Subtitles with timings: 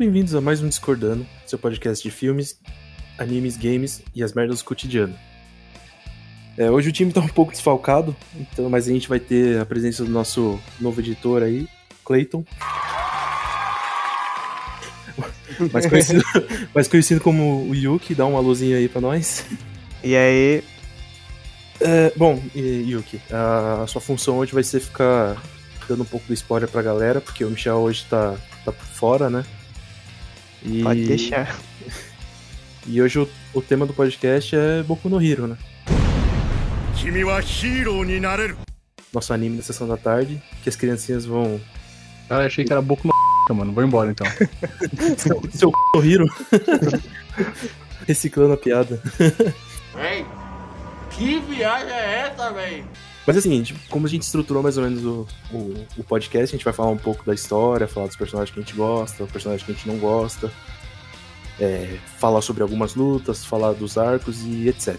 [0.00, 2.58] bem-vindos a mais um Discordando, seu podcast de filmes,
[3.18, 5.14] animes, games e as merdas do cotidiano.
[6.56, 9.66] É, hoje o time tá um pouco desfalcado, então, mas a gente vai ter a
[9.66, 11.68] presença do nosso novo editor aí,
[12.02, 12.42] Clayton.
[15.70, 16.24] mais, conhecido,
[16.74, 19.44] mais conhecido como o Yuki, dá uma luzinha aí pra nós.
[20.02, 20.64] E aí?
[21.78, 25.36] É, bom, Yuki, a sua função hoje vai ser ficar
[25.86, 29.28] dando um pouco do spoiler pra galera, porque o Michel hoje tá, tá por fora,
[29.28, 29.44] né?
[30.62, 30.82] E...
[30.82, 31.58] Pode deixar.
[32.86, 35.56] E hoje o, o tema do podcast é Boku no Hero, né?
[39.12, 41.60] Nosso anime da sessão da tarde, que as criancinhas vão.
[42.28, 43.72] Ah, achei que era Boku no mano.
[43.72, 44.26] Vou embora então.
[45.16, 46.26] seu, seu no Hero.
[48.06, 49.02] Reciclando a piada.
[49.94, 50.24] Véi,
[51.10, 52.84] que viagem é essa, véi?
[53.26, 56.54] Mas é o seguinte, como a gente estruturou mais ou menos o, o, o, podcast,
[56.54, 59.26] a gente vai falar um pouco da história, falar dos personagens que a gente gosta,
[59.26, 60.50] personagens que a gente não gosta,
[61.60, 64.98] é, falar sobre algumas lutas, falar dos arcos e etc.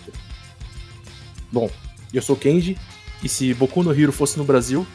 [1.52, 1.70] Bom,
[2.14, 2.78] eu sou Kenji,
[3.24, 4.86] e se Boku no Hero fosse no Brasil,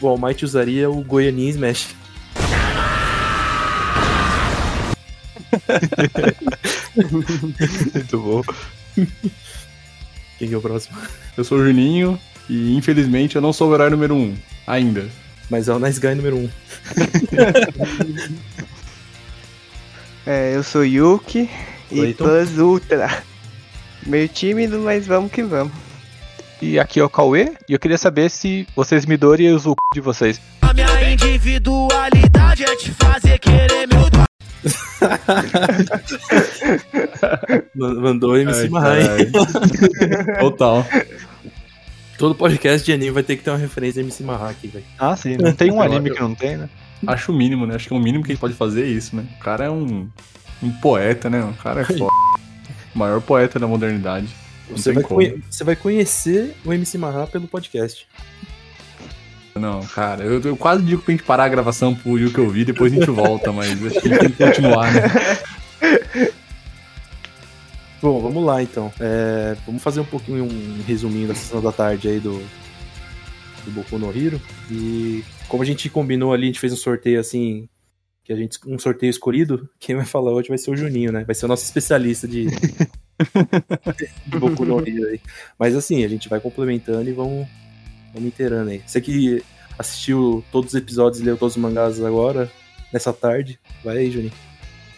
[0.00, 1.94] o All Might usaria o Goianinha Smash.
[7.94, 8.42] Muito bom.
[10.38, 10.96] Quem é o próximo?
[11.36, 14.34] Eu sou o Juninho, e infelizmente eu não sou o herói número 1, um,
[14.66, 15.06] ainda.
[15.50, 16.40] Mas é o Nice Guy número 1.
[16.40, 16.48] Um.
[20.26, 21.50] é, eu sou Yuki
[21.90, 23.22] e Plus Ultra.
[24.06, 25.72] Meio tímido, mas vamos que vamos.
[26.62, 29.74] E aqui é o Cauê, e eu queria saber se vocês me doem o c...
[29.94, 30.40] de vocês.
[30.62, 34.04] A minha individualidade é te fazer querer meu
[37.74, 39.30] Mandou MC Mahai.
[40.40, 40.86] Total.
[42.18, 44.84] Todo podcast de anime vai ter que ter uma referência a MC Mahá aqui, velho.
[44.98, 45.36] Ah, sim.
[45.36, 46.68] Não tem um anime que não tem, né?
[47.06, 47.74] Acho o mínimo, né?
[47.74, 49.26] Acho que é o mínimo que a gente pode fazer é isso, né?
[49.36, 50.08] O cara é um,
[50.62, 51.42] um poeta, né?
[51.42, 52.12] O cara é foda.
[52.94, 54.28] o maior poeta da modernidade.
[54.70, 55.04] Você vai,
[55.50, 58.06] você vai, conhecer o MC Mahá pelo podcast.
[59.54, 62.92] Não, cara, eu, eu, quase digo pra gente parar a gravação pro Yuki ouvir, depois
[62.92, 65.02] a gente volta, mas acho que a gente tem que continuar, né?
[68.04, 68.92] Bom, vamos lá então.
[69.00, 72.38] É, vamos fazer um pouquinho um resuminho da sessão da tarde aí do,
[73.64, 74.38] do Boku no Hero.
[74.70, 77.66] E como a gente combinou ali, a gente fez um sorteio assim,
[78.22, 81.24] que a gente um sorteio escolhido, quem vai falar hoje vai ser o Juninho, né?
[81.24, 82.44] Vai ser o nosso especialista de,
[84.26, 85.20] de Boku no Hero aí.
[85.58, 87.48] Mas assim, a gente vai complementando e vamos,
[88.12, 88.82] vamos inteirando aí.
[88.86, 89.42] Você que
[89.78, 92.52] assistiu todos os episódios e leu todos os mangás agora,
[92.92, 94.53] nessa tarde, vai aí, Juninho.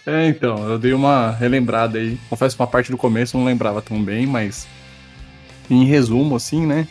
[0.07, 2.17] É, então, eu dei uma relembrada aí.
[2.31, 4.69] Confesso que uma parte do começo eu não lembrava tão bem, mas
[5.69, 6.87] em resumo, assim, né?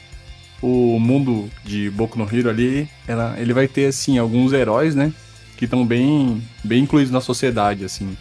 [0.62, 5.14] O mundo de Boku no Hero ali, ela, ele vai ter, assim, alguns heróis, né?
[5.56, 8.18] Que estão bem, bem incluídos na sociedade, assim.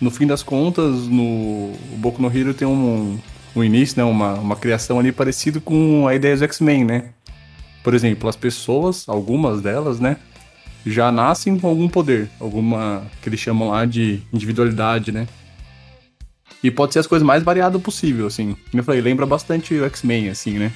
[0.00, 3.18] No fim das contas, no Boku no Hero tem um,
[3.54, 4.04] um início, né?
[4.04, 7.10] Uma, uma criação ali parecido com a ideia dos X-Men, né?
[7.84, 10.16] Por exemplo, as pessoas, algumas delas, né?
[10.84, 15.26] Já nascem com algum poder, alguma que eles chamam lá de individualidade, né?
[16.62, 18.56] E pode ser as coisas mais variadas possível, assim.
[18.70, 20.72] Como eu falei, lembra bastante o X-Men, assim, né?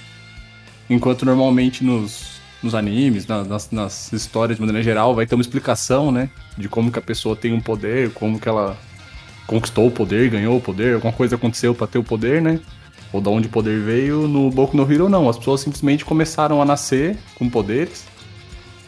[0.88, 6.10] Enquanto normalmente nos, nos animes, nas, nas histórias de maneira geral, vai ter uma explicação,
[6.10, 6.31] né?
[6.56, 8.76] De como que a pessoa tem um poder, como que ela
[9.47, 12.60] conquistou o poder, ganhou o poder, alguma coisa aconteceu para ter o poder, né?
[13.12, 14.26] Ou de onde o poder veio.
[14.26, 15.28] No Boku no Hero, não.
[15.28, 18.04] As pessoas simplesmente começaram a nascer com poderes.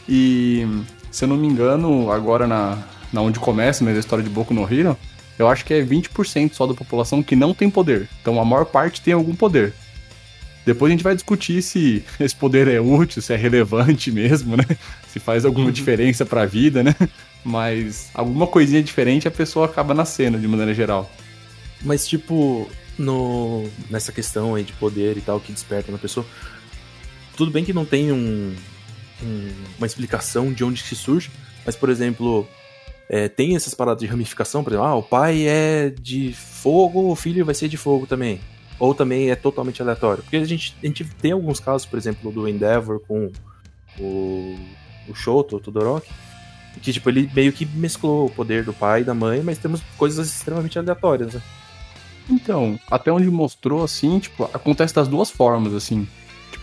[0.09, 0.67] E
[1.11, 2.77] se eu não me engano, agora na,
[3.11, 4.97] na onde começa a história de Boku no Hero,
[5.37, 8.09] eu acho que é 20% só da população que não tem poder.
[8.21, 9.73] Então a maior parte tem algum poder.
[10.65, 14.65] Depois a gente vai discutir se esse poder é útil, se é relevante mesmo, né?
[15.07, 15.71] Se faz alguma uhum.
[15.71, 16.93] diferença para a vida, né?
[17.43, 21.09] Mas alguma coisinha diferente a pessoa acaba nascendo de maneira geral.
[21.81, 26.25] Mas tipo, no nessa questão aí de poder e tal que desperta na pessoa,
[27.37, 28.53] tudo bem que não tem um,
[29.23, 31.31] um, uma explicação de onde se surge,
[31.65, 32.47] mas, por exemplo,
[33.09, 37.15] é, tem essas paradas de ramificação, por exemplo, ah, o pai é de fogo, o
[37.15, 38.39] filho vai ser de fogo também.
[38.79, 40.23] Ou também é totalmente aleatório.
[40.23, 43.31] Porque a gente, a gente tem alguns casos, por exemplo, do Endeavor com
[43.99, 44.59] o,
[45.07, 46.11] o Shoto, o Todoroki,
[46.81, 49.81] que tipo, ele meio que mesclou o poder do pai e da mãe, mas temos
[49.97, 51.41] coisas extremamente aleatórias, né?
[52.29, 56.07] Então, até onde mostrou, assim, tipo, acontece das duas formas, assim.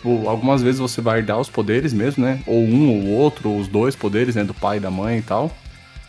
[0.05, 2.43] Tipo, algumas vezes você vai dar os poderes mesmo, né?
[2.47, 4.45] Ou um ou outro, ou os dois poderes, né?
[4.45, 5.51] Do pai e da mãe e tal.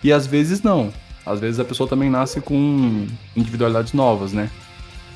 [0.04, 0.94] E às vezes não.
[1.26, 3.08] Às vezes a pessoa também nasce com
[3.38, 4.50] individualidades novas, né?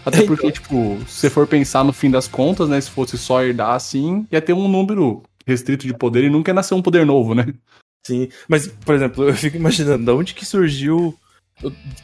[0.05, 0.51] Até porque, então...
[0.51, 2.79] tipo, se você for pensar no fim das contas, né?
[2.79, 6.55] Se fosse só herdar assim, ia ter um número restrito de poder e nunca ia
[6.55, 7.53] nascer um poder novo, né?
[8.07, 11.13] Sim, mas, por exemplo, eu fico imaginando, de onde que surgiu.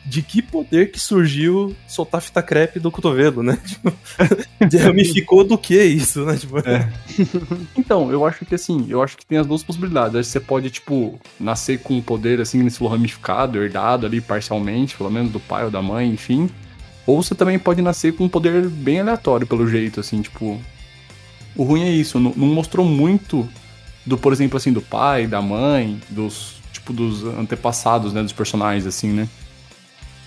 [0.06, 3.58] De que poder que surgiu soltar fita crepe do cotovelo, né?
[4.70, 6.36] Tipo, ramificou do que isso, né?
[6.38, 6.92] Tipo, É.
[7.78, 10.28] Então, eu acho que assim, eu acho que tem as duas possibilidades.
[10.28, 15.32] Você pode, tipo, nascer com um poder, assim, nesse ramificado, herdado ali parcialmente, pelo menos
[15.32, 16.50] do pai ou da mãe, enfim.
[17.06, 20.60] Ou você também pode nascer com um poder bem aleatório, pelo jeito, assim, tipo.
[21.56, 23.48] O ruim é isso, não, não mostrou muito
[24.06, 28.86] do, por exemplo, assim, do pai, da mãe, dos, tipo, dos antepassados, né, dos personagens,
[28.86, 29.30] assim, né?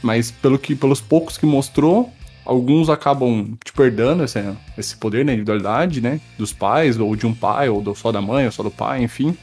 [0.03, 2.13] Mas pelo que, pelos poucos que mostrou,
[2.45, 4.43] alguns acabam, tipo, herdando esse,
[4.77, 8.47] esse poder, né, individualidade, né, dos pais, ou de um pai, ou só da mãe,
[8.47, 9.37] ou só do pai, enfim.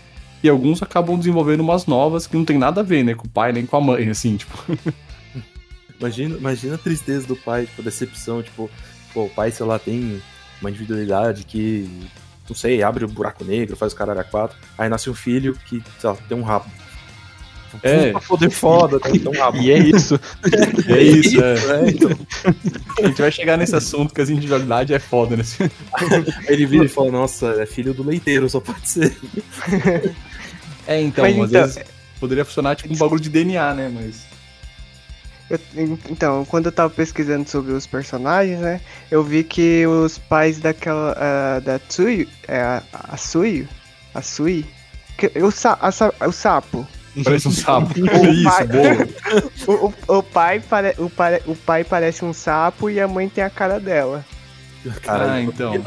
[0.43, 3.29] E alguns acabam desenvolvendo umas novas que não tem nada a ver, né, com o
[3.29, 4.57] pai nem com a mãe, assim, tipo.
[5.97, 8.69] Imagina, imagina a tristeza do pai, tipo, a decepção, tipo,
[9.13, 10.21] pô, o pai, sei lá, tem
[10.59, 11.89] uma individualidade que,
[12.49, 15.55] não sei, abre o buraco negro, faz o caralho a quatro, aí nasce um filho
[15.67, 16.69] que, sei lá, tem um rabo.
[17.83, 18.12] É.
[18.12, 19.57] Puta poder foda, tem um rabo.
[19.57, 20.19] E é isso.
[20.88, 21.54] É isso, é.
[21.54, 22.10] É, então.
[23.00, 25.44] A gente vai chegar nesse assunto que as individualidade é foda, né?
[26.48, 29.16] Ele vira e fala, nossa, é filho do leiteiro, só pode ser.
[30.88, 31.83] É, então, Mas às então- vezes
[32.19, 33.92] poderia funcionar tipo um bagulho de DNA, né?
[33.92, 34.24] Mas.
[35.50, 38.80] Eu- então, quando eu tava pesquisando sobre os personagens, né?
[39.10, 41.16] Eu vi que os pais daquela.
[41.18, 42.30] ah, da Tsui.
[42.48, 43.68] É a, a Sui?
[44.13, 44.63] A Sui?
[45.18, 46.88] Que, o, sa, a o sapo.
[47.23, 47.94] Parece um sapo.
[48.00, 49.07] O Isso, pai- boa.
[49.67, 53.27] O, o, o pai pare, o, pai, o pai parece um sapo e a mãe
[53.27, 54.23] tem a cara dela.
[55.07, 55.73] Ah, então.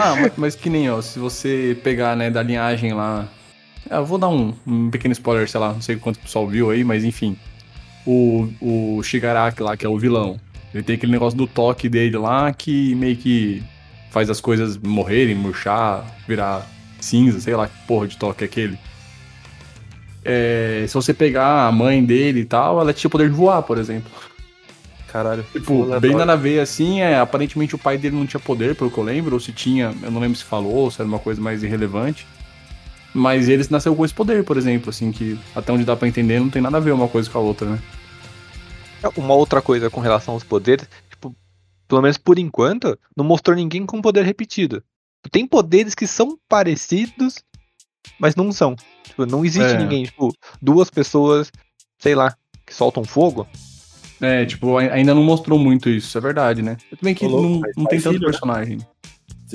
[0.00, 3.28] Ah, mas, mas que nem, ó, se você pegar, né, da linhagem lá.
[3.88, 6.46] Ah, eu vou dar um, um pequeno spoiler, sei lá, não sei quanto o pessoal
[6.48, 7.36] viu aí, mas enfim.
[8.04, 10.40] O, o Shigaraki lá, que é o vilão,
[10.74, 13.62] ele tem aquele negócio do toque dele lá que meio que
[14.10, 16.66] faz as coisas morrerem, murchar, virar
[17.00, 18.78] cinza, sei lá que porra de toque é aquele.
[20.24, 23.62] É, se você pegar a mãe dele e tal, ela tinha o poder de voar,
[23.62, 24.10] por exemplo.
[25.12, 25.44] Caralho.
[25.52, 26.00] Tipo, aleatório.
[26.00, 28.96] bem nada a ver assim, é, aparentemente o pai dele não tinha poder, pelo que
[28.96, 31.40] eu lembro, ou se tinha, eu não lembro se falou, ou se era uma coisa
[31.40, 32.26] mais irrelevante.
[33.12, 36.40] Mas ele nasceu com esse poder, por exemplo, assim, que até onde dá pra entender
[36.40, 37.78] não tem nada a ver uma coisa com a outra, né?
[39.14, 41.36] Uma outra coisa com relação aos poderes, tipo,
[41.86, 44.82] pelo menos por enquanto, não mostrou ninguém com poder repetido.
[45.30, 47.44] Tem poderes que são parecidos,
[48.18, 48.74] mas não são.
[49.12, 49.76] Tipo, não existe É.
[49.78, 51.52] ninguém, tipo, duas pessoas,
[51.98, 52.34] sei lá,
[52.66, 53.46] que soltam fogo.
[54.20, 56.78] É, tipo, ai- ainda não mostrou muito isso, é verdade, né?
[56.90, 58.30] Eu também que Ô, louco, não, não pai tem tanto filho, né?
[58.30, 58.78] personagem.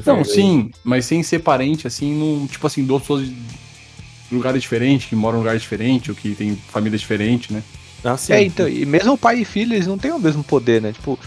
[0.03, 3.35] For Não, sim, mas sem ser parente, assim, não, tipo assim, duas pessoas de
[4.31, 7.63] lugares diferentes, que moram em lugares diferentes, ou que tem família diferente, né?
[8.03, 8.33] Ah, sim.
[8.33, 10.93] É, então, e mesmo pai e filho, eles não têm o mesmo poder, né?
[10.93, 11.17] Tipo,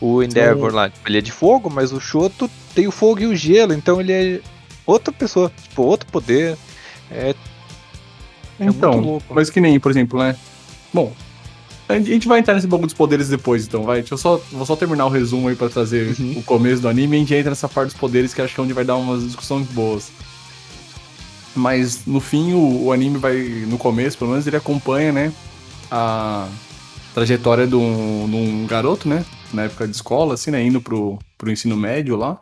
[0.00, 3.26] o Endeavor lá, tipo, ele é de fogo, mas o Shoto tem o fogo e
[3.26, 4.40] o gelo, então ele é
[4.84, 6.56] outra pessoa, tipo, outro poder.
[7.10, 7.34] É,
[8.58, 9.34] é Então, louco.
[9.34, 10.36] mas que nem, por exemplo, né?
[10.92, 11.12] Bom,
[11.88, 14.00] a gente vai entrar nesse bagulho dos poderes depois, então, vai.
[14.00, 16.38] Deixa eu só, vou só terminar o resumo aí pra trazer Uhum.
[16.38, 18.60] o começo do anime e a gente entra nessa parte dos poderes que acho que
[18.60, 20.10] é onde vai dar umas discussões boas.
[21.54, 23.36] Mas no fim, o, o anime vai,
[23.68, 25.32] no começo, pelo menos, ele acompanha, né?
[25.90, 26.46] A
[27.14, 29.24] trajetória de um, de um garoto, né?
[29.52, 30.62] Na época de escola, assim, né?
[30.62, 32.38] Indo pro, pro ensino médio lá.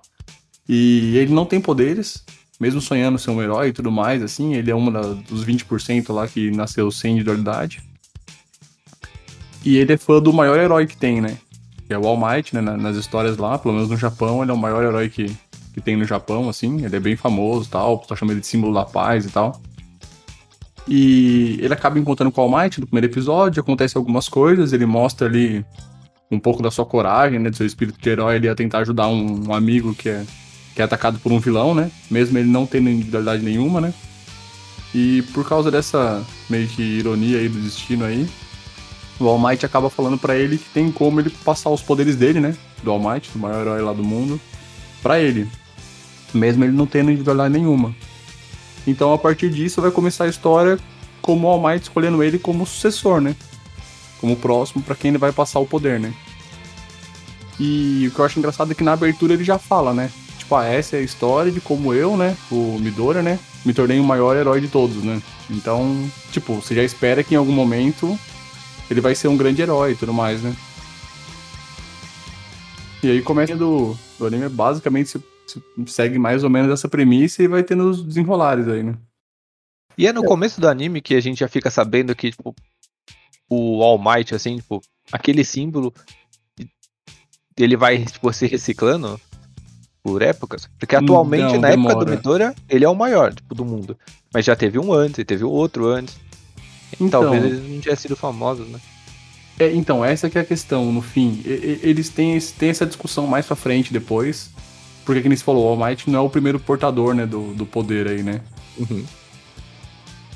[0.68, 2.24] E ele não tem poderes,
[2.58, 6.26] mesmo sonhando ser um herói e tudo mais, assim, ele é da- dos 20% lá
[6.26, 7.82] que nasceu sem individualidade.
[9.64, 11.36] E ele é fã do maior herói que tem, né?
[11.86, 12.60] Que é o All Might, né?
[12.60, 15.26] na- Nas histórias lá, pelo menos no Japão, ele é o maior herói que,
[15.74, 16.84] que tem no Japão, assim.
[16.84, 19.60] Ele é bem famoso e tal, pessoal chama ele de símbolo da paz e tal.
[20.88, 24.86] E ele acaba encontrando com o All Might no primeiro episódio, acontece algumas coisas, ele
[24.86, 25.64] mostra ali
[26.30, 27.50] um pouco da sua coragem, né?
[27.50, 30.24] Do seu espírito de herói ali a tentar ajudar um, um amigo que é,
[30.76, 31.90] que é atacado por um vilão, né?
[32.10, 33.94] Mesmo ele não tendo individualidade nenhuma, né?
[34.94, 38.28] E por causa dessa meio que ironia aí do destino aí,
[39.18, 42.40] o All Might acaba falando pra ele que tem como ele passar os poderes dele,
[42.40, 42.54] né?
[42.82, 44.38] Do All Might, do maior herói lá do mundo,
[45.02, 45.48] pra ele.
[46.34, 47.96] Mesmo ele não tendo individualidade nenhuma.
[48.86, 50.78] Então a partir disso vai começar a história
[51.22, 53.34] como o All Might escolhendo ele como sucessor, né?
[54.20, 56.12] Como próximo pra quem ele vai passar o poder, né?
[57.58, 60.10] E o que eu acho engraçado é que na abertura ele já fala, né?
[60.46, 62.36] Tipo, ah, essa é a história de como eu, né?
[62.52, 63.36] O Midora, né?
[63.64, 65.20] Me tornei o maior herói de todos, né?
[65.50, 68.16] Então, tipo, você já espera que em algum momento
[68.88, 70.54] ele vai ser um grande herói e tudo mais, né?
[73.02, 77.42] E aí começa do, do anime, basicamente se, se segue mais ou menos essa premissa
[77.42, 78.94] e vai tendo os desenrolares aí, né?
[79.98, 82.54] E é no começo do anime que a gente já fica sabendo que, tipo,
[83.50, 85.92] o All Might, assim, tipo, aquele símbolo,
[87.58, 89.20] ele vai, tipo, se reciclando.
[90.06, 90.70] Por épocas?
[90.78, 92.10] Porque atualmente, Não, na época do demora.
[92.10, 93.96] Midoriya, ele é o maior, tipo, do mundo.
[94.32, 96.16] Mas já teve um antes, e teve outro antes.
[97.00, 98.78] Então, Talvez eles não tivessem sido famosos, né?
[99.58, 101.42] É, então, essa que é a questão, no fim.
[101.44, 104.50] Eles têm, têm essa discussão mais pra frente depois.
[105.04, 107.66] Porque, como você falou, o All Might não é o primeiro portador, né, do, do
[107.66, 108.40] poder aí, né?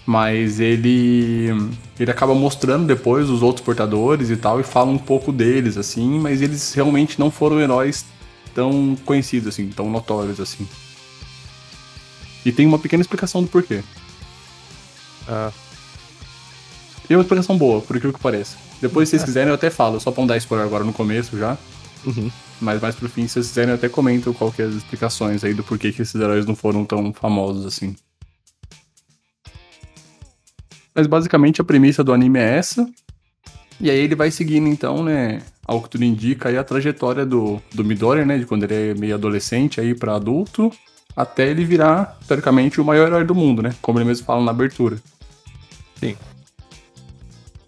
[0.05, 1.49] Mas ele.
[1.99, 6.19] Ele acaba mostrando depois os outros portadores e tal, e fala um pouco deles, assim,
[6.19, 8.05] mas eles realmente não foram heróis
[8.55, 10.67] tão conhecidos, assim, tão notórios, assim.
[12.45, 13.83] E tem uma pequena explicação do porquê.
[15.29, 15.53] Ah.
[17.09, 18.57] E é uma explicação boa, por aquilo que parece.
[18.81, 21.39] Depois, se vocês quiserem, eu até falo, só pra não dar spoiler agora no começo
[21.39, 21.57] já.
[22.05, 22.31] Uhum.
[22.61, 25.45] Mas mais pro fim, se vocês quiserem, eu até comento qual que é as explicações
[25.45, 27.95] aí do porquê que esses heróis não foram tão famosos assim.
[30.95, 32.89] Mas basicamente a premissa do anime é essa.
[33.81, 37.63] E aí ele vai seguindo então, né, ao que tudo indica aí a trajetória do,
[37.73, 40.73] do Midoriya, né, de quando ele é meio adolescente aí pra adulto,
[41.15, 44.51] até ele virar, teoricamente, o maior herói do mundo, né, como ele mesmo fala na
[44.51, 44.97] abertura.
[45.95, 46.17] Sim.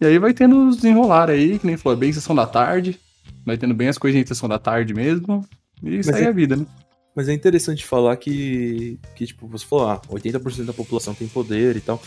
[0.01, 2.99] E aí vai tendo os desenrolar aí, que nem falou, é bem sessão da tarde,
[3.47, 5.47] vai tendo bem as coisas em sessão da tarde mesmo,
[5.81, 6.67] e segue é- a vida, né.
[7.15, 11.77] Mas é interessante falar que, que tipo, você falou, ah, 80% da população tem poder
[11.77, 12.03] e tal.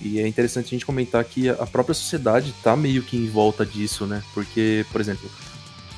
[0.00, 3.66] E é interessante a gente comentar que a própria sociedade tá meio que em volta
[3.66, 4.22] disso, né?
[4.32, 5.30] Porque, por exemplo,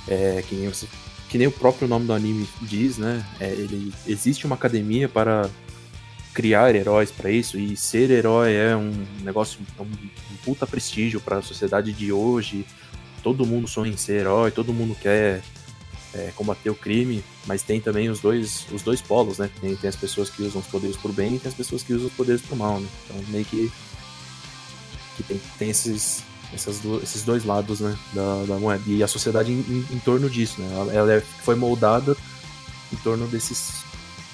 [0.08, 0.88] é, que, nem você-
[1.28, 3.24] que nem o próprio nome do anime diz, né?
[3.38, 5.48] É, ele, existe uma academia para
[6.34, 8.92] criar heróis para isso, e ser herói é um
[9.22, 12.64] negócio, é um, um puta prestígio para a sociedade de hoje.
[13.22, 15.42] Todo mundo sonha em ser herói, todo mundo quer
[16.14, 19.48] é, combater o crime, mas tem também os dois, os dois polos, né?
[19.60, 21.92] Tem, tem as pessoas que usam os poderes pro bem e tem as pessoas que
[21.92, 22.88] usam os poderes pro mal, né?
[23.04, 23.70] Então meio que,
[25.16, 26.22] que tem, tem esses,
[26.82, 27.96] do- esses dois lados, né?
[28.12, 28.82] Da, da moeda.
[28.86, 30.68] E a sociedade em, em- em torno disso, né?
[30.74, 32.16] Ela, ela é- foi moldada
[32.92, 33.82] em torno desses,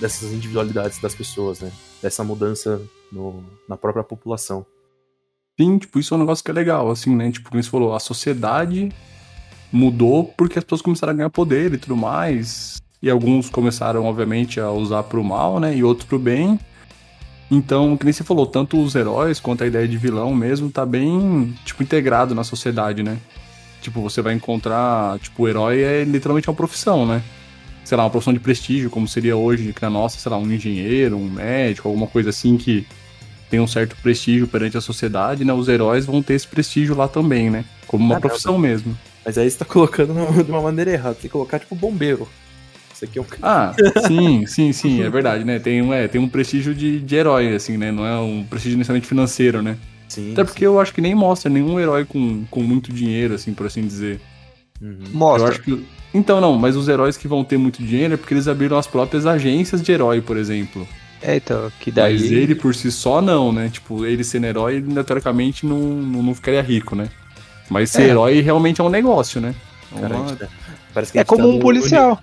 [0.00, 1.70] dessas individualidades das pessoas, né?
[2.02, 2.80] Dessa mudança
[3.12, 4.64] no, na própria população.
[5.60, 7.30] Sim, tipo, isso é um negócio que é legal, assim, né?
[7.32, 8.90] Tipo, como você falou, a sociedade
[9.72, 12.80] mudou porque as pessoas começaram a ganhar poder e tudo mais.
[13.02, 15.76] E alguns começaram, obviamente, a usar pro mal, né?
[15.76, 16.58] E outros pro bem.
[17.50, 20.84] Então, que nem você falou, tanto os heróis quanto a ideia de vilão mesmo tá
[20.84, 23.16] bem, tipo, integrado na sociedade, né?
[23.80, 27.22] Tipo, você vai encontrar, tipo, o herói é literalmente uma profissão, né?
[27.84, 30.50] Sei lá, uma profissão de prestígio, como seria hoje que na nossa, sei lá, um
[30.52, 32.86] engenheiro, um médico, alguma coisa assim que
[33.48, 35.52] tem um certo prestígio perante a sociedade, né?
[35.54, 37.64] Os heróis vão ter esse prestígio lá também, né?
[37.86, 38.94] Como uma Ah, não, profissão mesmo.
[39.24, 40.12] Mas aí você tá colocando
[40.44, 41.14] de uma maneira errada.
[41.14, 42.28] Tem que colocar, tipo, bombeiro.
[42.98, 43.72] Isso aqui é um Ah,
[44.08, 45.60] sim, sim, sim, é verdade, né?
[45.60, 47.92] Tem um, é, tem um prestígio de, de herói, assim, né?
[47.92, 49.76] Não é um prestígio necessariamente financeiro, né?
[50.08, 53.54] Sim, Até porque eu acho que nem mostra nenhum herói com, com muito dinheiro, assim,
[53.54, 54.20] por assim dizer.
[54.82, 54.96] Uhum.
[55.12, 55.44] Mostra.
[55.48, 55.86] Eu acho que.
[56.12, 58.86] Então, não, mas os heróis que vão ter muito dinheiro é porque eles abriram as
[58.88, 60.88] próprias agências de herói, por exemplo.
[61.22, 62.14] É, então, que daí.
[62.14, 63.68] Mas ele por si só, não, né?
[63.72, 67.08] Tipo, ele sendo herói, ele teoricamente não, não, não ficaria rico, né?
[67.70, 68.08] Mas ser É.
[68.08, 69.54] herói realmente é um negócio, né?
[69.96, 70.48] É Cara, uma- tá-
[70.94, 72.20] parece que É gente como tá um no- policial.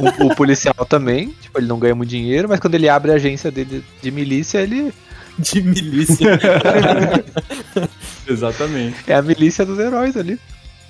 [0.00, 3.14] O, o policial também, tipo, ele não ganha muito dinheiro, mas quando ele abre a
[3.14, 4.92] agência dele de milícia, ele
[5.38, 6.38] de milícia.
[8.26, 8.96] Exatamente.
[9.06, 10.38] é a milícia dos heróis ali.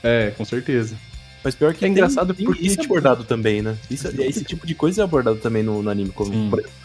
[0.02, 0.95] É, com certeza.
[1.43, 3.76] Mas pior que É engraçado tem porque, isso é tipo- abordado também, né?
[3.90, 6.11] Isso, esse tipo de coisa é abordado também no, no anime.
[6.11, 6.49] Como, Sim.
[6.50, 6.76] por exemplo,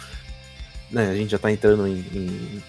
[0.91, 2.61] né, a gente já tá entrando em, em,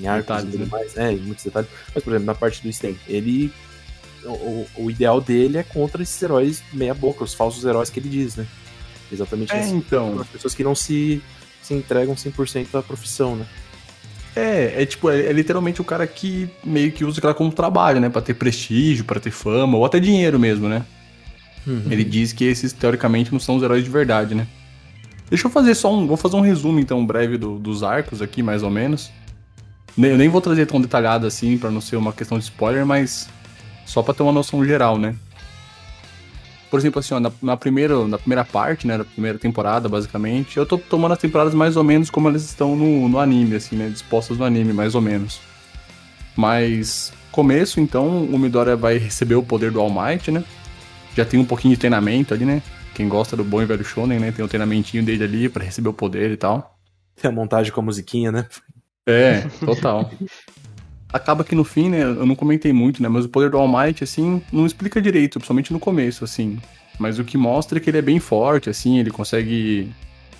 [0.00, 0.68] em arcos Detalhes, e tudo né?
[0.70, 1.68] mais, é, em muitos detalhes.
[1.94, 3.52] Mas, por exemplo, na parte do Sten, ele.
[4.24, 8.08] O, o- o ideal dele é contra esses heróis meia-boca, os falsos heróis que ele
[8.08, 8.46] diz, né?
[9.12, 10.20] Exatamente É, então.
[10.20, 11.22] as pessoas que não se,
[11.62, 13.46] se entregam 100% à profissão, né?
[14.36, 17.98] É, é tipo, é, é literalmente o cara que meio que usa aquela como trabalho,
[18.00, 18.08] né?
[18.08, 20.84] Pra ter prestígio, pra ter fama, ou até dinheiro mesmo, né?
[21.90, 24.46] Ele diz que esses, teoricamente, não são os heróis de verdade, né?
[25.28, 26.06] Deixa eu fazer só um.
[26.06, 29.10] Vou fazer um resumo, então, breve do- dos arcos aqui, mais ou menos.
[29.94, 32.86] Nem- Eu nem vou trazer tão detalhado assim, pra não ser uma questão de spoiler,
[32.86, 33.28] mas
[33.84, 35.14] só pra ter uma noção geral, né?
[36.70, 40.58] Por exemplo, assim, ó, na, na primeira, na primeira parte, né, da primeira temporada, basicamente,
[40.58, 43.76] eu tô tomando as temporadas mais ou menos como elas estão no, no anime, assim,
[43.76, 45.40] né, dispostas no anime, mais ou menos.
[46.36, 50.44] Mas, começo, então, o Midoriya vai receber o poder do All Might, né?
[51.16, 52.62] Já tem um pouquinho de treinamento ali, né?
[52.94, 55.88] Quem gosta do bom e velho shonen, né, tem o treinamentinho dele ali pra receber
[55.88, 56.78] o poder e tal.
[57.20, 58.46] Tem a montagem com a musiquinha, né?
[59.06, 60.10] É, total.
[61.12, 63.66] Acaba que no fim, né, eu não comentei muito, né, mas o poder do All
[63.66, 66.58] Might, assim, não explica direito, principalmente no começo, assim.
[66.98, 69.90] Mas o que mostra é que ele é bem forte, assim, ele consegue...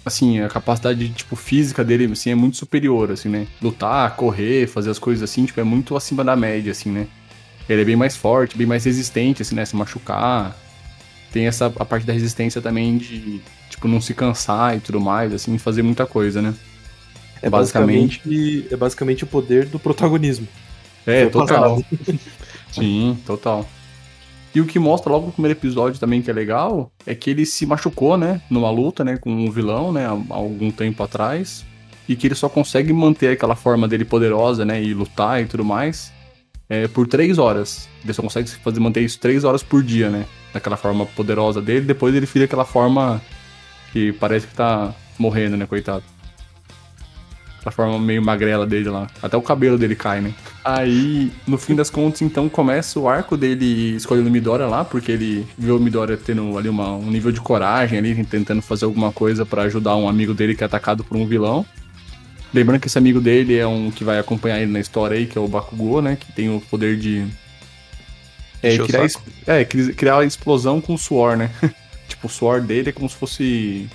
[0.04, 3.46] Assim, a capacidade, tipo, física dele, assim, é muito superior, assim, né?
[3.60, 7.06] Lutar, correr, fazer as coisas assim, tipo, é muito acima da média, assim, né?
[7.68, 9.64] Ele é bem mais forte, bem mais resistente, assim, né?
[9.66, 10.56] Se machucar.
[11.32, 15.32] tem essa a parte da resistência também de, tipo, não se cansar e tudo mais,
[15.32, 16.54] assim, fazer muita coisa, né?
[17.42, 20.47] É Basicamente- basicamente, é basicamente o poder do protagonismo.
[21.07, 21.83] É, Foi total.
[22.73, 23.66] Sim, total.
[24.54, 27.47] E o que mostra logo no primeiro episódio também que é legal é que ele
[27.47, 31.64] se machucou, né, numa luta, né, com um vilão, né, há há algum tempo atrás,
[32.09, 35.64] e que ele só consegue manter aquela forma dele poderosa, né, e lutar e tudo
[35.64, 36.12] mais,
[36.68, 37.88] é, por três horas.
[38.02, 41.83] Ele só consegue fazer manter isso três horas por dia, né, daquela forma poderosa dele.
[41.87, 43.21] Depois ele fica aquela forma
[43.92, 46.02] que parece que tá morrendo, né, coitado.
[47.60, 49.08] Aquela forma meio magrela dele lá.
[49.22, 50.32] Até o cabelo dele cai, né?
[50.64, 55.10] Aí, no fim das contas, então, começa o arco dele escolhendo o Midora lá, porque
[55.10, 59.12] ele vê o Midora tendo ali uma, um nível de coragem ali, tentando fazer alguma
[59.12, 61.66] coisa pra ajudar um amigo dele que é atacado por um vilão.
[62.54, 65.36] Lembrando que esse amigo dele é um que vai acompanhar ele na história aí, que
[65.36, 66.16] é o Bakugou, né?
[66.18, 67.26] Que tem o poder de.
[68.62, 69.06] É, criar,
[69.46, 71.50] é, cri- criar explosão com o suor, né?
[72.08, 73.88] tipo, o suor dele é como se fosse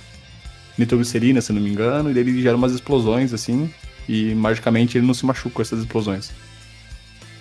[0.76, 3.72] nitroglicerina, se não me engano, e daí ele gera umas explosões, assim,
[4.08, 6.30] e magicamente ele não se machuca com essas explosões.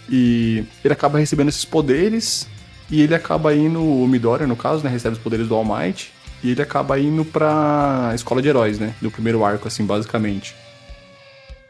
[0.10, 2.48] E ele acaba recebendo esses poderes,
[2.90, 6.12] e ele acaba indo, o Midoriya no caso, né, recebe os poderes do All Might,
[6.44, 10.56] e ele acaba indo pra escola de heróis, né, do primeiro arco, assim, basicamente.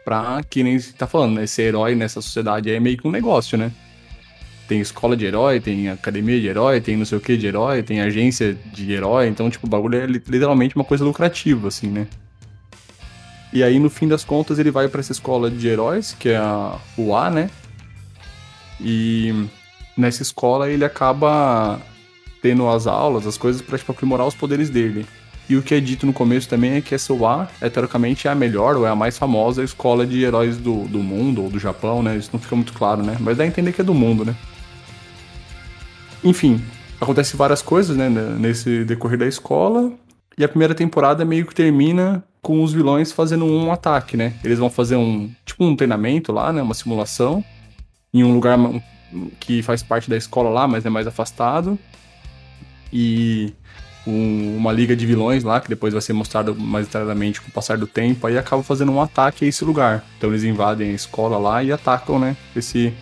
[0.03, 3.57] Pra, que nem você tá falando, né, herói nessa sociedade é meio que um negócio,
[3.57, 3.71] né.
[4.73, 7.83] Tem escola de herói, tem academia de herói, tem não sei o que de herói,
[7.83, 11.89] tem agência de herói, então, tipo, o bagulho é li- literalmente uma coisa lucrativa, assim,
[11.89, 12.07] né.
[13.53, 16.37] E aí, no fim das contas, ele vai pra essa escola de heróis, que é
[16.37, 17.49] a UA, né?
[18.81, 19.45] E
[19.95, 21.79] nessa escola ele acaba
[22.41, 25.05] tendo as aulas, as coisas pra tipo, aprimorar os poderes dele.
[25.47, 28.31] E o que é dito no começo também é que essa UA, é, teoricamente, é
[28.31, 31.59] a melhor ou é a mais famosa escola de heróis do, do mundo ou do
[31.59, 32.17] Japão, né?
[32.17, 33.17] Isso não fica muito claro, né?
[33.19, 34.35] Mas dá a entender que é do mundo, né?
[36.23, 36.61] Enfim,
[36.99, 38.09] acontece várias coisas, né?
[38.09, 39.91] Nesse decorrer da escola.
[40.37, 44.33] E a primeira temporada meio que termina com os vilões fazendo um ataque, né?
[44.43, 46.61] Eles vão fazer um, tipo um treinamento lá, né?
[46.61, 47.43] Uma simulação
[48.13, 48.57] em um lugar
[49.39, 51.77] que faz parte da escola lá, mas é mais afastado.
[52.91, 53.53] E
[54.05, 57.51] um- uma liga de vilões lá, que depois vai ser mostrado mais detalhadamente com o
[57.51, 60.03] passar do tempo, aí acaba fazendo um ataque a esse lugar.
[60.17, 62.93] Então eles invadem a escola lá e atacam, né, esse,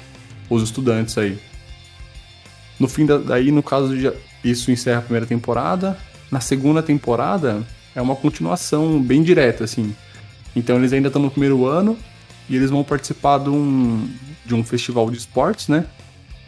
[0.49, 1.39] os estudantes aí.
[2.81, 4.11] No fim da, daí, no caso, já,
[4.43, 5.95] isso encerra a primeira temporada.
[6.31, 7.61] Na segunda temporada,
[7.93, 9.93] é uma continuação bem direta, assim.
[10.55, 11.95] Então eles ainda estão no primeiro ano
[12.49, 14.09] e eles vão participar de um,
[14.43, 15.85] de um festival de esportes, né?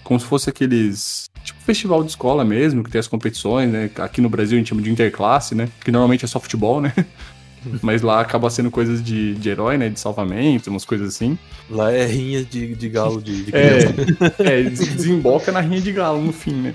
[0.04, 1.30] Como se fosse aqueles.
[1.44, 3.92] Tipo festival de escola mesmo, que tem as competições, né?
[4.00, 5.70] Aqui no Brasil a gente chama de interclasse, né?
[5.86, 6.92] Que normalmente é só futebol, né?
[7.82, 9.90] Mas lá acaba sendo coisas de, de herói, né?
[9.90, 11.38] De salvamento, umas coisas assim.
[11.70, 13.96] Lá é rinha de, de galo de, de É,
[14.40, 16.74] é, des- desemboca na rinha de galo no fim, né?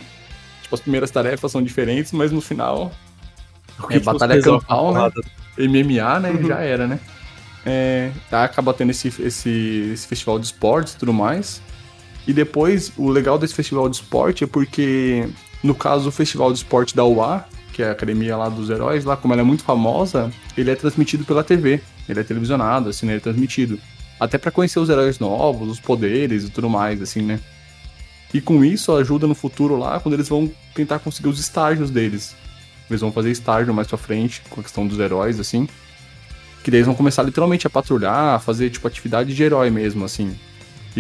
[0.62, 2.92] Tipo, as primeiras tarefas são diferentes, mas no final
[3.78, 5.10] O É, que batalha campal, né?
[5.58, 6.42] MMA, né?
[6.46, 6.98] Já era, né?
[7.66, 11.60] É, tá, acaba tendo esse, esse, esse festival de esportes e tudo mais.
[12.26, 15.28] E depois, o legal desse festival de esporte é porque,
[15.62, 17.44] no caso, o festival de esporte da UA,
[17.78, 20.74] que é a academia lá dos heróis, lá como ela é muito famosa, ele é
[20.74, 21.80] transmitido pela TV.
[22.08, 23.12] Ele é televisionado, assim, né?
[23.12, 23.78] Ele é transmitido.
[24.18, 27.38] Até pra conhecer os heróis novos, os poderes e tudo mais, assim, né?
[28.34, 32.34] E com isso ajuda no futuro lá, quando eles vão tentar conseguir os estágios deles.
[32.90, 35.68] Eles vão fazer estágio mais pra frente, com a questão dos heróis, assim.
[36.64, 40.04] Que daí eles vão começar literalmente a patrulhar, a fazer, tipo, atividade de herói mesmo,
[40.04, 40.36] assim.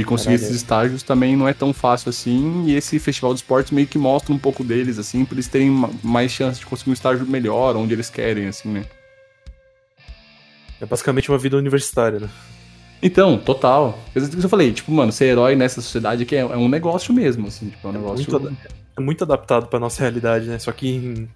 [0.00, 0.44] E conseguir Caralho.
[0.44, 2.64] esses estágios também não é tão fácil assim.
[2.66, 5.70] E esse festival de esportes meio que mostra um pouco deles, assim, pra eles terem
[5.70, 8.84] ma- mais chance de conseguir um estágio melhor, onde eles querem, assim, né?
[10.80, 12.28] É basicamente uma vida universitária, né?
[13.02, 13.98] Então, total.
[14.14, 16.68] É o que eu falei, tipo, mano, ser herói nessa sociedade aqui é, é um
[16.68, 18.30] negócio mesmo, assim, tipo, é um É negócio.
[18.30, 18.56] muito, ad-
[18.96, 20.58] é muito adaptado pra nossa realidade, né?
[20.58, 21.28] Só que em,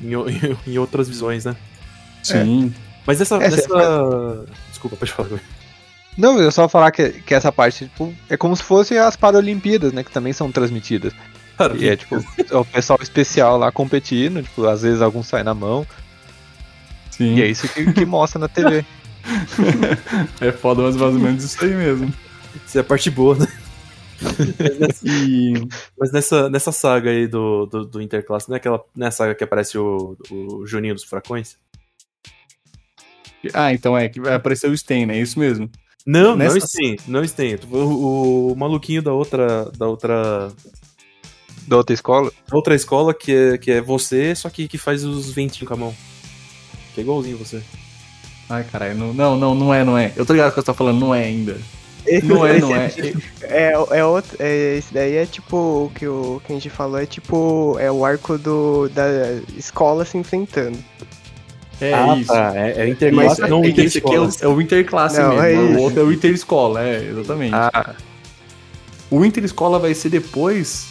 [0.00, 0.12] em,
[0.74, 1.56] em outras visões, né?
[2.22, 2.72] Sim.
[3.06, 3.36] Mas essa.
[3.36, 4.46] É, nessa...
[4.70, 5.28] Desculpa, pode falar.
[6.16, 9.92] Não, eu só falar que, que essa parte, tipo, é como se fossem as Paralimpíadas,
[9.92, 10.02] né?
[10.02, 11.12] Que também são transmitidas.
[11.78, 15.54] E é tipo, é o pessoal especial lá competindo, tipo, às vezes alguns saem na
[15.54, 15.86] mão.
[17.10, 17.34] Sim.
[17.36, 18.84] E é isso que, que mostra na TV.
[20.40, 22.14] É foda, mas mais ou menos isso aí mesmo.
[22.64, 23.48] isso é a parte boa, né?
[25.04, 25.52] E.
[25.98, 29.42] Mas nessa, nessa saga aí do, do, do Interclasse, não é aquela né, saga que
[29.42, 31.58] aparece o, o Juninho dos Fracões?
[33.52, 35.16] Ah, então é que vai aparecer o Sten, né?
[35.18, 35.68] É isso mesmo.
[36.06, 37.58] Não, Nessa- não Sten, não Sten.
[37.70, 40.52] O, o, o maluquinho da outra, da outra,
[41.66, 42.30] Da outra escola.
[42.48, 45.74] da outra escola que é, que é você, só que, que faz os ventinhos com
[45.74, 45.94] a mão.
[46.94, 47.60] Que é igualzinho você.
[48.48, 50.12] Ai, caralho, não, não, não, não é, não é.
[50.14, 51.58] Eu tô ligado que você tá falando, não é ainda.
[52.22, 52.92] Não é, não é.
[53.42, 54.36] É, é outro.
[54.38, 57.76] É, esse daí é tipo o que o que a gente falou, é tipo.
[57.80, 59.04] É o arco do, da
[59.56, 60.78] escola se enfrentando.
[61.80, 62.32] É ah, isso.
[62.32, 62.52] tá.
[62.54, 64.52] É, é interclasse, Mas não é, esse aqui é o, interescola.
[64.52, 65.42] é o interclasse Não, mesmo.
[65.44, 67.54] é o outro é o interescola, é, exatamente.
[67.54, 67.94] Ah,
[69.10, 70.86] O interescola vai ser depois.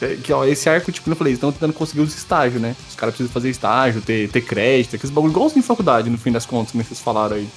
[0.00, 2.60] é, Que, ó, esse arco, tipo, como eu falei, eles estão tentando conseguir os estágios,
[2.62, 2.74] né?
[2.88, 6.32] Os caras precisam fazer estágio, ter, ter crédito, aqueles bagulho igualzinho em faculdade, no fim
[6.32, 7.48] das contas, como vocês falaram aí.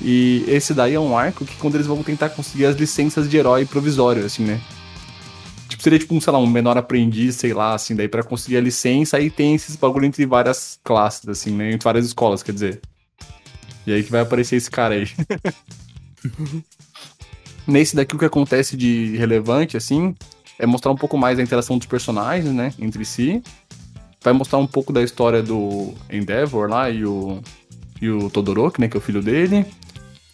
[0.00, 3.36] E esse daí é um arco que quando eles vão tentar conseguir as licenças de
[3.36, 4.60] herói provisório, assim, né?
[5.78, 8.56] Tipo, seria tipo um, sei lá, um menor aprendiz, sei lá, assim, daí pra conseguir
[8.56, 11.72] a licença, aí tem esses bagulho entre várias classes, assim, né?
[11.72, 12.80] Entre várias escolas, quer dizer.
[13.86, 15.06] E aí que vai aparecer esse cara aí.
[17.66, 20.14] Nesse daqui o que acontece de relevante, assim,
[20.58, 23.42] é mostrar um pouco mais a interação dos personagens, né, entre si.
[24.22, 27.40] Vai mostrar um pouco da história do Endeavor lá e o,
[28.02, 29.64] e o Todoroki, né, que é o filho dele.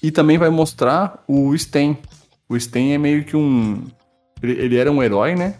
[0.02, 1.98] E também vai mostrar o Sten.
[2.48, 3.84] O Sten é meio que um...
[4.42, 5.54] Ele, ele era um herói, né,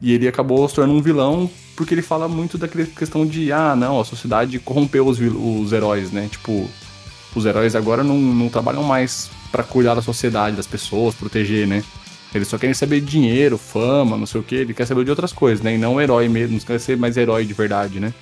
[0.00, 3.74] e ele acabou se tornando um vilão porque ele fala muito daquela questão de, ah,
[3.74, 6.68] não, a sociedade corrompeu os, os heróis, né, tipo...
[7.34, 11.82] Os heróis agora não, não trabalham mais pra cuidar da sociedade, das pessoas, proteger, né?
[12.34, 14.56] Eles só querem saber dinheiro, fama, não sei o que.
[14.56, 15.74] Ele quer saber de outras coisas, né?
[15.74, 18.12] E não herói mesmo, não quer ser mais herói de verdade, né?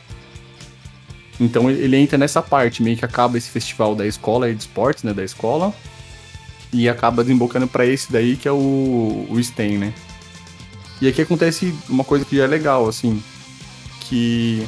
[1.41, 5.03] Então ele entra nessa parte, meio que acaba esse festival da escola aí de esportes,
[5.03, 5.15] né?
[5.15, 5.75] Da escola.
[6.73, 9.95] E acaba desembocando pra esse daí que é o, o Sten, né?
[11.01, 13.23] E aqui acontece uma coisa que é legal, assim.
[14.01, 14.67] Que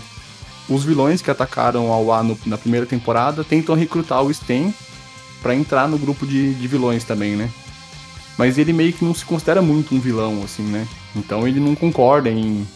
[0.69, 4.75] os vilões que atacaram ao A no- na primeira temporada tentam recrutar o Sten
[5.43, 7.51] pra entrar no grupo de, de vilões também, né?
[8.37, 10.87] Mas ele meio que não se considera muito um vilão, assim, né?
[11.15, 12.67] Então ele não concorda em,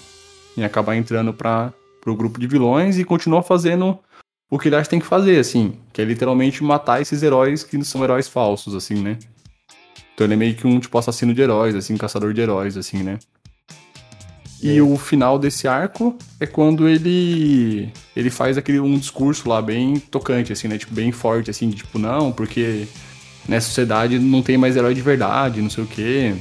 [0.56, 3.98] em acabar entrando para pro grupo de vilões e continua fazendo
[4.50, 5.74] o que ele acha que tem que fazer, assim.
[5.92, 9.18] Que é literalmente matar esses heróis que são heróis falsos, assim, né?
[10.14, 13.02] Então ele é meio que um, tipo, assassino de heróis, assim, caçador de heróis, assim,
[13.02, 13.18] né?
[14.60, 20.00] E o final desse arco é quando ele ele faz aquele um discurso lá bem
[20.00, 20.76] tocante assim, né?
[20.76, 22.88] Tipo bem forte assim, de, tipo não, porque
[23.48, 26.34] nessa sociedade não tem mais herói de verdade, não sei o quê.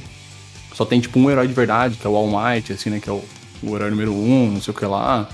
[0.74, 3.08] Só tem tipo um herói de verdade, que é o All Might, assim, né, que
[3.08, 3.22] é o,
[3.62, 5.28] o herói número um, não sei o que lá.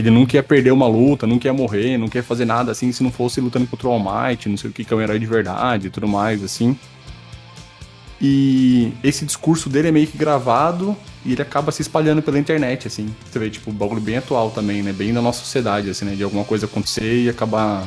[0.00, 2.90] Que ele nunca ia perder uma luta, nunca ia morrer, nunca ia fazer nada assim
[2.90, 5.00] se não fosse lutando contra o All Might, não sei o que, que é um
[5.00, 6.74] herói de verdade e tudo mais, assim.
[8.18, 12.86] E esse discurso dele é meio que gravado e ele acaba se espalhando pela internet,
[12.86, 13.14] assim.
[13.30, 14.92] Você vê, tipo, um bagulho bem atual também, né?
[14.92, 16.14] Bem da nossa sociedade, assim, né?
[16.14, 17.86] De alguma coisa acontecer e acabar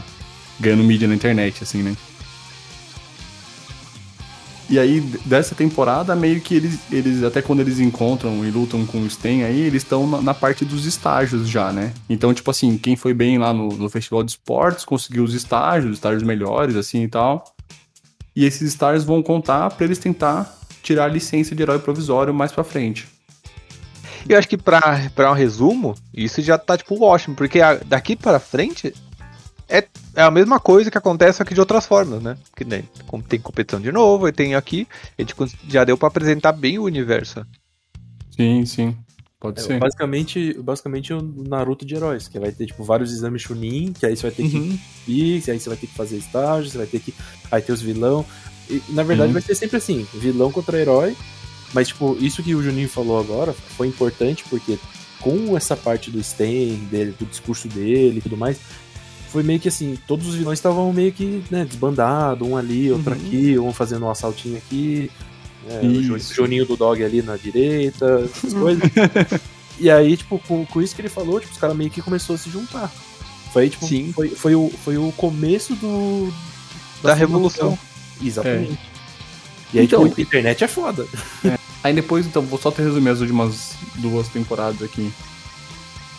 [0.59, 1.95] ganhando mídia na internet, assim, né?
[4.69, 8.99] E aí, dessa temporada, meio que eles, eles até quando eles encontram e lutam com
[9.01, 11.93] o Sten aí, eles estão na, na parte dos estágios já, né?
[12.09, 15.93] Então, tipo assim, quem foi bem lá no, no Festival de Esportes conseguiu os estágios,
[15.97, 17.43] estágios melhores, assim e tal.
[18.35, 22.51] E esses estágios vão contar pra eles tentar tirar a licença de herói provisório mais
[22.51, 23.07] pra frente.
[24.27, 28.39] eu acho que pra, um resumo, isso já tá, tipo, ótimo, porque a- daqui pra
[28.39, 28.93] frente
[29.69, 32.37] é, é a mesma coisa que acontece aqui de outras formas, né?
[32.55, 32.87] Que nem
[33.27, 35.35] tem competição de novo, e tem aqui, a gente
[35.67, 37.45] já deu pra apresentar bem o universo.
[38.35, 38.95] Sim, sim.
[39.39, 39.79] Pode É, ser.
[39.79, 44.15] basicamente, basicamente o Naruto de heróis, que vai ter tipo vários exames Chunin, que aí
[44.15, 44.77] você vai ter Uhum.
[45.05, 47.13] que ir, aí você vai ter que fazer estágio, você vai ter que
[47.51, 48.25] aí ter os vilão.
[48.69, 49.33] E, na verdade Uhum.
[49.33, 51.15] vai ser sempre assim, vilão contra herói.
[51.73, 54.79] Mas tipo, isso que o Juninho falou agora foi importante porque
[55.19, 58.59] com essa parte do stand dele, do discurso dele e tudo mais,
[59.33, 63.11] foi meio que assim, todos os vilões estavam meio que, né, desbandados, um ali, outro
[63.11, 63.17] Uhum.
[63.17, 65.09] aqui, um fazendo um assaltinho aqui,
[65.67, 66.19] né, o.
[66.19, 68.83] Juninho do Dog ali na direita, essas coisas.
[69.79, 72.35] E aí, tipo, com, com isso que ele falou, tipo, os caras meio que começou
[72.35, 72.91] a se juntar.
[73.51, 74.13] Foi, tipo, Sim.
[74.13, 76.31] Foi, foi, o, foi o começo do.
[77.01, 77.77] Da revolução.
[78.21, 78.77] Exatamente.
[79.73, 81.07] E aí, Então- tipo, a internet é foda.
[81.83, 85.11] Aí depois, então, vou só te resumir as últimas duas temporadas aqui.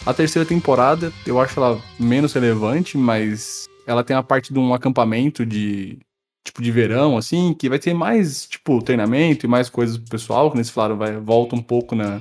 [0.06, 4.74] A terceira temporada, eu acho ela menos relevante, mas ela tem a parte de um
[4.74, 5.98] acampamento de
[6.44, 10.50] tipo de verão, assim, que vai ter mais, tipo, treinamento e mais coisas pro pessoal,
[10.50, 12.20] que eles falaram, vai, volta um pouco na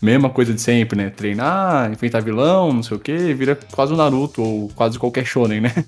[0.00, 1.10] mesma coisa de sempre, né?
[1.10, 5.60] Treinar, enfrentar vilão, não sei o que, vira quase o Naruto ou quase qualquer shonen,
[5.60, 5.72] né?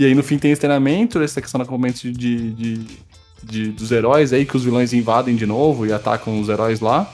[0.00, 2.86] E aí no fim tem esse treinamento, essa questão do acampamento de, de,
[3.44, 7.12] de- dos heróis aí, que os vilões invadem de novo e atacam os heróis lá.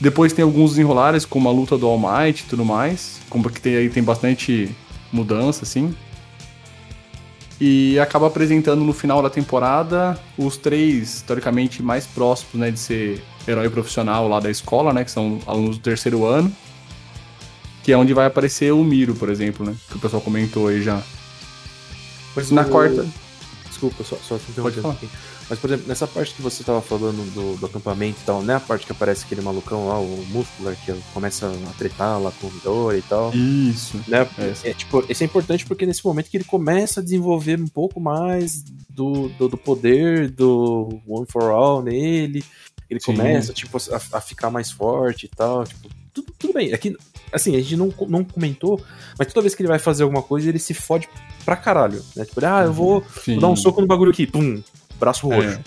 [0.00, 3.20] Depois tem alguns desenrolares, como a luta do All Might e tudo mais.
[3.30, 4.74] Como que tem, aí tem bastante
[5.12, 5.94] mudança, assim.
[7.60, 13.22] E acaba apresentando no final da temporada os três, teoricamente, mais próximos, né, de ser
[13.46, 16.52] herói profissional lá da escola, né, que são alunos do terceiro ano.
[17.84, 20.82] Que é onde vai aparecer o Miro, por exemplo, né, que o pessoal comentou aí
[20.82, 21.00] já.
[22.34, 23.06] Mas Na o- quarta.
[23.84, 25.12] Desculpa só, só te interrompendo pouquinho.
[25.48, 28.54] Mas, por exemplo, nessa parte que você tava falando do, do acampamento e tal, né?
[28.54, 32.46] A parte que aparece aquele malucão lá, o Muscular, que começa a tretar lá com
[32.46, 33.32] o Midori e tal.
[33.34, 34.00] Isso.
[34.08, 34.26] Né?
[34.38, 34.70] É.
[34.70, 38.00] É, tipo, isso é importante porque nesse momento que ele começa a desenvolver um pouco
[38.00, 42.42] mais do, do, do poder do One for All nele.
[42.88, 43.06] Ele Sim.
[43.06, 45.64] começa, tipo, a, a ficar mais forte e tal.
[45.64, 46.72] Tipo, tudo, tudo bem.
[46.72, 46.96] Aqui,
[47.32, 48.80] assim, a gente não, não comentou,
[49.18, 51.08] mas toda vez que ele vai fazer alguma coisa, ele se fode
[51.44, 52.02] pra caralho.
[52.16, 52.24] Né?
[52.24, 54.26] Tipo, ah, eu vou, vou dar um soco no bagulho aqui.
[54.26, 54.62] Pum,
[54.98, 55.48] braço roxo.
[55.48, 55.60] É.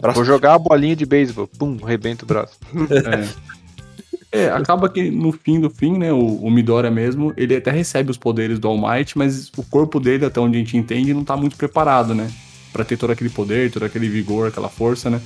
[0.00, 1.46] Braço Vou jogar a bolinha de beisebol.
[1.46, 2.54] Pum, rebenta o braço.
[2.90, 3.52] É.
[4.34, 8.10] É, acaba que no fim do fim, né, o, o Midoriya mesmo, ele até recebe
[8.10, 11.22] os poderes do All Might, mas o corpo dele, até onde a gente entende, não
[11.22, 12.32] tá muito preparado, né?
[12.72, 15.20] Pra ter todo aquele poder, todo aquele vigor, aquela força, né?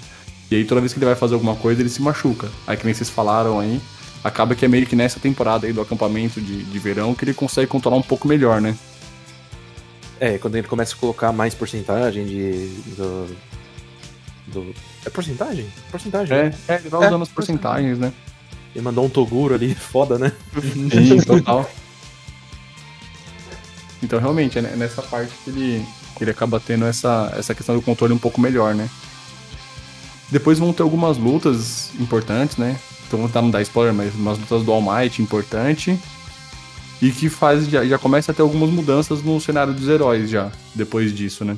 [0.51, 2.49] E aí toda vez que ele vai fazer alguma coisa, ele se machuca.
[2.67, 3.81] Aí que nem vocês falaram aí,
[4.25, 7.33] acaba que é meio que nessa temporada aí do acampamento de, de verão que ele
[7.33, 8.77] consegue controlar um pouco melhor, né?
[10.19, 12.69] É, quando ele começa a colocar mais porcentagem de.
[12.97, 13.37] do.
[14.49, 14.75] do-
[15.05, 15.67] é porcentagem?
[15.91, 16.37] Porcentagem.
[16.37, 16.55] né?
[16.69, 18.13] É, é ele vai usando as porcentagens, né?
[18.75, 20.33] Ele mandou um Toguro ali, foda, né?
[20.91, 21.71] Sim, total.
[24.03, 25.85] Então, realmente, é ne- nessa parte que ele,
[26.17, 28.89] que ele acaba tendo essa, essa questão do controle um pouco melhor, né?
[30.31, 32.77] Depois vão ter algumas lutas importantes, né?
[33.07, 35.99] Então, vou tentar não dar spoiler, mas umas lutas do All Might importante.
[37.01, 40.51] E que faz, já, já começa a ter algumas mudanças no cenário dos heróis já,
[40.75, 41.57] depois disso, né?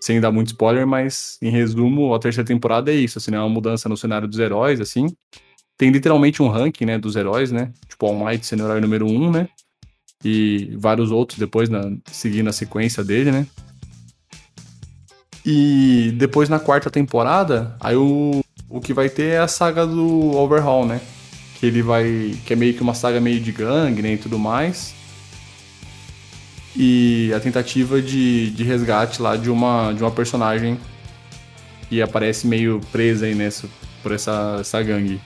[0.00, 3.38] Sem dar muito spoiler, mas em resumo, a terceira temporada é isso, assim, né?
[3.38, 5.06] Uma mudança no cenário dos heróis, assim
[5.76, 7.72] tem literalmente um ranking, né, dos heróis, né?
[7.88, 9.48] Tipo, All Might sendo o herói número 1, um, né?
[10.24, 13.46] E vários outros depois, na, seguindo a sequência dele, né?
[15.44, 20.30] E depois na quarta temporada, aí o, o que vai ter é a saga do
[20.36, 21.00] Overhaul, né?
[21.58, 22.34] Que ele vai.
[22.44, 24.14] Que é meio que uma saga meio de gangue, né?
[24.14, 24.94] E tudo mais.
[26.76, 30.76] E a tentativa de, de resgate lá de uma, de uma personagem
[31.88, 33.68] que aparece meio presa aí nessa,
[34.02, 35.20] por essa, essa gangue.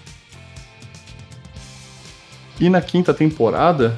[2.61, 3.97] E na quinta temporada,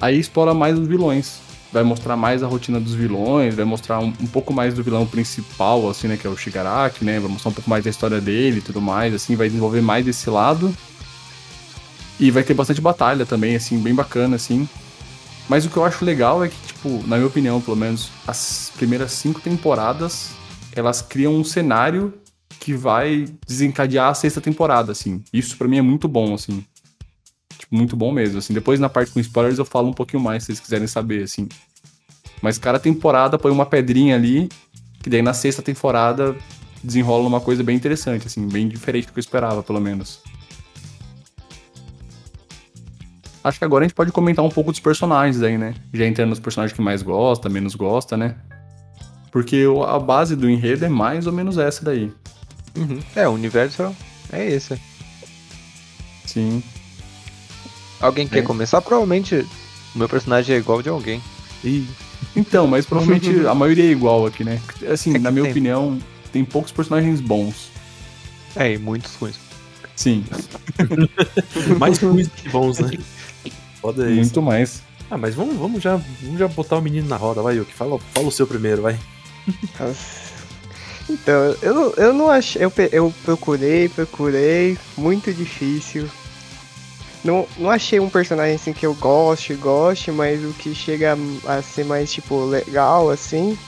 [0.00, 1.40] aí explora mais os vilões.
[1.72, 5.06] Vai mostrar mais a rotina dos vilões, vai mostrar um, um pouco mais do vilão
[5.06, 7.18] principal, assim, né, que é o Shigaraki, né?
[7.18, 10.06] Vai mostrar um pouco mais da história dele e tudo mais, assim, vai desenvolver mais
[10.06, 10.74] esse lado.
[12.22, 14.68] E vai ter bastante batalha também, assim, bem bacana, assim.
[15.48, 18.72] Mas o que eu acho legal é que, tipo, na minha opinião, pelo menos, as
[18.76, 20.30] primeiras cinco temporadas,
[20.74, 22.14] elas criam um cenário
[22.60, 25.22] que vai desencadear a sexta temporada, assim.
[25.32, 26.64] Isso pra mim é muito bom, assim
[27.62, 28.52] tipo, muito bom mesmo, assim.
[28.52, 31.48] Depois na parte com spoilers eu falo um pouquinho mais, se vocês quiserem saber, assim.
[32.40, 34.48] Mas cada temporada põe uma pedrinha ali,
[35.02, 36.36] que daí na sexta temporada
[36.82, 40.20] desenrola uma coisa bem interessante, assim, bem diferente do que eu esperava, pelo menos.
[43.44, 45.74] Acho que agora a gente pode comentar um pouco dos personagens aí, né?
[45.92, 48.36] Já entrando nos personagens que mais gosta, menos gosta, né?
[49.32, 52.12] Porque a base do enredo é mais ou menos essa daí.
[53.16, 53.94] É, o universo
[54.32, 54.78] é esse.
[56.24, 56.62] Sim.
[58.00, 58.42] Alguém quer É.
[58.42, 58.80] começar?
[58.80, 59.34] Provavelmente
[59.94, 61.20] o meu personagem é igual de alguém.
[61.64, 61.86] Ih,
[62.36, 64.60] Então, mas provavelmente a maioria é igual aqui, né?
[64.90, 65.98] Assim, É na minha tem- opinião,
[66.32, 67.70] tem poucos personagens bons.
[68.54, 69.36] É, e muitos ruins.
[69.96, 70.24] Sim,
[71.78, 72.90] mais ruins que bons, né?
[73.82, 74.14] Foda isso.
[74.20, 74.82] muito mais.
[75.10, 77.74] Ah, mas vamos, vamos, já, vamos já botar o menino na roda, vai, Yuki.
[77.74, 78.98] Fala, fala o seu primeiro, vai.
[81.10, 82.62] Então, eu, não- eu não achei.
[82.64, 86.08] Eu, eu procurei, procurei, muito difícil.
[87.24, 91.16] Não, não achei um personagem assim que eu goste, goste, mas o que chega
[91.46, 93.58] a ser mais, tipo, legal, assim.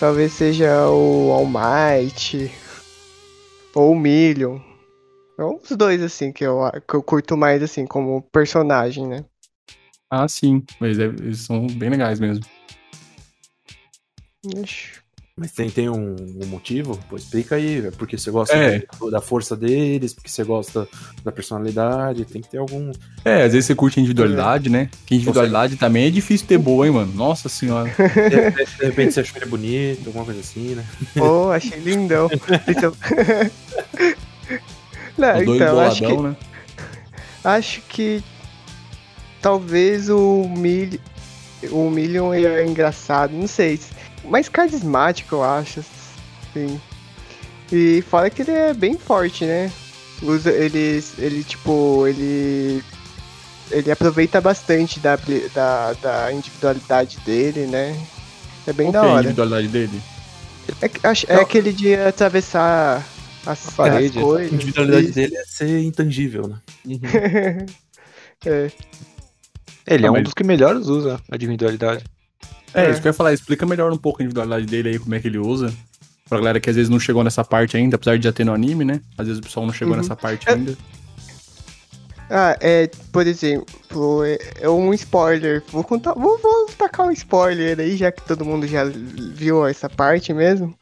[0.00, 2.50] Talvez seja o All Might.
[3.74, 4.58] Ou o Million.
[5.40, 9.24] São os dois, assim, que eu, que eu curto mais, assim, como personagem, né?
[10.10, 12.44] Ah, sim, mas é- eles são bem legais mesmo.
[14.54, 15.00] Ixi.
[15.38, 16.98] Mas tem, tem um, um motivo?
[17.08, 17.86] Pô, explica aí.
[17.86, 18.84] É porque você gosta É.
[19.10, 20.86] da- força deles, porque você gosta
[21.24, 22.92] da personalidade, tem que ter algum.
[23.24, 24.90] É, às vezes você curte individualidade, né?
[25.06, 27.14] Que individualidade também é difícil ter boa, hein, mano?
[27.14, 27.88] Nossa senhora.
[28.28, 30.84] De, de- de repente você achou ele bonito, alguma coisa assim, né?
[31.16, 32.28] Pô, achei lindão.
[32.68, 32.92] Então...
[35.16, 36.36] Não, então, acho que, né?
[37.44, 38.22] acho que
[39.40, 40.98] talvez o Mil
[41.70, 43.78] o Million é engraçado, não sei.
[44.24, 45.84] Mais carismático, eu acho.
[46.54, 46.80] Sim.
[47.70, 49.70] E fora que ele é bem forte, né?
[50.22, 52.82] Usa, ele, ele tipo, ele.
[53.70, 55.16] Ele aproveita bastante da,
[55.54, 57.96] da, da individualidade dele, né?
[58.66, 59.22] É bem Qual da que é a hora.
[59.22, 60.02] individualidade dele?
[60.82, 61.42] É, é Não.
[61.42, 63.04] aquele de atravessar
[63.46, 64.18] as, A parede.
[64.18, 64.52] as coisas.
[64.52, 65.14] A individualidade Isso.
[65.14, 66.60] dele é ser intangível, né?
[68.46, 68.70] é.
[69.86, 72.04] Ele Ah, é um mas- dos que melhores usa a individualidade.
[72.72, 72.90] É, É.
[72.90, 73.32] isso que eu ia falar.
[73.32, 75.72] Explica melhor um pouco a individualidade dele aí, como é que ele usa.
[76.28, 78.52] Pra galera que às vezes não chegou nessa parte ainda, apesar de já ter no
[78.54, 79.00] anime, né?
[79.18, 80.00] Às vezes o pessoal não chegou Uhum.
[80.00, 80.76] nessa parte É- ainda.
[82.32, 85.64] Ah, é, por exemplo, é, é um spoiler.
[85.72, 88.84] Vou contar, vou, vou tacar um spoiler aí, já que todo mundo já
[89.34, 90.72] viu essa parte mesmo.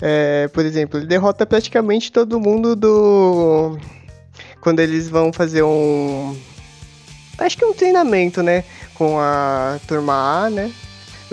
[0.00, 3.78] É, por exemplo, ele derrota praticamente todo mundo do.
[4.60, 6.36] Quando eles vão fazer um.
[7.38, 8.64] Acho que um treinamento, né?
[8.94, 10.72] Com a turma A, né?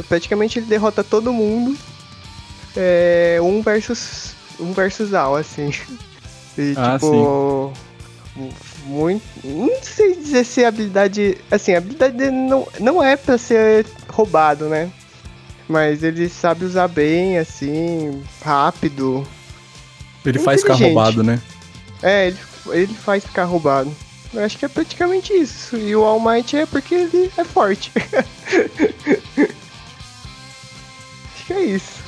[0.07, 1.77] Praticamente ele derrota todo mundo.
[2.75, 4.33] É, um versus.
[4.59, 5.71] Um versus A, assim.
[6.57, 7.73] E, Ah, tipo.
[8.85, 9.23] Muito.
[9.43, 11.37] Não sei dizer se a habilidade.
[11.51, 14.89] Assim, a habilidade dele não, não é pra ser roubado, né?
[15.67, 19.27] Mas ele sabe usar bem, assim, rápido.
[20.25, 21.41] Ele faz ficar roubado, né?
[22.01, 22.37] É, ele,
[22.71, 23.93] ele faz ficar roubado.
[24.33, 25.77] Eu acho que é praticamente isso.
[25.77, 27.91] E o All Might é porque ele é forte.
[31.35, 32.01] acho que é isso.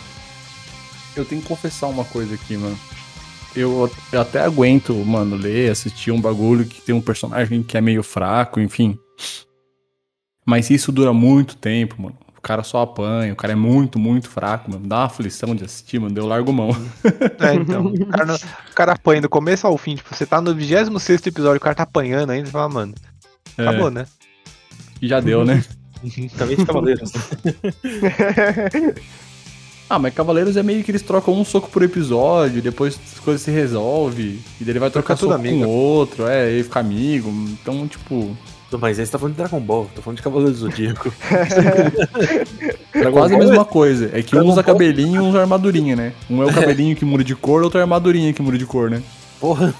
[1.16, 2.80] Eu tenho que confessar uma coisa aqui, mano.
[3.56, 7.82] Eu, eu até aguento, mano, ler, assistir um bagulho que tem um personagem que é
[7.82, 8.98] meio fraco, enfim.
[10.46, 12.18] Mas isso dura muito tempo, mano.
[12.40, 14.88] O cara só apanha, o cara é muito, muito fraco, mano.
[14.88, 16.18] Dá uma aflição de assistir, mano.
[16.18, 16.70] Eu largo mão.
[17.38, 17.88] É, então.
[17.88, 19.96] O cara, não- o cara apanha do começo ao fim.
[19.96, 22.46] Tipo, você tá no 26 episódio, o cara tá apanhando ainda.
[22.46, 22.96] Você fala, mano,
[23.58, 24.06] É, acabou, né?
[25.02, 25.62] e já deu, né?
[26.38, 27.12] Também de Cavaleiros.
[29.90, 33.42] Ah, mas Cavaleiros é meio que eles trocam um soco por episódio, depois as coisas
[33.42, 35.64] se resolvem, e daí ele vai trocar tudo soco amigo.
[35.64, 37.28] com o outro, é, ele fica amigo.
[37.60, 38.38] Então, tipo,
[38.78, 41.12] Mas aí você tá falando de Dragon Ball, tô falando de Cavaleiros do Zodíaco.
[42.94, 44.12] é quase a mesma coisa.
[44.14, 46.14] É que um Dragon usa Ball- cabelinho e um usa armadurinha, né?
[46.30, 48.66] Um é o cabelinho que muda de cor, outro é a armadurinha que muda de
[48.68, 49.02] cor, né?
[49.40, 49.74] Porra.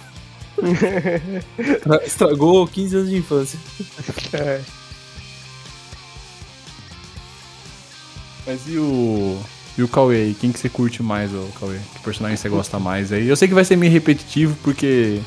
[1.58, 3.60] Estra- Estragou 15 anos de infância.
[4.34, 4.62] É.
[8.46, 9.38] Mas e o.
[9.78, 10.34] E o Cauê aí?
[10.34, 11.78] Quem que você curte mais, ô Cauê?
[11.94, 13.28] Que personagem você gosta mais aí?
[13.28, 15.20] Eu sei que vai ser meio repetitivo, porque.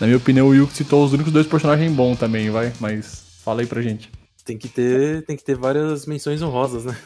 [0.00, 2.72] Na minha opinião, o Yuki citou os únicos dois personagens bons também, vai?
[2.80, 4.10] Mas fala aí pra gente.
[4.44, 6.96] Tem que ter, tem que ter várias menções honrosas, né?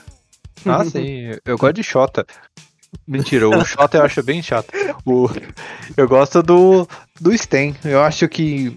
[0.67, 1.31] Ah, sim.
[1.45, 2.27] Eu gosto de Shota.
[3.07, 4.73] Mentira, o Shota eu acho bem chato.
[5.07, 5.29] O,
[5.97, 6.87] eu gosto do,
[7.21, 7.75] do Sten.
[7.85, 8.77] Eu acho que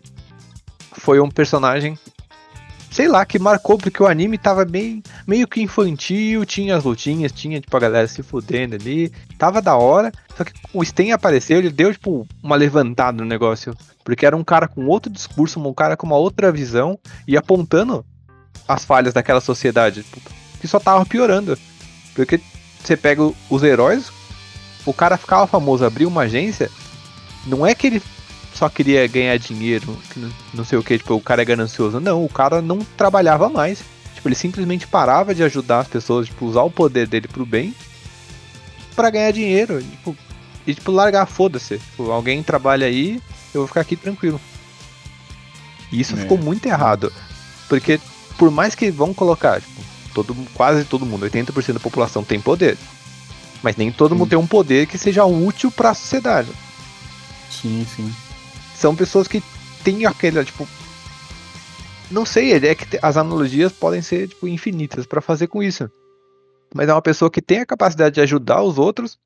[0.92, 1.98] foi um personagem,
[2.94, 7.32] sei lá, que marcou porque o anime tava bem, meio que infantil, tinha as lutinhas,
[7.32, 10.12] tinha tipo a galera se fudendo ali, tava da hora.
[10.38, 14.44] Só que o Sten apareceu, ele deu tipo uma levantada no negócio, porque era um
[14.44, 18.06] cara com outro discurso, um cara com uma outra visão e apontando
[18.68, 21.58] as falhas daquela sociedade, tipo, que só tava piorando.
[22.14, 22.40] Porque
[22.80, 24.12] você pega os heróis,
[24.86, 26.70] o cara ficava famoso, abriu uma agência,
[27.48, 28.02] não é que ele
[28.54, 29.98] só queria ganhar dinheiro,
[30.54, 32.00] não- sei o que, tipo, o cara é ganancioso.
[32.00, 33.80] Não, o cara não trabalhava mais.
[34.16, 37.74] Tipo, ele simplesmente parava de ajudar as pessoas, tipo, usar o poder dele pro bem
[38.96, 39.82] pra ganhar dinheiro.
[39.82, 40.16] Tipo,
[40.68, 41.78] e tipo, largar, foda-se.
[41.80, 43.22] Tipo, alguém trabalha aí,
[43.54, 44.40] eu vou ficar aqui tranquilo.
[45.92, 46.18] E isso É.
[46.18, 47.12] ficou muito errado.
[47.68, 48.00] Porque,
[48.38, 49.82] por mais que vão colocar, tipo,
[50.14, 52.78] todo, quase todo mundo, 80% da população tem poder.
[53.62, 56.50] Mas nem todo mundo tem um poder que seja útil pra sociedade.
[57.50, 58.14] Sim, sim.
[58.84, 59.42] São pessoas que
[59.82, 60.68] têm aquele, tipo.
[62.12, 65.90] Não sei, é que as analogias podem ser, tipo, infinitas pra fazer com isso.
[66.76, 69.18] Mas é uma pessoa que tem a capacidade de ajudar os outros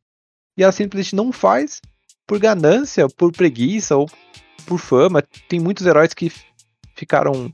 [0.55, 1.81] e ela simplesmente não faz
[2.27, 4.07] por ganância, por preguiça ou
[4.67, 5.23] por fama.
[5.49, 6.31] Tem muitos heróis que
[6.93, 7.51] ficaram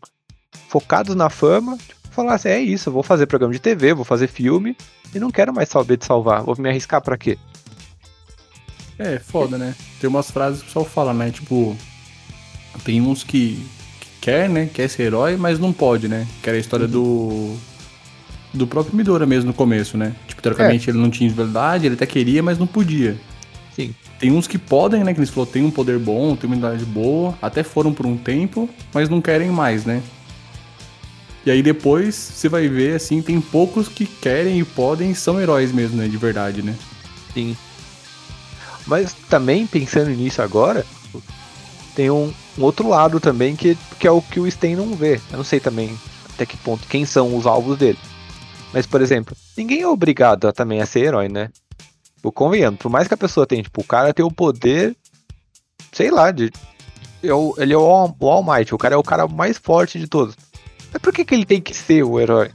[0.67, 4.03] focados na fama, tipo, falar assim, é isso, eu vou fazer programa de TV, vou
[4.03, 4.75] fazer filme
[5.15, 7.39] e não quero mais saber de salvar, vou me arriscar pra quê?
[8.99, 9.73] É, foda, né?
[10.01, 11.31] Tem umas frases que o pessoal fala, né?
[11.31, 11.77] Tipo,
[12.83, 13.63] tem uns que,
[13.99, 14.69] que quer, né?
[14.73, 16.27] Quer ser herói, mas não pode, né?
[16.41, 17.55] Que era a história do.
[18.53, 20.15] Do próprio Midora mesmo no começo, né?
[20.27, 23.17] Tipo, teoricamente ele não tinha individualidade, ele até queria, mas não podia.
[23.75, 23.95] Sim.
[24.19, 25.11] Tem uns que podem, né?
[25.11, 28.15] Que eles falou, tem um poder bom, tem uma individualidade boa, até foram por um
[28.15, 30.03] tempo, mas não querem mais, né?
[31.45, 35.41] E aí depois você vai ver, assim, tem poucos que querem e podem e são
[35.41, 36.07] heróis mesmo, né?
[36.07, 36.75] De verdade, né?
[37.33, 37.57] Sim.
[38.85, 40.85] Mas também, pensando nisso agora,
[41.95, 45.19] tem um, um outro lado também que, que é o que o Sten não vê.
[45.31, 45.97] Eu não sei também
[46.33, 47.99] até que ponto, quem são os alvos dele.
[48.73, 51.49] Mas, por exemplo, ninguém é obrigado a, também a ser herói, né?
[52.15, 54.95] Tipo, convenhando, por mais que a pessoa tenha, tipo, o cara tem o poder,
[55.91, 56.51] sei lá, de.
[57.21, 59.57] é o- Ele é o, All- o All Might, o cara é o cara mais
[59.57, 60.35] forte de todos.
[60.91, 62.49] Mas por que, que ele tem que ser o herói?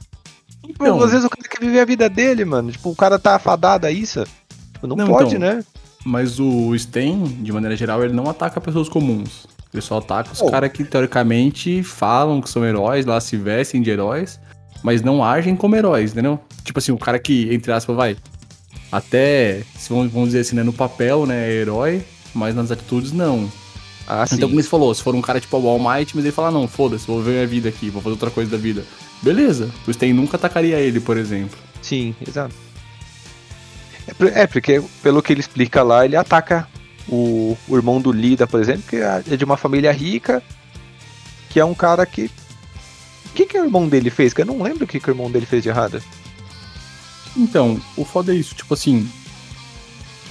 [0.65, 1.01] Tipo, Então.
[1.03, 2.71] às vezes o cara quer viver a vida dele, mano.
[2.71, 4.23] Tipo, o cara tá afadado a isso.
[4.73, 5.55] Tipo, não, Não, pode, então.
[5.55, 5.63] né?
[6.05, 9.45] Mas o Sten, de maneira geral, ele não ataca pessoas comuns.
[9.73, 10.49] Ele só ataca os Oh.
[10.49, 14.39] caras que teoricamente falam que são heróis, lá se vestem de heróis.
[14.81, 16.39] mas não agem como heróis, entendeu?
[16.63, 18.15] Tipo assim, o cara que, entre aspas, vai.
[18.89, 22.01] Até, se vamos, dizer assim, né, no papel, né, é herói,
[22.33, 23.51] mas nas atitudes não.
[24.07, 24.35] Ah, sim.
[24.37, 26.49] Então, como você falou, se for um cara tipo o All Might, mas ele fala,
[26.49, 28.83] não, foda-se, vou ver minha vida aqui, vou fazer outra coisa da vida.
[29.21, 31.57] Beleza, o Sten nunca atacaria ele, por exemplo.
[31.81, 32.55] Sim, exato.
[34.07, 36.67] É, é, porque pelo que ele explica lá, ele ataca
[37.11, 40.43] o, o irmão do Lida, por exemplo, que é de uma família rica,
[41.49, 42.29] que é um cara que.
[43.25, 44.33] O que, que o irmão dele fez?
[44.33, 46.01] Que eu não lembro o que, que o irmão dele fez de errado.
[47.37, 49.07] Então, o foda é isso, tipo assim,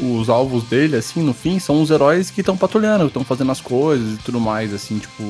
[0.00, 3.60] os alvos dele, assim, no fim, são os heróis que estão patrulhando, estão fazendo as
[3.60, 5.22] coisas e tudo mais, assim, tipo.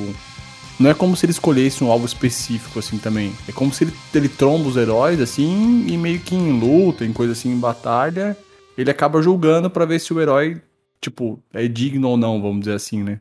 [0.79, 3.33] Não é como se ele escolhesse um alvo específico, assim, também.
[3.49, 7.13] É como se ele, ele tromba os heróis, assim, e meio que em luta, em
[7.13, 8.37] coisa assim, em batalha,
[8.77, 10.61] ele acaba julgando pra ver se o herói,
[11.01, 13.21] tipo, é digno ou não, vamos dizer assim, né?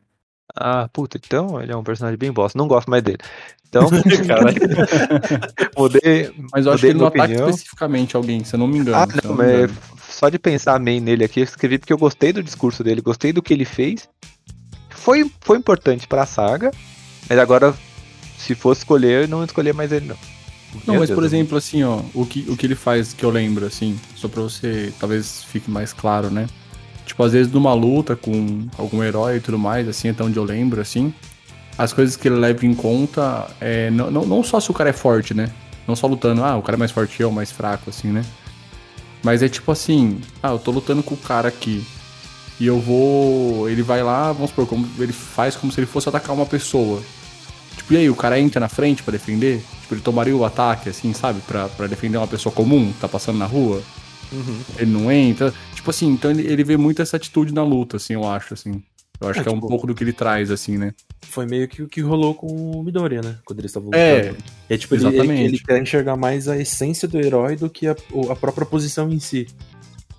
[0.55, 2.57] Ah, puta, então ele é um personagem bem bosta.
[2.57, 3.19] Não gosto mais dele.
[3.69, 3.89] Então,
[5.77, 6.31] mudei.
[6.51, 8.97] Mas eu acho que ele não ataca especificamente alguém, se eu não me engano.
[8.97, 9.77] Ah, não, me mas engano.
[10.09, 13.31] só de pensar amém nele aqui, eu escrevi porque eu gostei do discurso dele, gostei
[13.33, 14.07] do que ele fez.
[14.89, 16.71] Foi, foi importante pra saga,
[17.29, 17.73] mas agora,
[18.37, 20.17] se fosse escolher, eu não escolher mais ele, não.
[20.85, 23.13] Não, Meu mas Deus, por eu- exemplo, assim, ó, o que, o que ele faz
[23.13, 26.47] que eu lembro, assim, só pra você talvez fique mais claro, né?
[27.07, 30.43] Tipo, às vezes numa luta com algum herói e tudo mais, assim, até onde eu
[30.43, 31.13] lembro, assim,
[31.77, 34.89] as coisas que ele leva em conta é não, não, não só se o cara
[34.89, 35.49] é forte, né?
[35.87, 38.25] Não só lutando, ah, o cara é mais forte eu, mais fraco, assim, né?
[39.23, 41.85] Mas é tipo assim, ah, eu tô lutando com o cara aqui.
[42.59, 43.69] E eu vou.
[43.69, 47.01] Ele vai lá, vamos supor, como, ele faz como se ele fosse atacar uma pessoa.
[47.77, 49.63] Tipo, e aí, o cara entra na frente pra defender?
[49.81, 51.39] Tipo, ele tomaria o ataque, assim, sabe?
[51.47, 53.81] Pra, pra defender uma pessoa comum que tá passando na rua?
[54.31, 54.59] Uhum.
[54.77, 55.53] Ele não entra.
[55.73, 58.83] Tipo assim, então ele, ele vê muito essa atitude na luta, assim, eu acho, assim.
[59.19, 60.93] Eu acho É, que é um tipo- pouco do que ele traz, assim, né?
[61.23, 63.37] Foi meio que o que rolou com o Midoriya, né?
[63.45, 64.03] Quando eles estavam lutando.
[64.03, 64.35] É,
[64.69, 65.43] É tipo, ele, ele, exatamente.
[65.43, 67.95] ele quer enxergar mais a essência do herói do que a,
[68.29, 69.47] a própria posição em si.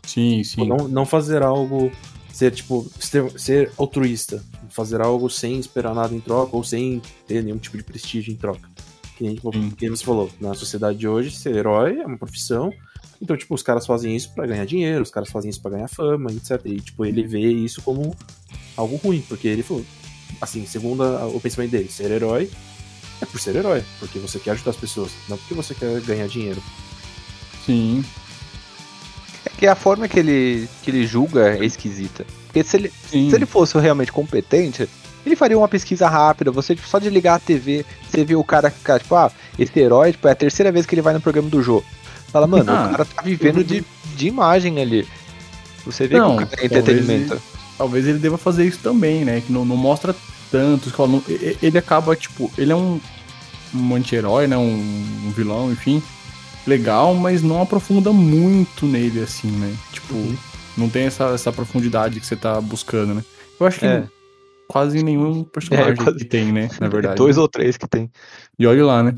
[0.04, 0.68] sim, Tipo, sim.
[0.68, 1.90] Não, não fazer algo.
[2.32, 4.42] Ser, tipo, ser, ser altruísta.
[4.70, 8.36] Fazer algo sem esperar nada em troca ou sem ter nenhum tipo de prestígio em
[8.36, 8.68] troca.
[9.16, 12.72] Que nem, tipo, que você falou, na sociedade de hoje, ser herói é uma profissão.
[13.20, 15.88] Então, tipo, os caras fazem isso pra ganhar dinheiro, os caras fazem isso pra ganhar
[15.88, 16.60] fama, etc.
[16.66, 18.14] E, tipo, ele vê isso como
[18.76, 19.84] algo ruim, porque ele falou,
[20.40, 22.48] assim, segundo a- o pensamento dele, ser herói
[23.20, 26.28] é por ser herói, porque você quer ajudar as pessoas, não porque você quer ganhar
[26.28, 26.62] dinheiro.
[27.66, 28.04] Sim.
[29.44, 32.24] É que a forma que ele, que ele julga é esquisita.
[32.46, 33.28] Porque se ele, sim.
[33.30, 34.88] se ele fosse realmente competente,
[35.26, 36.50] ele faria uma pesquisa rápida.
[36.50, 39.78] Você tipo, só de ligar a TV, você vê o cara ficar, tipo, ah, esse
[39.78, 41.84] herói tipo, é a terceira vez que ele vai no programa do jogo.
[42.28, 42.86] Fala, mano, Ah.
[42.86, 43.84] o cara tá vivendo de,
[44.16, 45.06] de imagem ali.
[45.84, 47.42] Você vê Não, que o cara é talvez entretenimento.
[47.78, 49.40] Talvez ele deva fazer isso também, né?
[49.40, 50.14] Que não, não mostra
[50.50, 50.92] tanto.
[51.06, 51.22] não-
[51.62, 53.00] ele acaba, tipo, ele é um,
[53.74, 54.56] um anti-herói, né?
[54.56, 54.74] Um,
[55.26, 56.02] um vilão, enfim.
[56.66, 59.74] Legal, mas não aprofunda muito nele, assim, né?
[59.92, 60.36] Tipo, Uhum.
[60.76, 63.24] não tem essa, essa profundidade que você tá buscando, né?
[63.58, 64.04] Eu acho que É.
[64.68, 66.68] quase nenhum personagem É, quase- que tem, né?
[66.80, 67.16] Na verdade.
[67.16, 68.10] Dois ou três que tem.
[68.58, 69.14] E olha lá, né?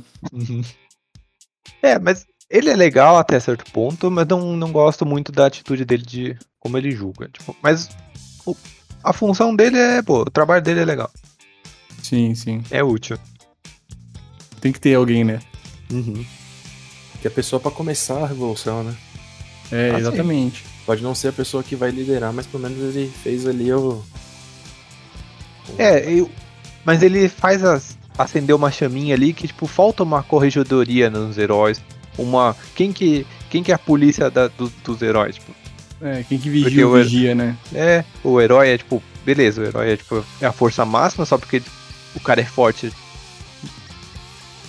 [1.82, 5.84] É, mas ele é legal até certo ponto, mas não, não gosto muito da atitude
[5.84, 7.28] dele de como ele julga.
[7.32, 7.88] Tipo, mas
[8.44, 8.56] o-
[9.02, 11.10] a função dele é, pô, o trabalho dele é legal.
[12.02, 12.62] Sim, sim.
[12.70, 13.16] É útil.
[14.60, 15.40] Tem que ter alguém, né?
[17.20, 18.94] Que é a pessoa pra começar a revolução, né?
[19.72, 20.00] É, Ah, sim.
[20.00, 20.64] exatamente.
[20.84, 24.02] Pode não ser a pessoa que vai liderar, mas pelo menos ele fez ali o.
[25.78, 26.30] É, eu,
[26.84, 31.80] mas ele faz as, acender uma chaminha ali que, tipo, falta uma corregedoria nos heróis.
[32.22, 32.56] Uma.
[32.74, 35.36] Quem que, quem que é a polícia da- do- dos heróis?
[35.36, 35.52] Tipo,
[36.02, 37.56] É, quem que vigia, o- vigia, né?
[37.74, 41.36] é, o herói é tipo, beleza, o herói é tipo, é a força máxima só
[41.38, 41.62] porque
[42.14, 42.92] o cara é forte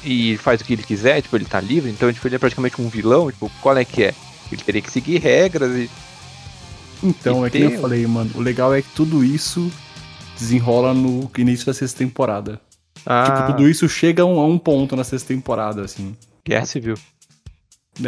[0.04, 2.82] e faz o que ele quiser, tipo, ele tá livre, então tipo, ele é praticamente
[2.82, 4.14] um vilão, tipo, qual é que é?
[4.52, 5.90] Ele teria que seguir regras e.
[7.04, 8.30] Então, E é que nem tem- eu falei, mano.
[8.36, 9.72] O legal é que tudo isso
[10.38, 12.60] desenrola no início da sexta temporada.
[13.06, 16.16] Ah, Tipo, tudo isso chega a um, a um ponto na sexta temporada, assim.
[16.46, 16.96] Guerra Civil.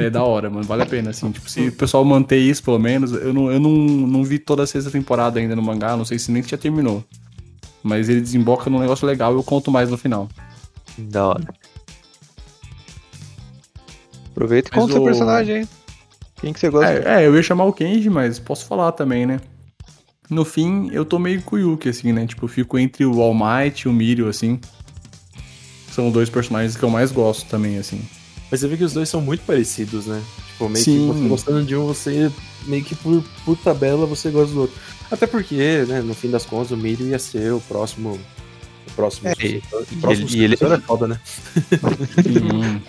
[0.02, 0.64] É da hora, mano.
[0.64, 1.32] Vale a pena, assim.
[1.32, 3.12] Tipo, se o pessoal manter isso, pelo menos.
[3.12, 5.96] Eu não, eu não, não vi toda a sexta temporada ainda no mangá.
[5.98, 7.04] Não sei se nem já terminou.
[7.82, 10.30] Mas ele desemboca num negócio legal e eu conto mais no final.
[10.98, 11.54] Da hora.
[14.32, 15.70] Aproveita e Mas conta seu o- personagem, hein?
[16.38, 16.91] Quem que você gosta?
[16.91, 19.39] É, é, eu ia chamar o Kenji, mas posso falar também, né?
[20.30, 22.26] No fim, eu tô meio com o Yuki, assim, né?
[22.26, 24.60] Tipo, eu fico entre o All Might e o Mirio, assim.
[25.91, 28.02] São dois personagens que eu mais gosto também, assim.
[28.54, 30.22] Mas você vê que os dois são muito parecidos, né?
[30.51, 30.99] Tipo, meio Sim.
[30.99, 32.32] que você gostando de um, você
[32.68, 34.76] meio que por, por tabela você gosta do outro.
[35.10, 35.56] Até porque,
[35.88, 38.12] né, no fim das contas, o Mirio ia ser o próximo.
[38.88, 39.86] O próximo É, sucessor.
[39.91, 41.20] e o próximo ele- e ele- é foda, né?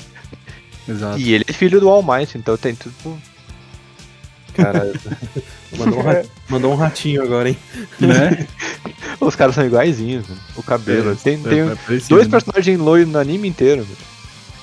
[0.87, 1.19] Exato.
[1.19, 2.95] E ele é filho do All Might, então tem tudo.
[4.53, 4.93] Cara,
[5.79, 7.57] mandou, um ra- mandou um ratinho agora, hein?
[7.99, 8.47] Né?
[9.19, 10.41] Os caras são iguaizinhos, mano.
[10.57, 11.13] o cabelo.
[11.13, 11.75] É, tem tem é
[12.07, 12.31] dois né?
[12.31, 13.81] personagens loiros no anime inteiro.
[13.81, 14.14] mano.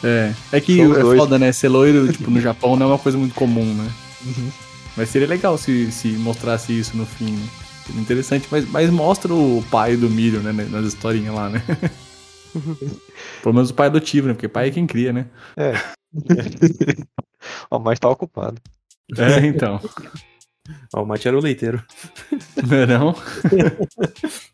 [0.04, 1.20] É, é que São os é dois.
[1.20, 1.52] foda, né?
[1.52, 3.91] Ser loiro, tipo, no Japão não é uma coisa muito comum, né?
[4.26, 4.52] Uhum.
[4.97, 7.47] Mas seria legal se, se mostrasse isso no fim, né?
[7.86, 10.52] Seria interessante, mas, mas mostra o pai do milho, né?
[10.70, 11.64] Nas historinhas lá, né?
[13.41, 14.34] Pelo menos o pai adotivo, né?
[14.34, 15.28] Porque pai é quem cria, né?
[17.72, 18.62] O All Might tá ocupado.
[19.18, 19.80] É, então.
[20.93, 21.84] Ó, o Mate era o leiteiro.
[22.68, 23.16] Não é não?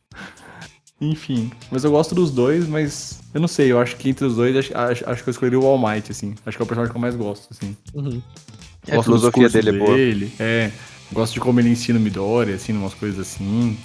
[1.00, 4.36] Enfim, mas eu gosto dos dois, mas eu não sei, eu acho que entre os
[4.36, 6.34] dois, acho, acho, acho que eu escolheria o All Might, assim.
[6.46, 7.78] Acho que é o personagem que eu mais gosto, assim.
[7.96, 8.16] A Gosto
[8.96, 9.96] dos filosofia cursos dele é boa.
[9.96, 10.72] dele, É,
[11.12, 13.78] gosto de como ele ensina o Midori, assim, umas coisas assim.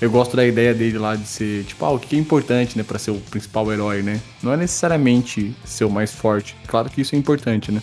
[0.00, 2.82] Eu gosto da ideia dele lá de ser, tipo, ah, o que é importante, né,
[2.82, 4.18] pra ser o principal herói, né?
[4.42, 6.56] Não é necessariamente ser o mais forte.
[6.66, 7.82] Claro que isso é importante, né?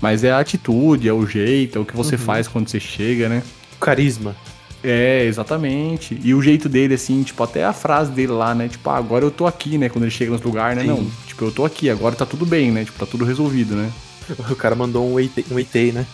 [0.00, 3.28] Mas é a atitude, é o jeito, é o que você faz quando você chega,
[3.28, 3.42] né?
[3.80, 4.36] Carisma.
[4.82, 6.18] É, exatamente.
[6.22, 8.68] E o jeito dele, assim, tipo, até a frase dele lá, né?
[8.68, 9.88] Tipo, ah, agora eu tô aqui, né?
[9.88, 10.82] Quando ele chega nos lugares, né?
[10.82, 10.88] Sim.
[10.88, 12.84] Não, tipo, eu tô aqui, agora tá tudo bem, né?
[12.84, 13.92] Tipo, tá tudo resolvido, né?
[14.50, 16.06] O cara mandou um Eitei, um Eitei né?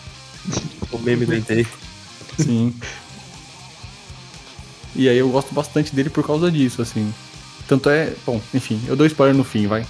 [0.91, 1.65] O meme do Eitei.
[2.37, 2.73] Sim.
[4.95, 7.13] E aí eu gosto bastante dele por causa disso, assim.
[7.67, 8.13] Tanto é.
[8.25, 9.85] Bom, enfim, eu dou spoiler no fim, vai.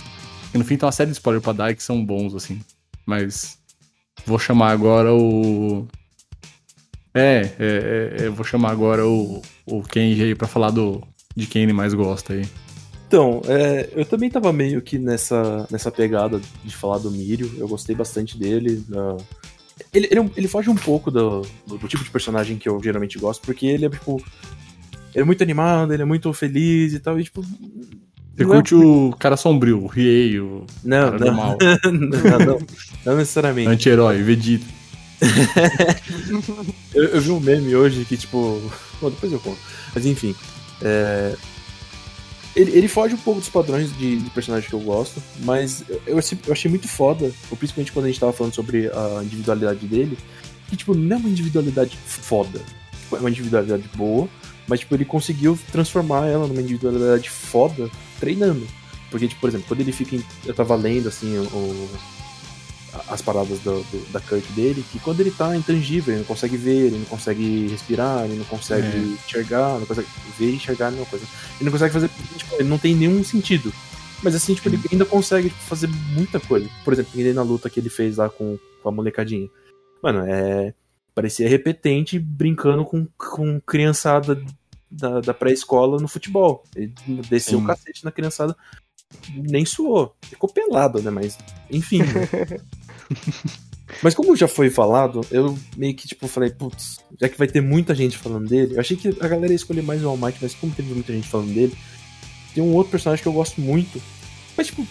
[0.53, 2.59] E no fim tem uma série de spoilers pra dar que são bons, assim.
[3.05, 3.57] Mas.
[4.25, 5.87] Vou chamar agora o.
[7.19, 11.03] É, é, é, é, vou chamar agora o, o Kenji aí pra falar do,
[11.35, 12.45] de quem ele mais gosta aí.
[13.07, 17.51] Então, é, eu também tava meio que nessa, nessa pegada de falar do Mirio.
[17.57, 18.83] Eu gostei bastante dele.
[19.91, 22.79] Ele, ele, é ele foge um pouco do, do, do tipo de personagem que eu
[22.81, 24.23] geralmente gosto, porque ele é, tipo.
[25.13, 27.41] Ele é muito animado, ele é muito feliz e tal, e tipo.
[27.41, 32.59] Você não é- curte o cara sombrio, o Riei, o Não, não, mal, não, não,
[33.05, 33.69] não necessariamente.
[33.69, 34.78] anti-herói, Vegeta.
[36.93, 38.61] Eu, eu vi um meme hoje que, tipo.
[39.01, 39.59] Bom, depois eu conto.
[39.93, 40.35] Mas enfim.
[40.81, 41.35] é,
[42.55, 46.01] Ele, ele foge um pouco dos padrões de, de personagem que eu gosto, mas eu,
[46.07, 50.17] eu achei- muito foda, principalmente quando a gente tava falando sobre a individualidade dele,
[50.69, 52.59] que, tipo, não é uma individualidade foda.
[53.01, 54.27] Tipo, é uma individualidade boa,
[54.67, 57.89] mas, tipo, ele conseguiu transformar ela numa individualidade foda
[58.19, 58.67] treinando.
[59.11, 60.15] Porque, tipo, por exemplo, quando ele fica.
[60.15, 61.89] em- Eu tava lendo, assim, o,
[63.07, 66.57] as paradas do, do- da Kurt dele, que quando ele tá intangível, ele não consegue
[66.57, 69.25] ver, ele não consegue respirar, ele não consegue É.
[69.25, 71.25] enxergar, não consegue ver e enxergar a mesma coisa.
[71.55, 72.09] Ele não consegue fazer.
[72.37, 73.71] Tipo, ele não tem nenhum sentido.
[74.21, 76.69] Mas assim, tipo, ele ainda consegue tipo, fazer muita coisa.
[76.83, 79.49] Por exemplo, nem na luta que ele fez lá com, com a molecadinha.
[80.03, 80.73] Mano, é.
[81.15, 84.41] Parecia repetente brincando com, com criançada
[84.89, 86.63] da, da pré-escola no futebol.
[86.75, 86.93] Ele
[87.29, 88.55] desceu o cacete na criançada,
[89.35, 90.15] nem suou.
[90.21, 91.09] Ficou pelado, né?
[91.11, 91.37] Mas,
[91.69, 91.99] enfim.
[94.03, 97.59] Mas como já foi falado, eu meio que, tipo, falei, putz, já que vai ter
[97.61, 100.37] muita gente falando dele, eu achei que a galera ia escolher mais o All Might,
[100.41, 101.75] mas como teve muita gente falando dele,
[102.53, 103.99] tem um outro personagem que eu gosto muito.
[104.55, 104.85] Mas, tipo,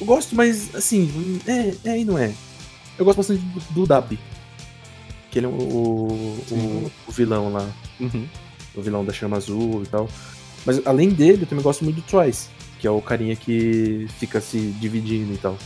[0.00, 2.32] eu gosto, mas, assim, é, é e não é.
[2.98, 4.18] Eu gosto bastante do, do Dabi.
[5.30, 7.68] Que ele é o, o, o, o vilão lá,
[8.00, 8.26] Uhum.
[8.74, 10.08] o vilão da chama azul e tal.
[10.64, 12.48] Mas além dele, eu também gosto muito do Twice,
[12.80, 15.56] que é o carinha que fica se dividindo e tal.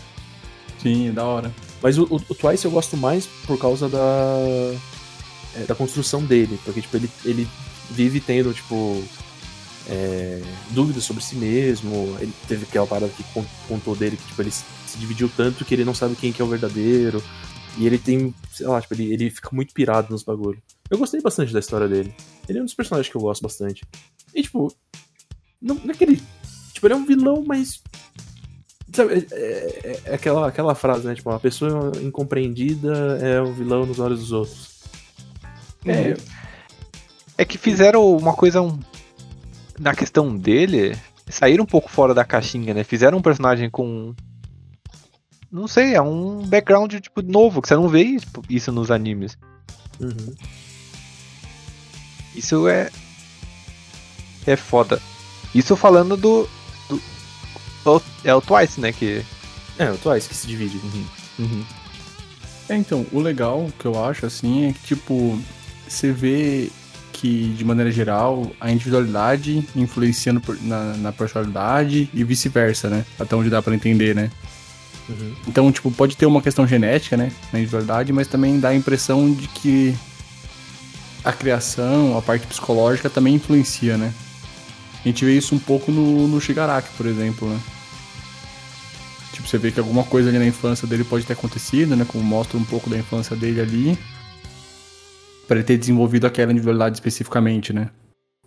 [0.78, 1.50] Sim, é da hora.
[1.82, 3.98] Mas o, o, Twice eu gosto mais por causa da.
[5.56, 6.58] é, da construção dele.
[6.64, 7.48] Porque, tipo, ele, ele
[7.90, 9.02] vive tendo, tipo.
[9.88, 12.16] é, dúvidas sobre si mesmo.
[12.20, 14.64] Ele teve aquela parada que con- contou dele que, tipo, ele se
[14.98, 17.22] dividiu tanto que ele não sabe quem que é o verdadeiro.
[17.78, 20.60] E ele tem, sei lá, tipo, ele, ele fica muito pirado nos bagulhos.
[20.90, 22.12] Eu gostei bastante da história dele.
[22.48, 23.84] Ele é um dos personagens que eu gosto bastante.
[24.34, 24.74] E, tipo,
[25.62, 26.20] não, não é que ele.
[26.74, 27.80] Tipo, ele é um vilão, mas.
[28.92, 31.14] Sabe, é, é- é aquela, aquela frase, né?
[31.14, 34.80] Tipo, uma pessoa incompreendida é o vilão nos olhos dos outros.
[35.84, 36.16] É,
[37.38, 38.78] é que fizeram uma coisa um,
[39.78, 40.96] na questão dele,
[41.28, 42.84] saíram um pouco fora da caixinha, né?
[42.84, 44.14] Fizeram um personagem com
[45.50, 48.16] não sei, é um background tipo novo que você não vê
[48.48, 49.36] isso nos animes.
[49.98, 50.34] Uhum.
[52.34, 52.90] Isso é
[54.46, 55.00] é foda.
[55.54, 56.48] Isso falando do,
[58.24, 59.24] é o Twice, né, que
[59.78, 60.80] É, o Twice que se divide.
[62.68, 65.40] É, então, o legal que eu acho, assim, é que, tipo,
[65.88, 66.70] você vê
[67.12, 73.04] que, de maneira geral, a individualidade influenciando na, na personalidade e vice-versa, né?
[73.18, 74.30] Até onde dá pra entender, né?
[75.08, 75.34] Uhum.
[75.48, 77.32] Então, tipo, pode ter uma questão genética, né?
[77.52, 79.96] Na individualidade, mas também dá a impressão de que
[81.24, 84.12] a criação, a parte psicológica também influencia, né?
[85.04, 87.58] A gente vê isso um pouco no, no Shigaraki, por exemplo, né?
[89.32, 92.04] Tipo, você vê que alguma coisa ali na infância dele pode ter acontecido, né?
[92.06, 93.98] Como mostra um pouco da infância dele ali.
[95.48, 97.88] Pra ele ter desenvolvido aquela individualidade especificamente, né?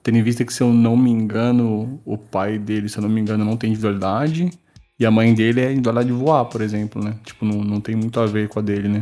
[0.03, 3.09] Tendo em vista que, se eu não me engano, o pai dele, se eu não
[3.09, 4.51] me engano, não tem individualidade.
[4.99, 7.15] E a mãe dele é individualidade de voar, por exemplo, né?
[7.25, 8.99] Tipo, não, não tem muito a ver com a dele, né?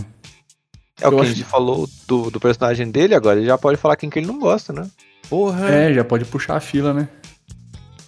[1.01, 3.57] É o Eu que a acho- gente falou do, do personagem dele agora, ele já
[3.57, 4.87] pode falar quem que ele não gosta, né?
[5.29, 5.67] Porra.
[5.69, 7.07] É, já pode puxar a fila, né?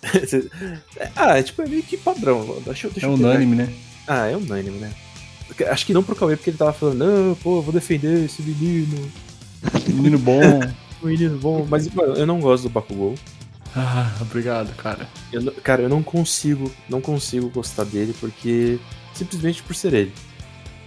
[1.16, 2.62] ah, é tipo, é meio que padrão.
[2.66, 3.74] Deixa, deixa É unânime, né?
[4.08, 4.92] Ah, é unânime, né?
[5.70, 9.12] Acho que não pro Cauê, porque ele tava falando, não, pô, vou defender esse menino,
[9.88, 10.42] Menino bom.
[11.02, 11.66] menino bom.
[11.70, 13.16] Mas, mano, eu não gosto do Bakugou.
[13.76, 15.08] ah, obrigado, cara.
[15.32, 18.80] Eu cara, eu não consigo, não consigo gostar dele, porque.
[19.14, 20.14] Simplesmente por ser ele.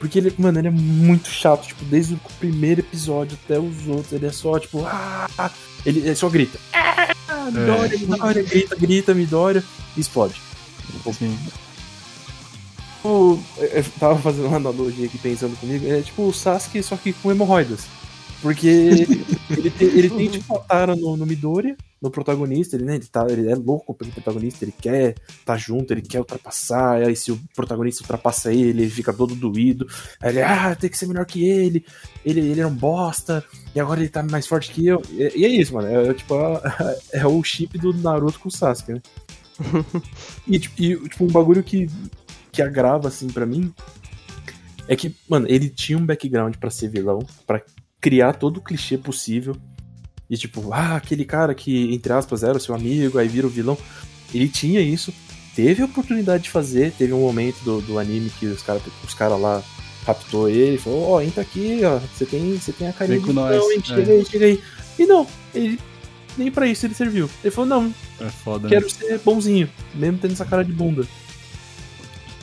[0.00, 4.12] Porque ele, mano, ele é muito chato, tipo, desde o primeiro episódio até os outros,
[4.12, 5.50] ele é só, tipo, ah,
[5.86, 6.58] ele, ele só grita.
[6.72, 7.08] Ah,
[7.50, 9.64] Midoriya, Midoriya, grita, grita, Midoriya,
[9.96, 10.40] e explode.
[11.18, 11.36] Sim.
[13.04, 17.12] Eu eu tava fazendo uma analogia aqui pensando comigo, é tipo o Sasuke, só que
[17.12, 17.86] com hemorroidas.
[18.42, 18.66] Porque
[19.50, 23.06] ele tem, ele tem tipo a tara no, no Midoriya, no protagonista, ele, né, ele,
[23.06, 27.32] tá, ele é louco pelo protagonista, ele quer tá junto, ele quer ultrapassar, aí se
[27.32, 29.86] o protagonista ultrapassa ele, ele fica todo doído,
[30.20, 31.84] aí ele, ah, tem que ser melhor que ele,
[32.24, 33.42] ele, ele é um bosta,
[33.74, 35.00] e agora ele tá mais forte que eu.
[35.10, 38.48] E, e é isso, mano, é, é, tipo, a- é o chip do Naruto com
[38.48, 39.02] o Sasuke, né?
[40.46, 41.88] e, tipo, e, tipo, um bagulho que,
[42.52, 43.72] que agrava, assim, pra mim,
[44.86, 47.62] é que, mano, ele tinha um background pra ser vilão, pra
[48.00, 49.56] criar todo o clichê possível.
[50.28, 53.50] E tipo, ah, aquele cara que, entre aspas, era o seu amigo, aí vira o
[53.50, 53.78] vilão.
[54.34, 55.12] Ele tinha isso,
[55.54, 59.14] teve a oportunidade de fazer, teve um momento do, do anime que os caras os
[59.14, 59.62] cara lá
[60.04, 63.52] raptou ele, falou, ó, entra aqui, ó, você tem, você tem a carinha de nós,
[63.52, 63.86] vilão, hein, é.
[63.86, 64.62] chega aí, chega aí.
[64.98, 65.78] E não, ele
[66.36, 67.30] nem pra isso ele serviu.
[67.42, 68.92] Ele falou, não, É foda, quero né?
[68.92, 71.06] ser bonzinho, mesmo tendo essa cara de bunda.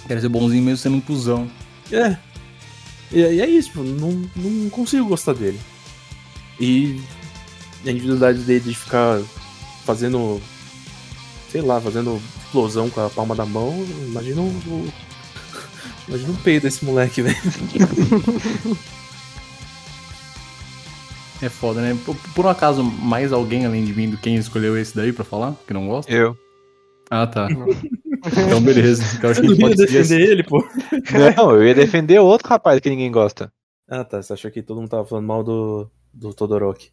[0.08, 1.50] Quero ser bonzinho mesmo sendo um cuzão.
[1.92, 2.18] É.
[3.12, 5.60] E, e é isso, tipo, não, não consigo gostar dele.
[6.60, 7.00] E
[7.86, 9.20] a individualidade dele de ficar
[9.86, 10.42] fazendo.
[11.50, 13.74] Sei lá, fazendo explosão com a palma da mão.
[14.08, 14.46] Imagina o.
[14.48, 14.94] o-
[16.08, 17.38] Imagina o peito desse moleque, velho.
[21.42, 21.98] É foda, né?
[22.06, 25.26] Por, por um acaso, mais alguém além de mim do quem escolheu esse daí pra
[25.26, 25.56] falar?
[25.68, 26.12] Que não gosta?
[26.12, 26.38] Eu.
[27.10, 27.48] Ah, tá.
[28.48, 29.04] então, beleza.
[29.18, 30.66] Então acho Você que a não gente ia pode defender ele, pô.
[31.38, 33.52] Não, eu ia defender outro rapaz que ninguém gosta.
[33.90, 34.22] Ah, tá.
[34.22, 36.92] Você achou que todo mundo tava falando mal do, do Todoroki.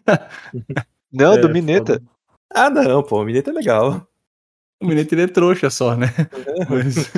[1.12, 1.94] Não, É, do Mineta.
[1.94, 2.02] foda.
[2.54, 3.20] Ah, não, pô.
[3.22, 4.06] O Mineta é legal.
[4.82, 6.08] O menino ele é trouxa só, né?
[6.68, 7.10] Mas,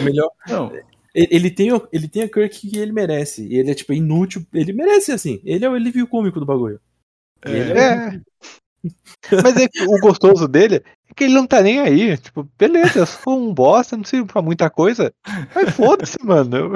[0.00, 0.30] O melhor.
[0.48, 0.72] não,
[1.14, 3.46] Ele, tem, ele tem a Kirk que ele merece.
[3.46, 4.44] E ele é, tipo, inútil.
[4.52, 5.40] Ele merece, assim.
[5.44, 6.80] Ele é o alívio cômico do bagulho.
[7.44, 8.20] Ele É.
[9.42, 10.76] Mas é que o gostoso dele
[11.10, 12.16] é que ele não tá nem aí.
[12.16, 15.12] Tipo, beleza, eu sou um bosta, não sirvo pra muita coisa.
[15.54, 16.56] Mas foda-se, mano.
[16.56, 16.74] Eu,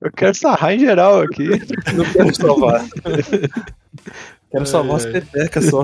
[0.00, 1.48] eu quero sarrar em geral aqui.
[1.94, 2.86] Não quero salvar.
[4.50, 5.82] quero salvar as pepecas só.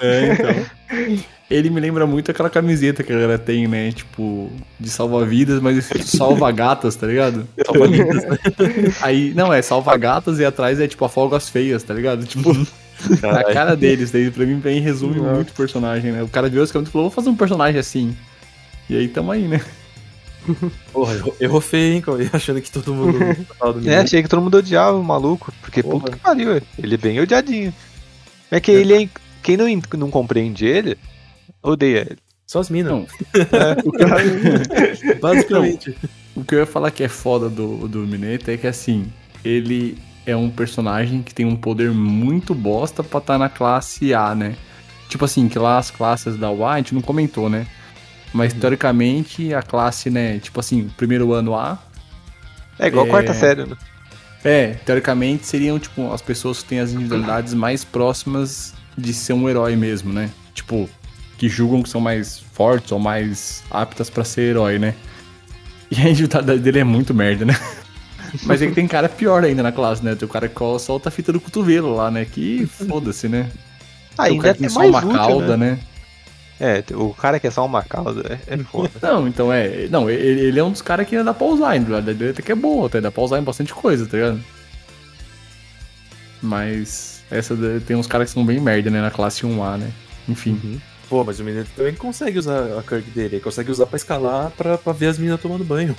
[0.00, 1.26] É, então.
[1.50, 3.90] Ele me lembra muito aquela camiseta que a galera tem, né?
[3.90, 4.48] Tipo,
[4.78, 7.46] de salva-vidas, mas salva gatas, tá ligado?
[7.66, 8.38] Salva-vidas, né?
[9.02, 12.24] Aí, não, é salva gatas e atrás é tipo afoga as feias, tá ligado?
[12.24, 12.54] Tipo,
[13.22, 16.22] na cara deles, daí pra mim bem resume muito o personagem, né?
[16.22, 18.16] O cara viu esse canto e falou, vou fazer um personagem assim.
[18.88, 19.60] E aí tamo aí, né?
[20.92, 22.02] Porra, errou- errou feio, hein?
[22.32, 23.18] Achando que todo mundo
[23.86, 25.52] É, achei que todo mundo odiava o maluco.
[25.60, 26.00] Porque Porra.
[26.00, 27.72] puta que pariu, ele é bem odiadinho.
[28.50, 29.08] É que ele é.
[29.42, 30.98] Quem não, não compreende ele,
[31.62, 32.18] odeia ele.
[32.46, 32.90] Só as minas.
[32.92, 33.06] Não.
[35.20, 35.96] Basicamente.
[36.34, 39.06] O que eu ia falar que é foda do, do Mineta é que assim,
[39.44, 39.96] ele
[40.30, 44.56] é um personagem que tem um poder muito bosta pra estar na classe A, né?
[45.08, 47.66] Tipo assim, que lá as classes da UA a gente não comentou, né?
[48.32, 50.38] Mas teoricamente a classe, né?
[50.38, 51.78] Tipo assim, primeiro ano A.
[52.78, 53.10] É igual É.
[53.10, 53.76] quarta série, né?
[54.44, 59.48] É, teoricamente seriam, tipo, as pessoas que têm as individualidades mais próximas de ser um
[59.48, 60.30] herói mesmo, né?
[60.54, 60.88] Tipo,
[61.36, 64.94] que julgam que são mais fortes ou mais aptas pra ser herói, né?
[65.90, 67.58] E a individualidade dele é muito merda, né?
[68.44, 70.14] Mas é que tem cara pior ainda na classe, né?
[70.14, 72.24] Tem o cara que solta a fita do cotovelo lá, né?
[72.24, 73.50] Que foda-se, né?
[74.16, 75.70] Ah, o ainda cara é que tem até só mais uma útil, cauda, né?
[75.70, 75.78] né?
[76.60, 78.90] É, o cara que é só uma cauda é, é foda.
[79.00, 79.88] Não, então é.
[79.88, 82.30] Não, ele, ele é um dos caras que ainda dá pra usar, a individualidade dele
[82.32, 84.40] até que é boa, até dá pra usar em bastante coisa, tá ligado?
[86.42, 87.56] Mas essa
[87.86, 89.00] tem uns caras que são bem merda, né?
[89.00, 89.90] Na classe 1A, né?
[90.28, 90.80] Enfim.
[91.08, 93.36] Pô, mas o menino também consegue usar a Kirk dele.
[93.36, 95.96] Ele consegue usar pra escalar pra, pra ver as minas tomando banho.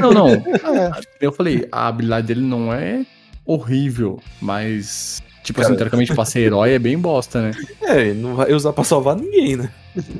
[0.00, 0.28] Não, não.
[1.20, 3.04] Eu falei, a habilidade dele não é
[3.44, 5.22] horrível, mas.
[5.42, 7.52] Tipo assim, teoricamente pra ser herói é bem bosta, né?
[7.82, 9.70] É, ele não vai usar pra salvar ninguém, né?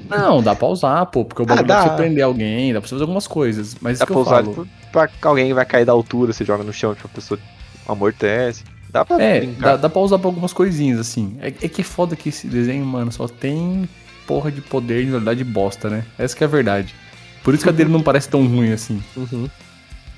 [0.08, 2.80] Não, dá pra usar, pô, porque o bagulho Ah, dá pra você prender alguém, dá
[2.80, 3.74] pra você fazer algumas coisas.
[3.80, 4.68] Mas Dá isso que pra eu usar falo.
[4.92, 7.40] pra pra alguém vai cair da altura, você joga no chão, tipo, a pessoa
[7.88, 8.62] amortece.
[8.88, 9.70] Dá pra É, brincar.
[9.72, 11.36] dá, dá pra usar pra algumas coisinhas, assim.
[11.40, 13.88] É, é que é foda que esse desenho, mano, só tem
[14.28, 16.04] porra de poder de verdade bosta, né?
[16.18, 16.94] Essa que é a verdade.
[17.46, 19.00] Por isso que a dele não parece tão ruim assim.
[19.16, 19.48] Uhum.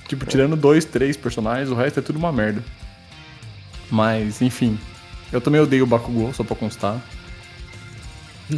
[0.07, 2.63] Tipo, tirando dois, três personagens, o resto é tudo uma merda.
[3.91, 4.79] Mas, enfim.
[5.31, 6.99] Eu também odeio o Bakugou, só pra constar.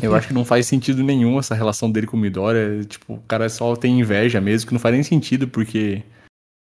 [0.01, 2.85] Eu acho que não faz sentido nenhum essa relação dele com o Midoriya.
[2.85, 6.01] Tipo, o cara só tem inveja mesmo, que não faz nem sentido, porque...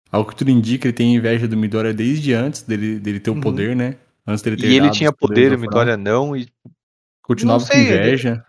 [0.09, 3.33] Ao que tudo indica, ele tem inveja do Midoriya desde antes dele, dele ter o
[3.33, 3.41] Uhum.
[3.41, 3.95] poder, né?
[4.25, 5.59] Antes dele ter E ele tinha poder, o.
[5.59, 6.47] Midoriya não, e
[7.27, 8.41] Continuava com inveja.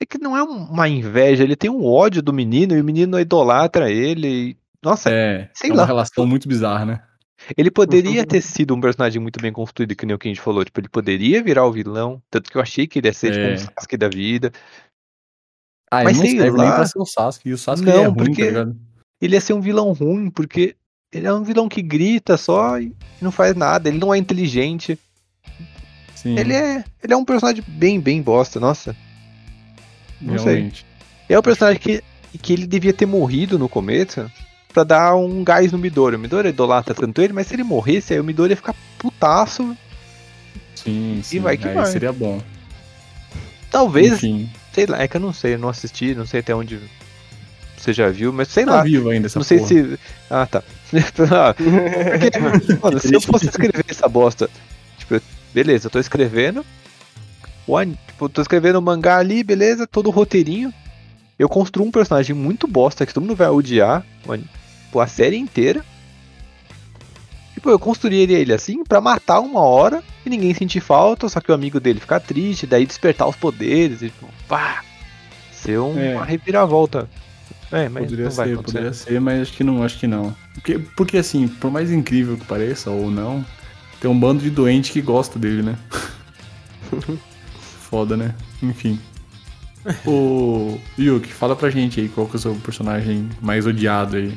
[0.00, 3.18] É que não é uma inveja, ele tem um ódio do menino, e o menino
[3.18, 4.50] idolatra ele.
[4.50, 5.86] e- Nossa, É, sei é uma lá.
[5.86, 7.02] relação muito bizarra, né?
[7.58, 10.40] ele poderia ter sido um personagem muito bem construído, que nem o que a gente
[10.40, 10.64] falou.
[10.64, 13.44] Tipo, ele poderia virar o vilão, tanto que eu achei que ele ia ser tipo
[13.44, 13.52] É.
[13.54, 14.50] um Sasuke da vida.
[15.90, 16.64] Ah, Mas ele não serve lá.
[16.64, 17.48] nem pra ser o Sasuke.
[17.48, 18.66] E o Sasuke Não, é ruim, porque- tá?
[19.20, 20.74] Ele ia ser um vilão ruim, porque
[21.12, 23.88] ele é um vilão que grita só e não faz nada.
[23.88, 24.98] Ele não é inteligente.
[26.14, 28.96] Sim, Ele é, ele é um personagem bem, bem bosta, nossa.
[30.24, 30.52] Não sei.
[30.54, 30.86] realmente.
[31.28, 32.02] É o personagem que,
[32.42, 34.30] que ele devia ter morrido no começo
[34.72, 36.16] pra dar um gás no Midori.
[36.16, 39.76] O Midori idolatra tanto ele, mas se ele morresse, aí o Midori ia ficar putaço.
[40.74, 41.38] Sim, sim.
[41.40, 41.86] vai que aí vai.
[41.86, 42.40] seria bom.
[43.70, 46.54] Talvez, Enfim, sei lá, é que eu não sei, eu não assisti, não sei até
[46.54, 46.78] onde
[47.76, 48.82] você já viu, mas sei tá lá.
[48.82, 49.68] vivo ainda essa Não sei porra.
[49.68, 49.98] se.
[50.30, 50.62] Ah, tá.
[51.32, 54.48] Ah, porque, mano, se eu fosse escrever essa bosta,
[54.96, 55.20] tipo,
[55.52, 56.64] beleza, eu tô escrevendo.
[57.66, 57.94] O an-
[58.24, 60.72] tipo, tô escrevendo o mangá ali, beleza, todo o roteirinho.
[61.38, 64.44] Eu construo um personagem muito bosta que todo mundo vai odiar, mano,
[64.84, 65.84] tipo, a série inteira.
[67.54, 71.50] Tipo, eu construiria ele assim pra matar uma hora e ninguém sentir falta, só que
[71.50, 74.82] o amigo dele ficar triste, daí despertar os poderes e tipo, pá,
[75.52, 76.22] ser uma É.
[76.24, 77.08] reviravolta.
[77.72, 78.62] É, mas Poderia ser, acontecer.
[78.62, 80.36] poderia ser, mas acho que não, acho que não.
[80.54, 83.44] Porque, porque assim, por mais incrível que pareça ou não,
[84.00, 85.76] tem um bando de doente que gosta dele, né?
[87.94, 88.34] Foda, né?
[88.60, 88.98] Enfim.
[90.04, 94.36] O Yuki, fala pra gente aí qual que é o seu personagem mais odiado aí.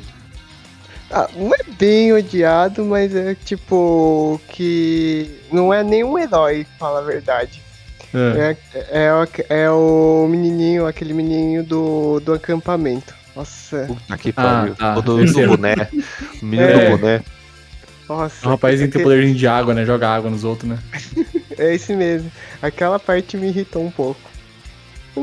[1.10, 7.02] Ah, não é bem odiado, mas é tipo que não é nenhum herói, fala a
[7.02, 7.60] verdade.
[8.14, 8.56] É,
[8.92, 13.12] É, é, o- é o menininho, aquele menininho do, do acampamento.
[13.34, 14.74] Nossa, Puta que Ah, pariu.
[14.76, 14.96] tá.
[14.98, 15.74] O do, do é- boné.
[16.40, 16.90] O menino É.
[16.90, 17.22] do boné.
[18.08, 18.46] nossa.
[18.46, 19.84] o rapazinho tem aquele- poder de água, né?
[19.84, 20.78] Joga água nos outros, né?
[21.58, 22.30] É esse mesmo.
[22.62, 24.20] Aquela parte me irritou um pouco.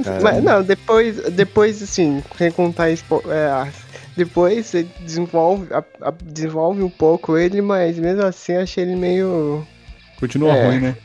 [0.04, 0.22] Caramba.
[0.24, 3.72] Mas não, depois, depois assim, sem contar é,
[4.18, 9.66] depois você desenvolve, a- a- desenvolve um pouco ele, mas mesmo assim achei ele meio.
[10.20, 10.68] Continua É.
[10.68, 10.98] ruim, né?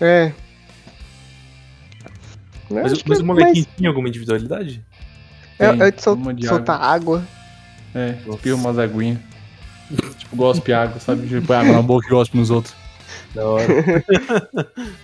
[0.00, 0.32] É.
[2.70, 4.80] Eu Mas, mas que o é molequinho tinha alguma individualidade?
[5.86, 7.22] é de sol- uma de soltar água.
[7.94, 9.18] É, espirra umas aguinhas.
[10.18, 11.26] tipo, gospe água, sabe?
[11.26, 12.74] Tipo, põe água na boca e gospe nos outros.
[13.34, 13.66] Da hora.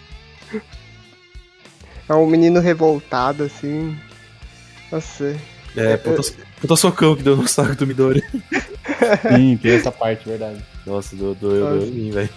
[2.08, 3.96] É um menino revoltado, assim.
[4.92, 5.36] Nossa.
[5.76, 6.22] É, puta,
[6.60, 8.22] puta socão que deu no saco do Midori.
[9.28, 10.64] Sim, tem essa parte, verdade.
[10.86, 12.30] Nossa, doeu, doeu, doeu em mim, velho.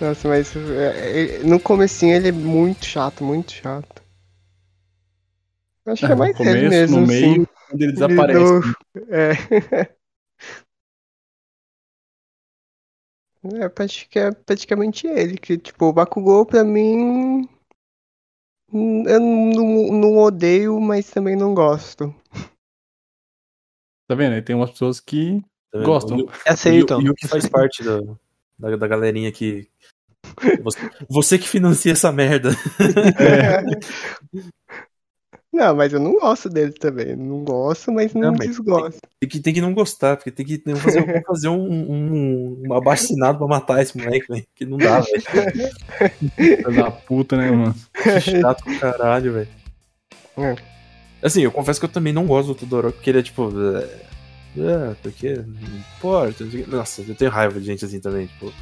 [0.00, 4.02] Nossa, mas é, é, no comecinho ele é muito chato, muito chato.
[5.86, 7.20] Acho que é no mais ele começo, mesmo, no assim.
[7.20, 8.40] meio, quando ele desaparece.
[8.40, 8.74] Do-
[9.10, 9.88] É.
[13.52, 17.46] É, acho que é praticamente ele, que tipo, o Bakugou pra mim.
[18.72, 22.14] Eu não, não odeio, mas também não gosto.
[24.08, 24.34] Tá vendo?
[24.34, 26.18] Aí tem umas pessoas que Tá gostam.
[26.20, 27.00] O Aceitam.
[27.00, 28.00] Yu- o Yuki faz parte da,
[28.58, 29.68] da, da galerinha que.
[30.62, 30.78] Você,
[31.08, 32.50] você que financia essa merda.
[35.54, 37.14] Não, mas eu não gosto dele também.
[37.14, 39.00] Não gosto, mas não, Não, mas desgosto.
[39.20, 41.70] Tem que, tem que não gostar, porque tem que tem que fazer, um- fazer um,
[41.70, 42.68] um, um
[43.38, 44.44] pra matar esse moleque, velho.
[44.56, 46.74] Que não dá, velho.
[46.74, 47.74] Da puta, né, mano?
[48.02, 49.48] Que chato do caralho, velho.
[50.38, 50.56] É.
[51.22, 53.48] Assim, eu confesso que eu também não gosto do Todoroki, porque ele é tipo.
[53.76, 53.84] É,
[54.60, 55.34] é, porque.
[55.36, 56.44] Não importa.
[56.66, 58.52] Nossa, eu tenho raiva de gente assim também, tipo.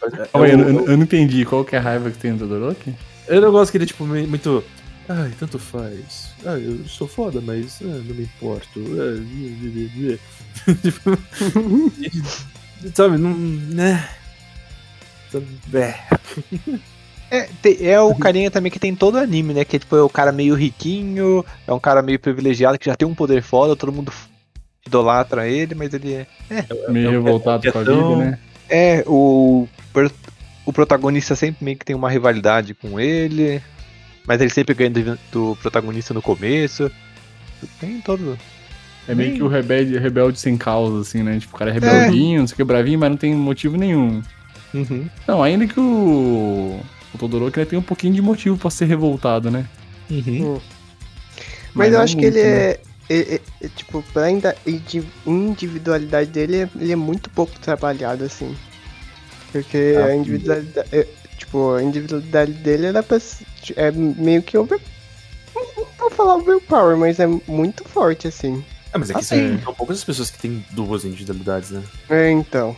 [0.00, 2.38] Eu, eu, eu- eu, eu não entendi qual que é a raiva que tem no
[2.38, 2.94] Todoroki.
[3.26, 4.62] eu não gosto que ele é tipo muito.
[5.14, 6.30] Ai, tanto faz.
[6.44, 8.80] Ah, eu sou foda, mas ah, não me importo.
[8.98, 9.14] Ah,
[10.80, 11.18] tipo,
[12.94, 13.36] sabe, não.
[13.36, 14.08] Né?
[15.30, 15.94] Sabe, É.
[17.30, 17.48] É,
[17.88, 19.64] é o carinha também que tem todo o anime, né?
[19.66, 23.08] Que tipo, é o cara meio riquinho, é um cara meio privilegiado que já tem
[23.08, 24.12] um poder foda, todo mundo
[24.86, 26.26] idolatra ele, mas ele é.
[26.90, 28.38] Meio revoltado com a vida, né?
[28.68, 29.68] É, o,
[30.64, 33.62] o protagonista sempre meio que tem uma rivalidade com ele.
[34.26, 36.90] Mas ele sempre ganha do, do protagonista no começo.
[37.80, 38.38] Tem todo.
[39.08, 41.38] É meio que o rebelde, rebelde sem causa, assim, né?
[41.38, 44.22] Tipo, o cara é rebeldinho, não sei o que, bravinho, mas não tem motivo nenhum.
[44.72, 45.08] Uhum.
[45.26, 46.80] Não, ainda que o.
[47.12, 49.66] O Todoroki ele tem um pouquinho de motivo pra ser revoltado, né?
[50.10, 50.58] Uhum.
[51.74, 52.70] Mas, eu não acho que muito, ele né?
[52.70, 54.30] é, é- é- é, Tipo, pra
[55.26, 58.56] individualidade dele, ele é muito pouco trabalhado, assim.
[59.50, 60.88] Porque Ah, a individualidade.
[61.42, 63.16] É, tipo, a individualidade dele era pra.
[63.16, 63.44] s-
[63.76, 64.78] É meio que over.
[65.54, 65.66] Não
[65.98, 68.64] vou falar overpower, mas é muito forte, assim.
[68.92, 69.58] Ah, mas é que Assim.
[69.62, 71.82] são poucas as pessoas que têm duas individualidades, né?
[72.10, 72.76] É, então.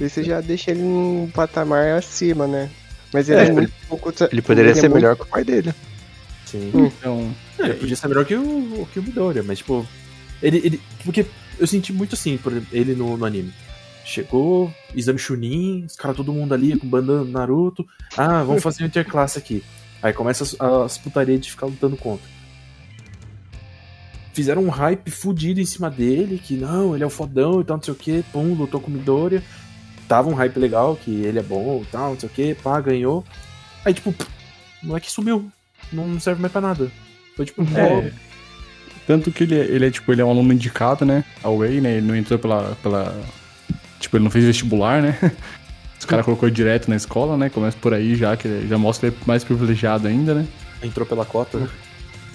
[0.00, 2.68] Isso já deixa ele num patamar acima, né?
[3.12, 4.12] Mas ele é, É, muito pouco.
[4.12, 5.74] tra- Ele poderia é ser muito- melhor que o pai dele.
[6.44, 6.70] Sim.
[6.74, 7.34] Então.
[7.58, 9.86] É, ele podia ser melhor que o, que o Midoriya, mas tipo.
[10.42, 10.80] Ele, ele.
[11.04, 11.26] Porque
[11.58, 13.52] eu senti muito assim, por exemplo, ele no, no anime.
[14.08, 17.86] Chegou, exame Chunin, os caras, todo mundo ali com bandana Naruto.
[18.16, 19.62] Ah, vamos fazer um interclasse aqui.
[20.02, 22.26] Aí começa as, as putarias de ficar lutando contra.
[24.32, 27.76] Fizeram um hype fudido em cima dele, que não, ele é o fodão e tal,
[27.76, 28.24] não sei o que.
[28.32, 29.42] Pum, lutou com o Midoriya.
[30.08, 32.54] Tava um hype legal, que ele é bom e tal, não sei o que.
[32.54, 33.22] Pá, ganhou.
[33.84, 34.30] Aí, tipo, pff,
[34.82, 35.50] o moleque sumiu.
[35.92, 36.90] Não serve mais pra nada.
[37.36, 38.10] Foi tipo, É.
[39.06, 41.24] Tanto que ele, é- ele é, tipo, ele é um aluno indicado, né?
[41.42, 41.96] A Way, né?
[41.96, 42.74] Ele não entrou pela.
[42.82, 43.14] pela
[43.98, 45.18] tipo, ele não fez vestibular, né?
[45.98, 47.50] Os caras colocou direto na escola, né?
[47.50, 50.46] Começa por aí já, que ele já mostra ele mais privilegiado ainda, né?
[50.82, 51.68] entrou pela cota, né?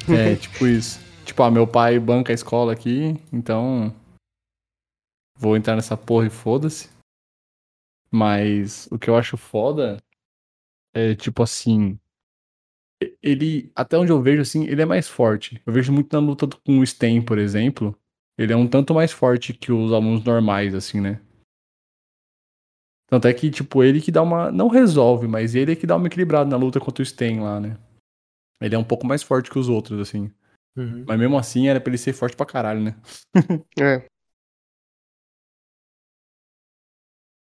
[0.10, 1.00] É, tipo isso.
[1.26, 3.94] Tipo, ah, meu pai banca a escola aqui, então.
[5.38, 6.90] Vou entrar nessa porra e foda-se.
[8.12, 9.98] Mas o que eu acho foda
[10.94, 11.98] é, tipo assim.
[13.22, 15.62] Ele, até onde eu vejo, assim, ele é mais forte.
[15.66, 17.98] Eu vejo muito na luta com o Sten, por exemplo.
[18.38, 21.20] Ele é um tanto mais forte que os alunos normais, assim, né?
[23.14, 24.52] Tanto é que, tipo, ele que dá uma.
[24.52, 27.60] Não resolve, mas ele é que dá uma equilibrada na luta contra o Sten lá,
[27.60, 27.78] né?
[28.60, 30.32] Ele é um pouco mais forte que os outros, assim.
[30.76, 31.06] Uhum.
[31.08, 32.96] Mas mesmo assim era pra ele ser forte pra caralho, né?
[33.80, 34.08] É.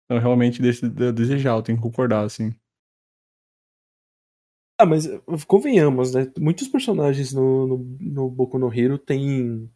[0.04, 2.54] Então realmente deixa de desejar, eu tenho que concordar, assim.
[4.78, 5.08] Ah, mas
[5.48, 6.30] convenhamos, né?
[6.38, 9.72] Muitos personagens no, no, no Boku no Hero tem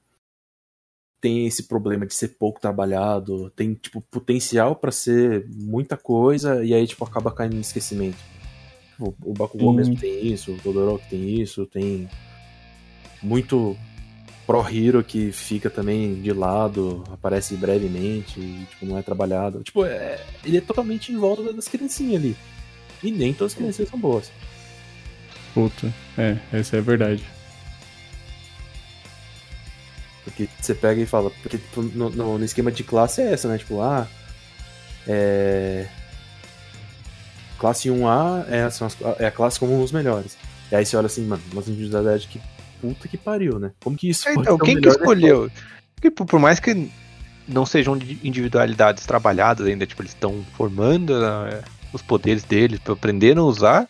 [1.19, 6.73] tem esse problema de ser pouco trabalhado, tem tipo potencial pra ser muita coisa e
[6.73, 8.17] aí tipo acaba caindo no esquecimento.
[8.99, 9.77] O, o Bakugou Sim.
[9.77, 12.07] mesmo tem isso, o Todoroki tem isso, tem
[13.21, 13.75] muito
[14.45, 19.63] Pro Hero que fica também de lado, aparece brevemente e tipo, não é trabalhado.
[19.63, 22.37] Tipo, é, ele é totalmente em volta das criancinhas ali.
[23.03, 24.31] E nem todas as criancinhas são boas.
[25.53, 25.91] Puta.
[26.17, 27.23] É, essa é a verdade.
[30.25, 33.47] Porque você pega e fala, porque tipo, no, no- no esquema de classe é essa,
[33.47, 33.57] né?
[33.57, 34.05] Tipo, ah,
[35.07, 35.87] é.
[37.57, 38.81] Classe 1A é, as-
[39.19, 40.37] é a classe como os melhores.
[40.71, 42.41] E aí você olha assim, mano, umas individualidades que
[42.81, 43.71] puta que pariu, né?
[43.83, 45.49] Como que isso pode Então, quem que escolheu?
[45.95, 46.91] Porque, por por mais que
[47.47, 51.61] não sejam de- individualidades trabalhadas ainda, tipo, eles estão formando né,
[51.93, 53.87] os poderes deles, aprendendo a usar.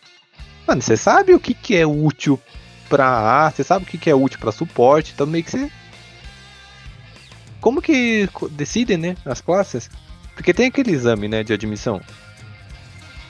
[0.66, 2.40] Mano, você sabe o que, que é útil
[2.88, 5.70] pra A, você sabe o que, que é útil pra suporte, então meio que você.
[7.66, 9.90] Como que decidem, né, as classes?
[10.36, 12.00] Porque tem aquele exame, né, de admissão.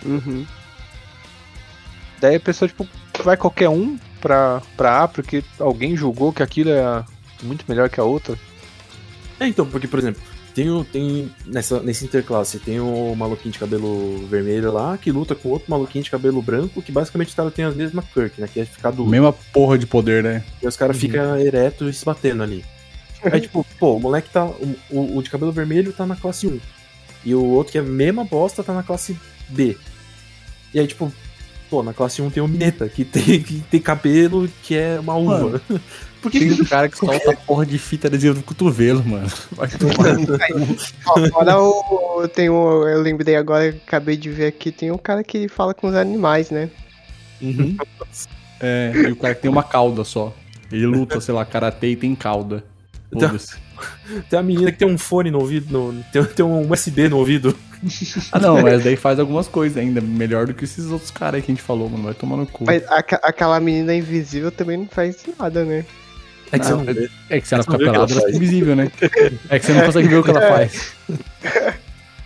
[0.04, 0.44] Uhum.
[2.20, 2.86] Daí a pessoa, tipo,
[3.24, 7.02] vai qualquer um pra, pra A, porque alguém julgou que aquilo é
[7.42, 8.38] muito melhor que a outra.
[9.40, 10.20] É, então, porque, por exemplo,
[10.54, 15.34] tem, o, tem nessa, nesse interclasse, tem o maluquinho de cabelo vermelho lá, que luta
[15.34, 18.46] com outro maluquinho de cabelo branco, que basicamente o cara tem as mesmas Kirk, né?
[18.52, 19.08] Que é ficar duro.
[19.08, 20.44] Mesma porra de poder, né?
[20.62, 22.75] E os caras ficam eretos e se batendo ali.
[23.32, 24.44] Aí, tipo, pô, o moleque tá.
[24.44, 26.60] O, o- o de cabelo vermelho tá na classe 1.
[27.24, 29.16] E o outro, que é a mesma bosta, tá na classe
[29.48, 29.76] B.
[30.72, 31.12] E aí, tipo,
[31.68, 35.14] pô, na classe 1 tem o Mineta, que tem, que tem cabelo que é uma
[35.16, 35.60] uva.
[36.22, 39.28] Por que Tem um cara que solta porra de fita adesiva no cotovelo, mano.
[39.52, 40.16] Vai tomar.
[41.06, 42.26] Ó, Fora o.
[42.28, 42.88] Tem o.
[42.88, 46.50] Eu lembrei agora, acabei de ver aqui, tem um cara que fala com os animais,
[46.50, 46.68] né?
[48.60, 50.34] É, e o cara que tem uma cauda só.
[50.72, 52.64] Ele luta, sei lá, karatê e tem cauda.
[53.12, 53.56] Foda-se.
[54.30, 57.18] Tem a menina que tem um fone no ouvido, no- tem, tem um USB no
[57.18, 57.56] ouvido.
[58.32, 60.00] Ah, não, mas daí faz algumas coisas ainda.
[60.00, 62.04] Melhor do que esses outros caras aí que a gente falou, mano.
[62.04, 62.64] Vai tomar no cu.
[62.64, 65.84] Mas aca- aquela menina invisível também não faz nada, né?
[66.50, 67.08] É que Não, você não.
[67.28, 68.90] É que se ela Você não que ela ela fica invisível, né?
[69.50, 70.92] É que você não consegue ver o que ela faz.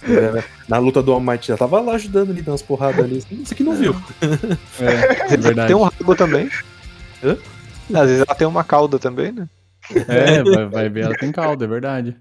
[0.03, 3.18] É, Na luta do All Might já tava lá ajudando ali, dando umas porradas ali.
[3.31, 3.95] Isso aqui não viu.
[4.81, 5.66] É, é verdade.
[5.68, 6.49] Tem um rabo também.
[7.24, 7.37] Hã?
[7.93, 9.49] Às vezes ela tem uma cauda também, né?
[10.09, 12.16] É, vai, vai ver, ela tem cauda, é verdade.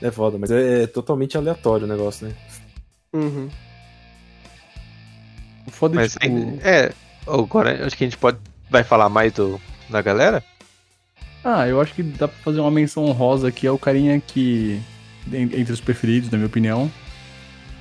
[0.00, 2.34] É foda, mas é, é totalmente aleatório o negócio, né?
[3.12, 3.48] Uhum.
[5.66, 6.92] O Foda é, Mas tipo, é,
[7.26, 8.38] agora acho que a gente pode.
[8.70, 10.44] Vai falar mais do, da galera?
[11.42, 14.80] Ah, eu acho que dá pra fazer uma menção honrosa aqui ao carinha que.
[15.32, 16.90] en- Entre os preferidos, na minha opinião.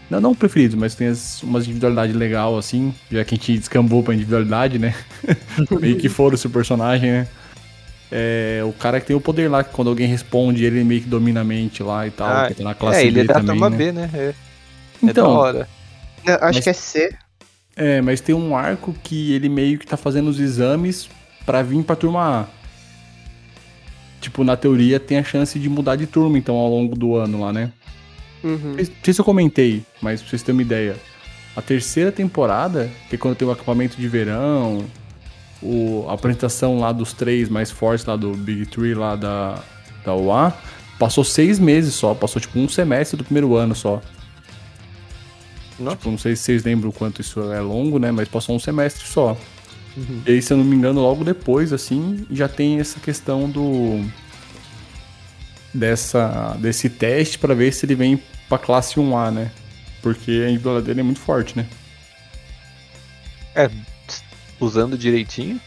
[0.10, 2.94] Não, não preferidos, mas tem as, umas individualidades legal, assim.
[3.12, 4.94] Já que a gente descambou pra individualidade, né?
[5.82, 7.28] meio que foram-se o personagem, né?
[8.12, 11.08] É, o cara que tem o poder lá, que quando alguém responde, ele meio que
[11.10, 12.28] domina a mente lá e tal.
[12.30, 13.78] Ah, que tá na classe é, ele B é da também, turma né?
[13.78, 14.10] B, né?
[14.14, 15.68] É, é da Então, hora.
[16.24, 17.16] Não, acho Mas- que é C.
[17.76, 21.10] É, mas tem um arco que ele meio que tá fazendo os exames
[21.46, 22.46] pra vir pra turma A.
[24.22, 27.42] Tipo, na teoria tem a chance de mudar de turma, então, ao longo do ano
[27.42, 27.72] lá, né?
[28.46, 28.76] Uhum.
[28.78, 30.96] Não sei se eu comentei, mas pra vocês terem uma ideia.
[31.56, 34.86] A terceira temporada, que é quando tem o acampamento de verão,
[35.64, 39.64] o, a apresentação lá dos três mais fortes lá do Big Three lá da,
[40.06, 40.54] da UA,
[41.00, 44.00] passou seis meses só, passou tipo um semestre do primeiro ano só.
[45.80, 45.98] Nossa.
[45.98, 48.12] Tipo, não sei se vocês lembram o quanto isso é longo, né?
[48.12, 49.36] Mas passou um semestre só.
[50.26, 54.04] E aí, se eu não me engano, logo depois, assim, já tem essa questão do.
[55.74, 59.52] Dessa, desse teste pra ver se ele vem pra classe 1A, né?
[60.02, 61.66] Porque a individualidade dele é muito forte, né?
[63.56, 63.70] É,
[64.60, 65.60] usando direitinho.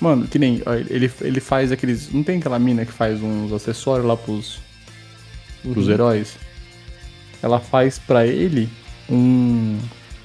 [0.00, 0.62] Mano, que nem.
[0.64, 2.12] ó, Ele, ele faz aqueles.
[2.12, 4.60] Não tem aquela mina que faz uns acessórios lá pros.
[5.62, 6.36] pros heróis?
[7.42, 8.68] Ela faz pra ele
[9.08, 9.78] um.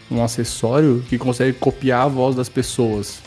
[0.09, 3.21] um acessório que consegue copiar a voz das pessoas.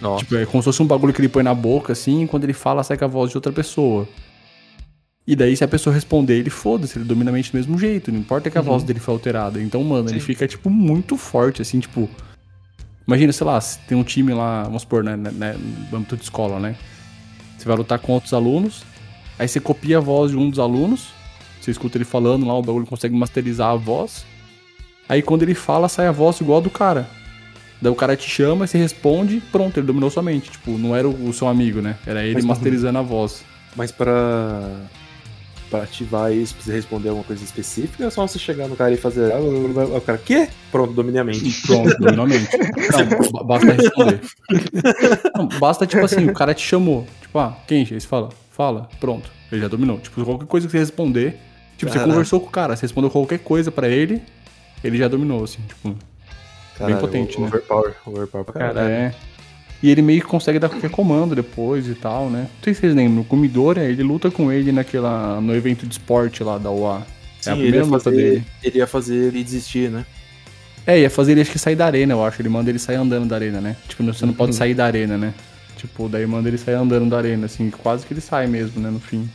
[0.00, 0.24] Nossa.
[0.24, 2.44] Tipo, é como se fosse um bagulho que ele põe na boca, assim, e quando
[2.44, 4.08] ele fala, sai com a voz de outra pessoa.
[5.26, 8.10] E daí, se a pessoa responder, ele foda-se, ele domina a mente do mesmo jeito,
[8.10, 9.62] não importa que a voz dele foi alterada.
[9.62, 10.26] Então, mano, ele Sim.
[10.26, 12.08] fica, tipo, muito forte, assim, tipo.
[13.06, 15.56] Imagina, sei lá, se tem um time lá, vamos supor, né, né, né,
[15.90, 16.76] no âmbito de escola, né?
[17.56, 18.84] Você vai lutar com outros alunos,
[19.38, 21.08] aí você copia a voz de um dos alunos,
[21.60, 24.24] você escuta ele falando lá, o bagulho consegue masterizar a voz.
[25.08, 27.08] Aí quando ele fala, sai a voz igual a do cara.
[27.80, 30.50] Daí o cara te chama, você responde, pronto, ele dominou sua mente.
[30.50, 31.96] Tipo, não era o, seu amigo, né?
[32.06, 33.44] Era ele Mas- masterizando a voz.
[33.76, 34.68] Mas pra.
[35.72, 38.96] Pra ativar isso, precisa responder alguma coisa específica, é só você chegar no cara e
[38.98, 39.32] fazer.
[39.32, 40.46] ah, O cara, quê?
[40.70, 41.62] Pronto, dominei a mente.
[41.66, 42.48] Pronto, dominou a mente.
[42.58, 44.20] Não, ba- basta responder.
[45.34, 47.06] Não, basta, tipo assim, o cara te chamou.
[47.22, 47.86] Tipo, ah, quem?
[47.86, 49.30] Você fala, fala, pronto.
[49.50, 49.98] Ele já dominou.
[49.98, 51.38] Tipo, qualquer coisa que você responder.
[51.78, 52.10] Tipo, você Caraca.
[52.12, 54.22] conversou com o cara, você respondeu qualquer coisa pra ele,
[54.84, 55.96] ele já dominou, assim, tipo.
[56.76, 57.46] Caralho, potente, né?
[57.46, 58.88] Overpower, overpower pra caralho.
[58.88, 59.14] É.
[59.82, 62.42] E ele meio que consegue dar qualquer comando depois e tal, né?
[62.42, 65.92] Não sei se vocês lembram, o Comidora, ele luta com ele naquela, no evento de
[65.94, 66.98] esporte lá da UA.
[67.00, 68.46] é Sim, a ele primeira luta fazer, dele.
[68.62, 70.06] ele ia fazer ele desistir, né?
[70.86, 72.40] É, ia fazer ele acho que sair da arena, eu acho.
[72.40, 73.76] Ele manda ele sair andando da arena, né?
[73.88, 75.34] Tipo, você não pode sair da arena, né?
[75.76, 78.88] Tipo, daí manda ele sair andando da arena, assim, quase que ele sai mesmo, né,
[78.88, 79.28] no fim.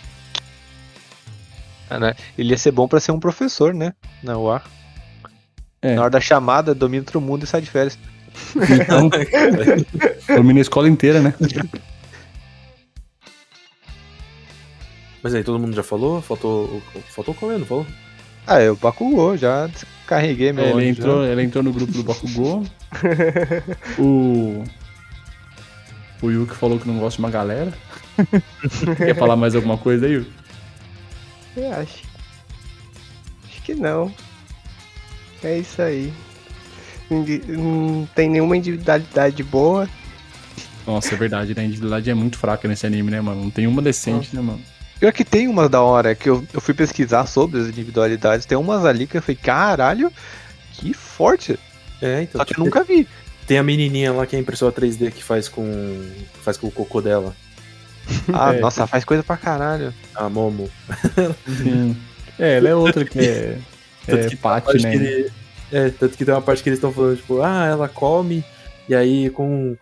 [1.90, 2.16] Ah, né?
[2.38, 3.94] Ele ia ser bom pra ser um professor, né?
[4.24, 4.62] Na UA.
[5.82, 5.96] É.
[5.96, 7.98] Na hora da chamada, domina todo mundo e sai de férias.
[8.56, 9.10] Então,
[10.36, 11.34] domina a escola inteira, né?
[15.22, 16.22] Mas aí, todo mundo já falou?
[16.22, 17.86] Faltou, faltou o Cauê, não falou?
[18.48, 22.64] Ah, eu Bakugou, já descarreguei meu É, ele, entrou, ele entrou no grupo do Bakugou.
[24.00, 24.64] o.
[26.22, 27.74] O Yuki falou que não gosta de uma galera.
[28.98, 30.32] Quer falar mais alguma coisa aí, Yuki?
[31.58, 32.04] Eu acho.
[33.46, 34.14] Acho que não.
[35.44, 36.14] É isso aí.
[37.10, 39.88] Não tem nenhuma individualidade boa.
[40.86, 41.62] Nossa, é verdade, né?
[41.64, 43.44] A individualidade é muito fraca nesse anime, né, mano?
[43.44, 44.62] Não tem uma decente, né, mano?
[45.00, 48.46] Pior que tem umas da hora que eu, eu fui pesquisar sobre as individualidades.
[48.46, 50.12] Tem umas ali que eu falei, caralho,
[50.74, 51.60] que forte.
[52.02, 52.40] É, então.
[52.40, 53.08] Só que eu tipo, nunca vi.
[53.46, 56.06] Tem a menininha lá que é a impressora 3D que faz com.
[56.42, 57.36] faz com o cocô dela.
[58.34, 59.94] Ah, É, nossa, faz coisa pra caralho.
[60.16, 60.70] A Momo.
[61.58, 61.96] Sim.
[62.40, 63.58] É, ela é outra que é.
[64.08, 64.92] É Paty, né?
[64.92, 65.32] que ele-
[65.72, 68.44] É, tanto que tem uma parte que eles estão falando, tipo, ah, ela come,
[68.88, 69.76] e aí com,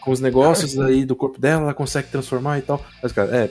[0.00, 2.84] com os negócios aí do corpo dela, ela consegue transformar e tal.
[3.02, 3.50] Mas, cara, é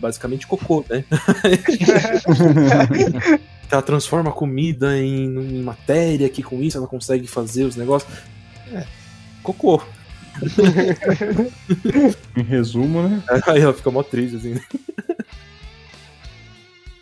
[0.00, 1.04] basicamente cocô, né?
[3.70, 8.10] ela transforma a comida em, em matéria, que com isso ela consegue fazer os negócios.
[8.72, 8.84] É,
[9.42, 9.82] cocô.
[12.36, 13.22] Em resumo, né?
[13.46, 14.54] Aí ela fica mó triste, assim.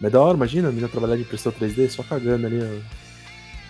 [0.01, 3.08] Mas é da hora, imagina a menina trabalhar de impressão 3D só cagando ali, ó.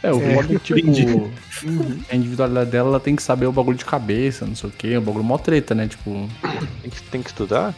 [0.03, 0.35] É, o É.
[0.35, 2.05] foda é que, tipo, Entendi.
[2.11, 4.97] a individualidade dela, ela tem que saber o bagulho de cabeça, não sei o quê,
[4.97, 5.89] o bagulho mó treta, né?
[5.89, 6.29] Tipo,
[6.83, 7.75] Tem que, tem que estudar?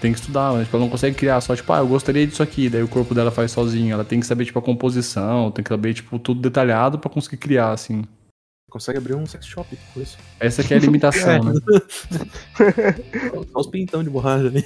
[0.00, 2.42] tem que estudar, mas tipo, ela não consegue criar só, tipo, ah, eu gostaria disso
[2.42, 3.94] aqui, daí o corpo dela faz sozinho.
[3.94, 7.38] Ela tem que saber, tipo, a composição, tem que saber, tipo, tudo detalhado pra conseguir
[7.38, 8.04] criar, assim.
[8.68, 10.18] Consegue abrir um sex shop com isso.
[10.38, 11.54] Essa que é a limitação, né?
[13.52, 14.64] Só os pintão de borracha ali.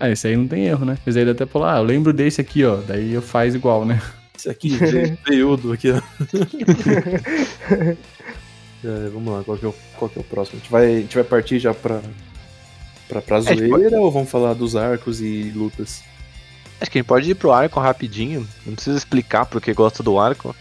[0.00, 0.96] É, esse aí não tem erro, né?
[1.04, 3.84] Mas aí ele até falou, ah, eu lembro desse aqui, ó, daí eu faz igual,
[3.84, 4.00] né?
[4.36, 4.78] Esse aqui,
[5.26, 6.00] veiudo aqui, ó.
[8.84, 10.58] É, vamos lá, qual que, é o, qual que é o próximo?
[10.58, 12.02] A gente vai, a gente vai partir já pra,
[13.08, 16.02] pra, pra tipo, zoeira ou vamos falar dos arcos e lutas?
[16.80, 18.46] Acho que a gente pode ir pro arco rapidinho.
[18.66, 20.54] Não precisa explicar porque gosta do arco.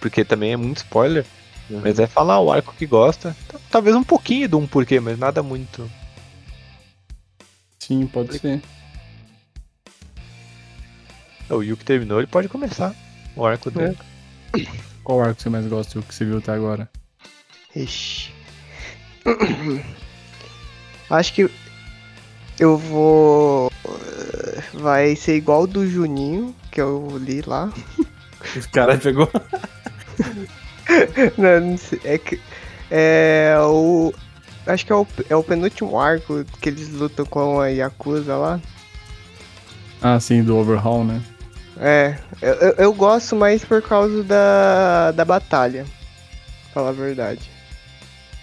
[0.00, 1.26] Porque também é muito spoiler.
[1.68, 1.80] Uhum.
[1.82, 3.36] Mas é falar o arco que gosta.
[3.68, 5.90] Talvez um pouquinho do um porquê, mas nada muito.
[7.80, 8.62] Sim, pode ser.
[11.48, 12.94] O Yuki terminou, ele pode começar
[13.36, 13.96] o arco dele.
[15.04, 16.90] Qual arco você mais gosta, o que você viu até agora?
[17.74, 18.32] Ixi.
[21.08, 21.50] Acho que
[22.58, 23.70] eu vou.
[24.74, 27.72] Vai ser igual o do Juninho, que eu li lá.
[28.54, 29.28] O cara pegou.
[31.36, 32.00] Não, não sei.
[32.04, 32.40] É que.
[32.90, 34.14] É o.
[34.66, 38.60] Acho que é o, é o penúltimo arco que eles lutam com a Yakuza lá.
[40.00, 41.20] Ah, sim, do Overhaul, né?
[41.78, 45.84] É, eu, eu, gosto mais por causa da, da batalha.
[45.84, 47.50] pra Falar a verdade.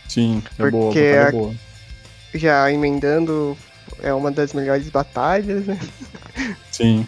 [0.07, 1.55] Sim, é boa, a Porque batalha é a- boa.
[2.35, 3.57] Já emendando,
[4.01, 5.79] é uma das melhores batalhas, né?
[6.71, 7.07] Sim,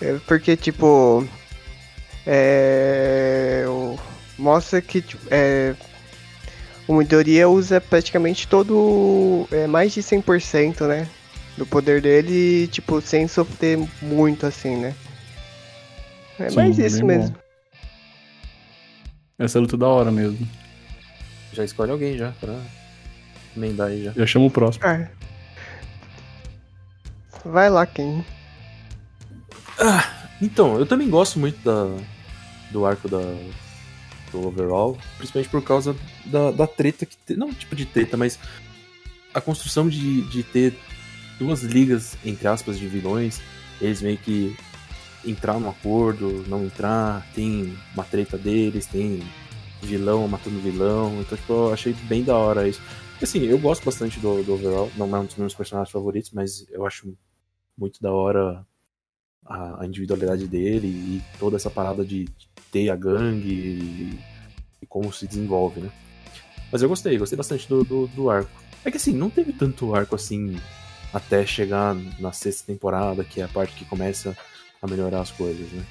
[0.00, 1.26] É, Porque, tipo.
[2.26, 3.64] É.
[4.38, 5.74] Mostra que tipo, é,
[6.88, 9.46] o Midoriya usa praticamente todo.
[9.52, 11.06] É, mais de 100%, né?
[11.60, 14.94] Do poder dele, tipo, sem sofrer muito assim, né?
[16.38, 17.32] É Sim, mais isso bem mesmo.
[17.34, 17.40] bom.
[19.38, 20.48] essa luta é da hora mesmo.
[21.52, 22.58] Já escolhe alguém já, pra
[23.54, 24.12] emendar aí já.
[24.12, 24.86] Já chama o próximo.
[24.86, 25.06] Ah.
[27.44, 28.24] Vai lá, quem?
[30.40, 31.94] Então, eu também gosto muito da,
[32.70, 33.20] do arco da,
[34.32, 35.94] do overall, principalmente por causa
[36.24, 38.38] da, da treta que te- não tipo de treta, mas
[39.34, 40.74] a construção de, de ter
[41.40, 43.40] duas ligas, entre aspas, de vilões,
[43.80, 44.54] eles meio que
[45.24, 49.22] entrar num acordo, não entrar, tem uma treta deles, tem
[49.82, 52.80] vilão matando vilão, então tipo, eu achei bem da hora isso.
[53.20, 56.66] Assim, eu gosto bastante do, do overall, não é um dos meus personagens favoritos, mas
[56.70, 57.12] eu acho
[57.76, 58.66] muito da hora
[59.46, 62.28] a, a individualidade dele e toda essa parada de
[62.70, 64.18] ter a gangue e,
[64.82, 65.90] e como se desenvolve, né?
[66.70, 68.50] Mas eu gostei, gostei bastante do, do, do arco.
[68.84, 70.56] É que assim, não teve tanto arco assim
[71.12, 74.36] até chegar na sexta temporada, que é a parte que começa
[74.80, 75.84] a melhorar as coisas, né?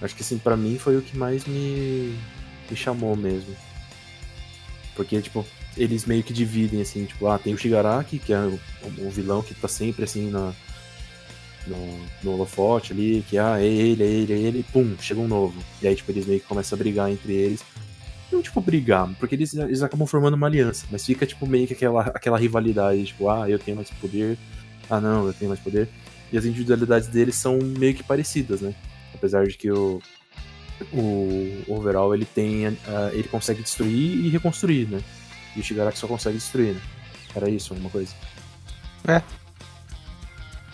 [0.00, 2.16] Acho que assim, pra mim foi o que mais me,
[2.70, 3.54] me chamou mesmo.
[4.94, 5.44] Porque, tipo,
[5.76, 8.60] eles meio que dividem, assim, tipo, ah, tem o Shigaraki, que é o,
[8.98, 10.52] o vilão que tá sempre assim na,
[11.66, 15.28] no, no holofote ali, que ah, é ele, é ele, é ele, pum, chega um
[15.28, 15.62] novo.
[15.82, 17.64] E aí, tipo, eles meio que começam a brigar entre eles.
[18.30, 21.72] Não, tipo, brigar, porque eles, eles acabam formando uma aliança, mas fica, tipo, meio que
[21.72, 24.36] aquela, aquela rivalidade, tipo, ah, eu tenho mais poder,
[24.90, 25.88] ah, não, eu tenho mais poder.
[26.30, 28.74] E as individualidades deles são meio que parecidas, né?
[29.14, 30.02] Apesar de que o,
[30.92, 35.00] o overall, ele tem, ah, ele consegue destruir e reconstruir, né?
[35.56, 36.80] E o Shigaraki só consegue destruir, né?
[37.34, 38.14] Era isso, alguma coisa.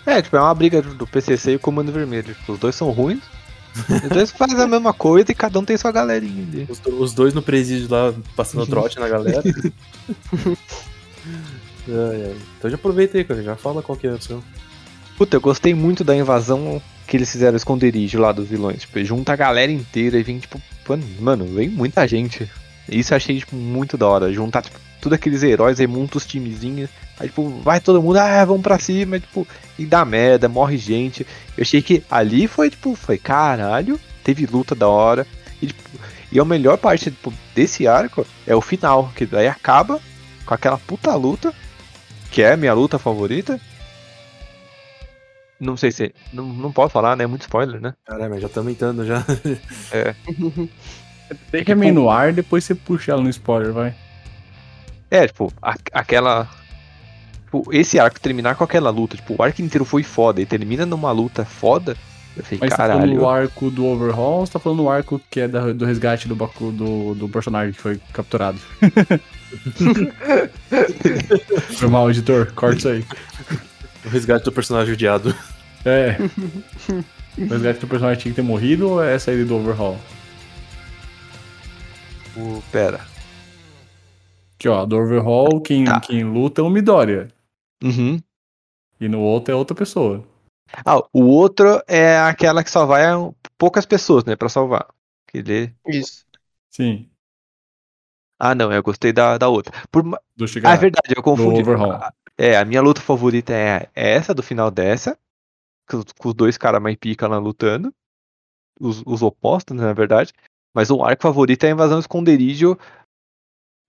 [0.07, 2.37] É, tipo, é uma briga do PCC e o Comando Vermelho.
[2.49, 3.23] Os dois são ruins.
[4.05, 6.67] Os dois fazem a mesma coisa e cada um tem sua galerinha ali.
[6.69, 9.43] Os, os dois no presídio lá, passando trote na galera.
[11.87, 12.37] Ai, ai.
[12.59, 13.43] Então já aproveita aí, cara.
[13.43, 14.43] Já fala qual que é o seu.
[15.17, 18.81] Puta, eu gostei muito da invasão que eles fizeram o esconderijo lá dos vilões.
[18.81, 20.61] Tipo, junta a galera inteira e vem, tipo,
[21.21, 22.51] mano, vem muita gente.
[22.89, 24.33] Isso eu achei, tipo, muito da hora.
[24.33, 26.89] Juntar, tipo, tudo aqueles heróis aí, monta os timezinhos.
[27.21, 29.47] Aí, tipo, vai todo mundo, ah, vamos pra cima, tipo,
[29.79, 31.27] e dá merda, morre gente.
[31.59, 35.27] Eu achei que ali foi, tipo, foi caralho, teve luta da hora.
[35.61, 35.91] E, tipo,
[36.33, 40.01] e a melhor parte tipo, desse arco é o final, que daí acaba
[40.47, 41.53] com aquela puta luta,
[42.31, 43.61] que é a minha luta favorita.
[45.61, 46.15] Não sei se.
[46.33, 47.25] Não, não pode falar, né?
[47.25, 47.93] É muito spoiler, né?
[48.07, 49.23] Caralho, mas já estamos entrando já.
[51.53, 53.95] Deixa é meio no ar, depois você puxa ela no spoiler, vai.
[55.17, 56.49] É, tipo, a- aquela.
[57.45, 60.85] Tipo, esse arco terminar com aquela luta, tipo, o arco inteiro foi foda e termina
[60.85, 61.97] numa luta foda.
[62.37, 63.19] Eu falei, Mas você tá falando caralho.
[63.21, 66.27] do arco do Overhaul ou você tá falando do arco que é da- do resgate
[66.27, 68.59] do, Baku, do, do personagem que foi capturado?
[71.79, 73.05] Foi mal, editor, corta isso aí.
[74.05, 75.35] o resgate do personagem odiado.
[75.85, 76.17] É.
[77.39, 79.99] O resgate do personagem tinha que ter morrido ou é essa aí do Overhaul?
[82.37, 83.01] O- pera.
[84.65, 86.01] Aqui, ó, do Overhaul, quem, Tá.
[86.01, 87.29] quem luta é o Midoriya.
[87.83, 88.19] Uhum.
[88.99, 90.25] E no outro é outra pessoa.
[90.87, 93.17] Ah, o outro é aquela que só vai a
[93.59, 94.87] poucas pessoas, né, pra salvar.
[95.29, 95.75] Que ele...
[95.87, 96.25] Isso.
[96.71, 97.11] Sim.
[98.41, 99.73] Ah, não, eu gostei da, da outra.
[99.91, 100.03] Por...
[100.03, 100.81] Do Ah, é Shigaraki.
[100.81, 101.63] verdade, eu confundi.
[101.63, 101.93] Do Overhaul.
[101.93, 105.17] Ah, É, a minha luta favorita é é essa do final dessa.
[105.89, 107.93] Com, com os dois caras mais pica lá lutando.
[108.81, 110.33] os, os opostos, né, na verdade.
[110.75, 112.77] Mas o arco favorito é a invasão esconderijo.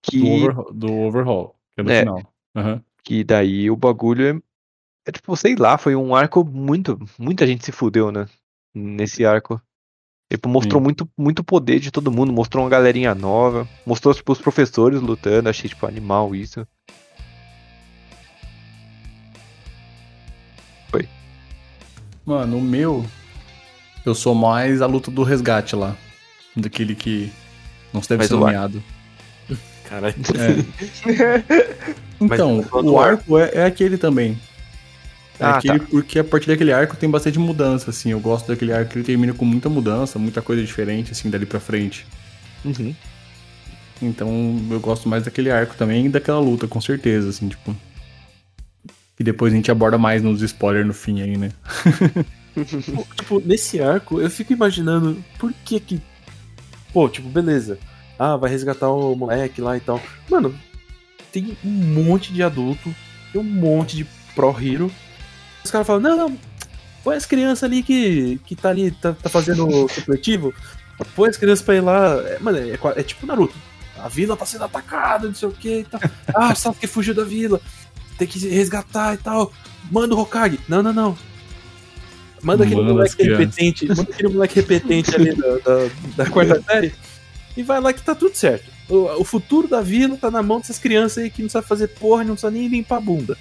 [0.09, 1.99] Que, Do, overhaul, do overhaul, que é no É.
[1.99, 2.33] final.
[2.55, 2.81] Aham.
[3.03, 6.97] que daí o bagulho é, é tipo, sei lá, foi um arco muito.
[7.19, 8.27] Muita gente se fudeu, né?
[8.73, 9.61] Nesse arco.
[10.31, 10.83] Tipo, mostrou Sim.
[10.85, 15.49] muito, muito poder de todo mundo, mostrou uma galerinha nova, mostrou tipo, os professores lutando,
[15.49, 16.65] achei tipo animal isso.
[22.25, 23.05] Mano, o meu.
[24.03, 25.95] Eu sou mais a luta do resgate lá.
[26.55, 27.31] Daquele que
[27.93, 28.83] não deve Mas ser nomeado.
[29.89, 30.15] Caralho.
[30.35, 31.95] É.
[32.19, 34.39] Então, o arco é, é aquele também.
[35.39, 38.11] É Ah, aquele porque a partir daquele arco tem bastante mudança, assim.
[38.11, 41.45] Eu gosto daquele arco que ele termina com muita mudança, muita coisa diferente, assim, dali
[41.45, 42.05] pra frente.
[42.63, 42.95] Uhum.
[44.01, 47.75] Então eu gosto mais daquele arco também e daquela luta, com certeza, assim, tipo.
[49.19, 51.51] E depois a gente aborda mais nos spoilers no fim aí, né?
[53.15, 56.01] tipo, nesse arco, eu fico imaginando por que que.
[56.93, 57.77] Pô, tipo, beleza.
[58.17, 60.01] Ah, vai resgatar o moleque lá e tal.
[60.29, 60.57] Mano,
[61.31, 62.93] tem um monte de adulto,
[63.31, 64.91] tem um monte de pro-hero.
[65.63, 66.37] Os caras falam, não, não,
[67.03, 70.53] põe as crianças ali que, que tá ali, tá, tá fazendo o supletivo.
[71.15, 72.15] Põe as crianças pra ir lá.
[72.25, 73.55] É, mano, é, é tipo Naruto.
[73.97, 75.99] A vila tá sendo atacada, não sei o que e tal.
[76.33, 77.61] Ah, o Sasuke fugiu da vila.
[78.17, 79.51] Tem que resgatar e tal.
[79.91, 80.59] Manda o Hokage.
[80.67, 81.17] Não, não, não.
[82.41, 83.87] Manda aquele moleque repetente.
[83.87, 86.93] Manda aquele moleque repetente ali da, da, da quarta série.
[87.57, 88.65] E vai lá que tá tudo certo.
[88.89, 91.87] O, o futuro da vila tá na mão dessas crianças aí que não sabe fazer
[91.87, 93.37] porra, não sabe nem limpar a bunda.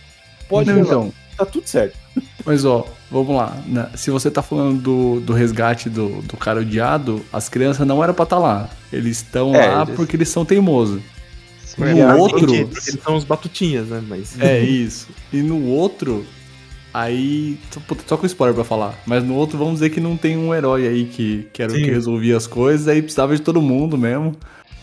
[0.49, 1.13] Pode Não, então.
[1.37, 1.97] Tá tudo certo.
[2.45, 3.57] Mas ó, vamos lá.
[3.67, 3.91] né?
[3.97, 8.15] Se você tá falando do, do resgate do, do cara odiado, as crianças não eram
[8.15, 8.71] pra estar lá.
[8.93, 11.03] Eles estão É, lá eles- porque eles são teimosos.
[11.65, 12.55] Sim, No é, outro-.
[12.55, 14.01] Eles são os batutinhas, né?
[14.07, 14.41] Mas.
[14.41, 15.09] É isso.
[15.33, 16.25] E no outro,
[16.95, 17.59] aí.
[17.87, 18.95] puta, Só com spoiler pra falar.
[19.05, 21.75] Mas no outro, vamos dizer que não tem um herói aí que, que era o
[21.75, 24.35] que resolvia as coisas, aí precisava de todo mundo mesmo.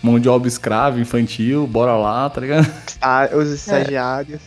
[0.04, 2.68] Mão de obra escrava, infantil, bora lá, tá ligado?
[3.02, 4.42] Ah, os estagiários.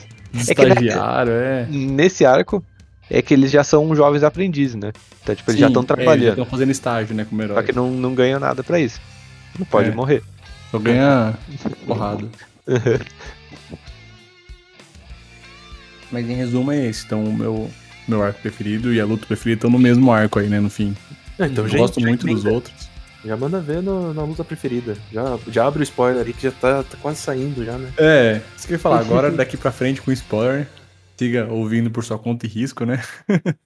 [0.49, 1.66] É que na- Estagiário, é.
[1.70, 2.62] Nesse arco,
[3.11, 4.93] é que eles já são jovens aprendizes, né?
[5.23, 6.28] Então, tipo, eles já Sim, estão é, eles trabalhando.
[6.31, 7.57] estão fazendo estágio, né, como herói.
[7.57, 9.01] Só que não, não ganham nada pra isso.
[9.59, 9.93] Não pode É.
[9.95, 10.23] morrer.
[10.70, 11.35] Só ganha
[11.86, 12.27] porrada.
[16.15, 17.05] Mas em resumo é esse.
[17.05, 17.69] Então, o meu,
[18.07, 20.95] meu arco preferido e a luta preferida estão no mesmo arco aí, né, no fim.
[21.36, 22.89] Ah, então, Eu gente, gosto muito dos outros.
[23.24, 24.97] Já manda ver no- na luta preferida.
[25.11, 27.93] Já, já abre o spoiler ali que já tá, tá quase saindo já, né?
[27.99, 29.01] É, isso que eu ia falar.
[29.01, 30.69] Agora, daqui pra frente, com spoiler,
[31.16, 33.03] siga ouvindo por sua conta e risco, né?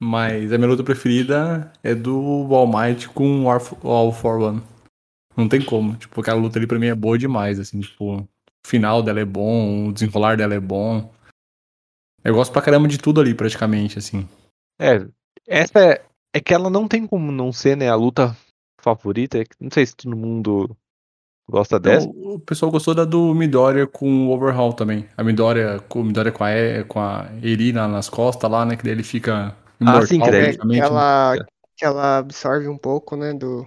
[0.00, 2.14] Mas a minha luta preferida é do
[2.54, 3.46] All Might com
[3.82, 4.62] All for One.
[5.36, 5.96] Não tem como.
[5.96, 8.28] Tipo, aquela luta ali pra mim é boa demais, assim, tipo, o
[8.64, 11.12] final dela é bom, o desenrolar dela é bom.
[12.24, 14.28] Eu gosto pra caramba de tudo ali, praticamente, assim.
[14.80, 15.06] É,
[15.46, 16.04] essa é,
[16.34, 18.36] é que ela não tem como não ser, né, a luta
[18.80, 19.38] favorita.
[19.38, 20.76] É Não sei se todo mundo
[21.48, 22.06] gosta dessa.
[22.06, 25.08] Então, o pessoal gostou da do Midoriya com o Overhaul também.
[25.16, 28.76] A Midoriya com, Midoriya com, a, e, com a Eri na- nas costas lá, né?
[28.76, 30.86] Que daí ele fica Ah, sim, que daí- É, praticamente, que, né?
[30.86, 31.46] ela,
[31.76, 33.66] que ela absorve um pouco, né, do...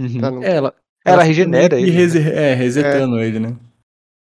[0.00, 0.18] Uhum.
[0.18, 0.74] pra não- É, ela,
[1.04, 2.30] Ela fica regenera ele, né?
[2.32, 3.56] É, resetando ele, né?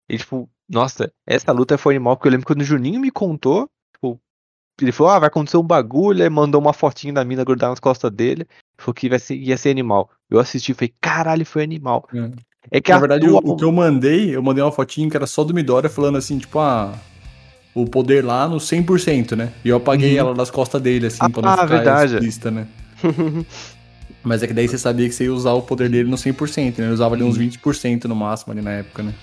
[0.08, 3.68] E, tipo, nossa, essa luta foi animal, porque eu lembro quando o Juninho me contou,
[3.94, 4.20] tipo,
[4.80, 7.80] ele falou, ah, vai acontecer um bagulho, aí mandou uma fotinha da mina grudar nas
[7.80, 10.10] costas dele, falou que vai ser, ia ser animal.
[10.28, 12.08] Eu assisti e falei, caralho, foi animal.
[12.70, 15.26] É, que Na verdade, tua- o, que eu mandei, eu mandei uma fotinho que era
[15.26, 16.92] só do Midoriya falando assim, tipo, ah,
[17.74, 19.52] o poder lá no 100%, né?
[19.64, 20.18] E eu apaguei Uhum.
[20.26, 22.14] ela das costas dele, assim, Ah, pra não ficar verdade.
[22.16, 22.66] explícita, né?
[24.22, 26.78] Mas é que daí você sabia que você ia usar o poder dele no 100%,
[26.78, 26.86] né?
[26.86, 27.28] Ele usava ali Uhum.
[27.30, 29.14] uns 20% no máximo ali na época, né?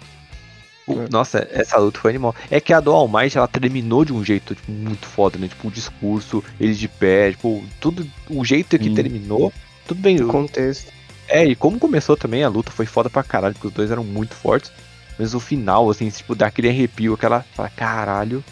[0.88, 2.35] O- Nossa, essa luta foi animal.
[2.51, 5.47] É que a do All Might, ela terminou de um jeito, tipo, muito foda, né?
[5.47, 8.93] Tipo, o discurso, eles de pé, tipo, tudo, o jeito que Sim.
[8.95, 9.51] terminou,
[9.88, 10.18] tudo bem.
[10.18, 10.91] do contexto.
[11.27, 14.03] É, e como começou também, a luta foi foda pra caralho, porque os dois eram
[14.03, 14.72] muito fortes.
[15.18, 17.45] Mas o final, assim, tipo, dá aquele arrepio, aquela.
[17.53, 18.43] Fala, caralho,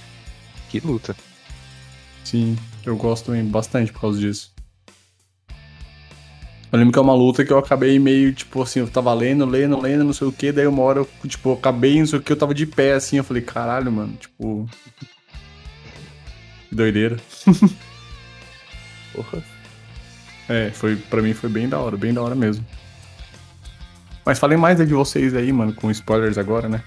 [0.69, 1.15] que luta.
[2.23, 2.55] Sim,
[2.85, 4.51] eu gosto também bastante por causa disso.
[6.72, 9.45] Eu lembro que é uma luta que eu acabei meio, tipo assim, eu tava lendo,
[9.45, 12.19] lendo, lendo, não sei o que, daí uma hora eu, tipo, eu acabei, não sei
[12.19, 14.69] o que, eu tava de pé assim, eu falei, caralho, mano, tipo.
[16.72, 17.18] Doideira.
[19.14, 19.43] Porra.
[20.48, 22.65] É, foi, pra mim foi bem da hora, bem da hora mesmo.
[24.26, 26.81] Mas falei mais de vocês aí, mano, com spoilers agora, né?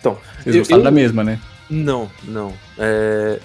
[0.00, 1.40] Então, Vocês eu- gostaram eu- da mesma, né?
[1.68, 2.52] Não, não.
[2.76, 3.38] É,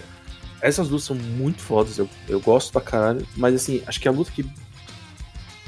[0.62, 4.12] Essas lutas são muito fodas, eu, eu gosto pra caralho, mas assim, acho que a
[4.12, 4.44] luta que,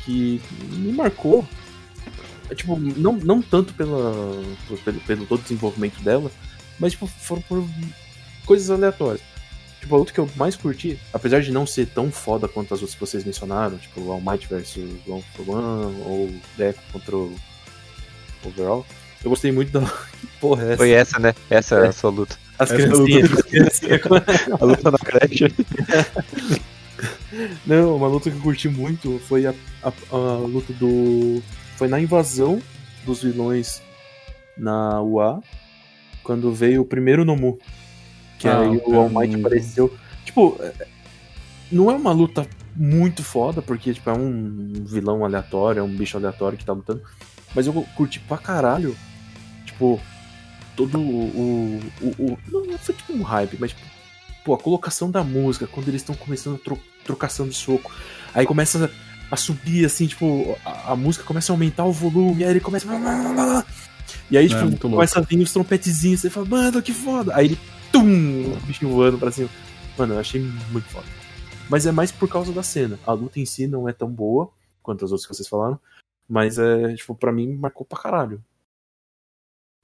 [0.08, 1.46] que me marcou
[2.50, 4.42] é tipo, não, não tanto pela,
[4.86, 6.32] pelo, pelo todo o desenvolvimento dela,
[6.80, 7.64] mas tipo, foram por
[8.46, 9.22] coisas aleatórias.
[9.82, 12.80] Tipo, a luta que eu mais curti, apesar de não ser tão foda quanto as
[12.80, 17.16] outras que vocês mencionaram, tipo o All Might vs One for One, ou Deco contra
[17.16, 17.36] o
[18.46, 18.86] Overall,
[19.24, 19.82] eu gostei muito da.
[20.18, 20.78] Que porra é essa?
[20.78, 21.36] Foi essa, né?
[21.50, 22.36] Essa é a sua luta.
[22.58, 23.32] As essa criancinhas.
[23.34, 24.02] as criancinhas.
[24.60, 25.46] A luta na creche.
[27.66, 29.54] Não, uma luta que eu curti muito foi a,
[29.84, 31.42] a, a luta do.
[31.76, 32.62] Foi na invasão
[33.06, 33.82] dos vilões
[34.58, 35.42] na UA,
[36.24, 37.60] quando veio o primeiro Nomu.
[38.40, 39.48] Que Ah, aí o All Might primeiro.
[39.48, 39.98] apareceu.
[40.26, 40.88] Tipo, é-
[41.72, 46.18] não é uma luta muito foda, porque tipo, é um vilão aleatório, é um bicho
[46.18, 47.02] aleatório que tá lutando.
[47.56, 48.96] Mas eu curti pra caralho.
[49.66, 50.00] Tipo,
[50.76, 51.80] todo o.
[52.02, 53.86] o, o, não foi tipo um hype, mas tipo,
[54.48, 57.94] pô, a colocação da música, quando eles estão começando a tro trocação de soco.
[58.34, 58.90] Aí começa
[59.30, 62.88] a subir, assim, tipo, a, a música começa a aumentar o volume, aí ele começa.
[64.32, 64.90] E aí, É, tipo, louco.
[64.90, 67.36] começa a vir os trompetezinhos, você fala, mano, que foda!
[67.36, 67.60] Aí ele,
[67.92, 69.50] tum, o bichinho voando pra cima.
[69.98, 70.40] Mano, eu achei
[70.72, 71.06] muito foda.
[71.70, 72.98] Mas é mais por causa da cena.
[73.06, 74.50] A luta em si não é tão boa
[74.82, 75.78] quanto as outras que vocês falaram,
[76.28, 78.42] mas é, tipo, pra mim marcou pra caralho.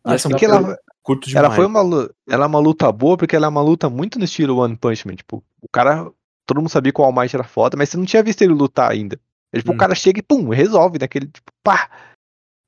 [0.05, 1.45] E Acho essa que ela, eu curto demais.
[1.45, 4.17] ela foi uma luta, ela é uma luta boa porque ela é uma luta muito
[4.17, 5.15] no estilo One Punch Man.
[5.15, 6.11] Tipo, o cara,
[6.47, 8.53] todo mundo sabia que o All Might era foda, mas você não tinha visto ele
[8.53, 9.19] lutar ainda.
[9.53, 9.75] É, tipo, Hum.
[9.75, 11.89] o cara chega e pum, resolve daquele, tipo, pá.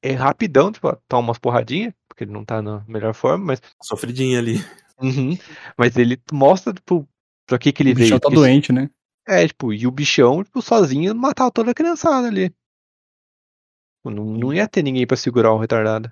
[0.03, 4.37] É rapidão, tipo, toma umas porradinhas, porque ele não tá na melhor forma, mas Sofridinha
[4.37, 4.63] ali.
[5.01, 5.35] Uhum.
[5.75, 7.07] Mas ele mostra, tipo,
[7.47, 8.19] pra que que ele O bichão veio.
[8.19, 8.89] tá Porque- doente, né?
[9.27, 12.49] É, tipo, e o bichão, tipo, sozinho matava toda a criançada ali.
[12.49, 16.11] Tipo, Não, não ia ter ninguém pra segurar o retardado.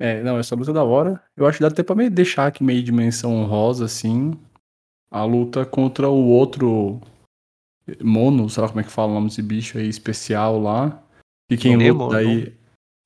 [0.00, 1.20] É, não, essa luta é da hora.
[1.36, 4.32] Eu acho que dá até pra meio deixar aqui meio dimensão honrosa, assim.
[5.12, 7.00] A luta contra o outro
[8.02, 11.02] mono, sei lá como é que fala o nome desse bicho aí, especial lá.
[11.50, 12.54] E quem Nemo, luta aí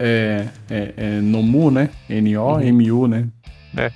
[0.01, 1.91] é, é, é Nomu, né?
[2.09, 3.29] N-O-M-U, né?
[3.77, 3.91] É.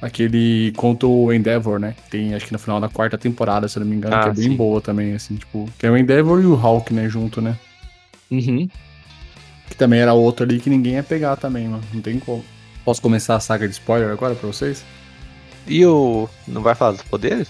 [0.00, 1.96] Aquele contra o Endeavor, né?
[2.08, 4.28] Tem acho que no final da quarta temporada, se eu não me engano, Ah, que
[4.28, 4.56] é bem sim.
[4.56, 5.68] boa também, assim, tipo.
[5.76, 7.58] Que é o Endeavor e o Hulk, né, junto, né?
[8.30, 8.68] Uhum.
[9.68, 11.82] Que também era outro ali que ninguém ia pegar também, mano.
[11.92, 12.44] Não tem como.
[12.84, 14.84] Posso começar a saga de spoiler agora pra vocês?
[15.66, 16.28] E o.
[16.46, 17.48] Não vai falar dos poderes?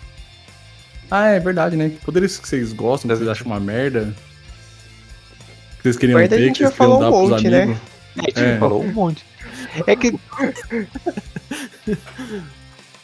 [1.10, 1.88] Ah, é verdade, né?
[1.90, 4.14] Que poderes que vocês gostam, que vocês acham uma merda?
[5.76, 7.62] Que vocês queriam a gente que vocês queriam dar um pros monte, né?
[7.62, 7.80] amigos.
[8.16, 8.58] A gente É.
[8.58, 9.24] falou um monte.
[9.86, 10.12] É que.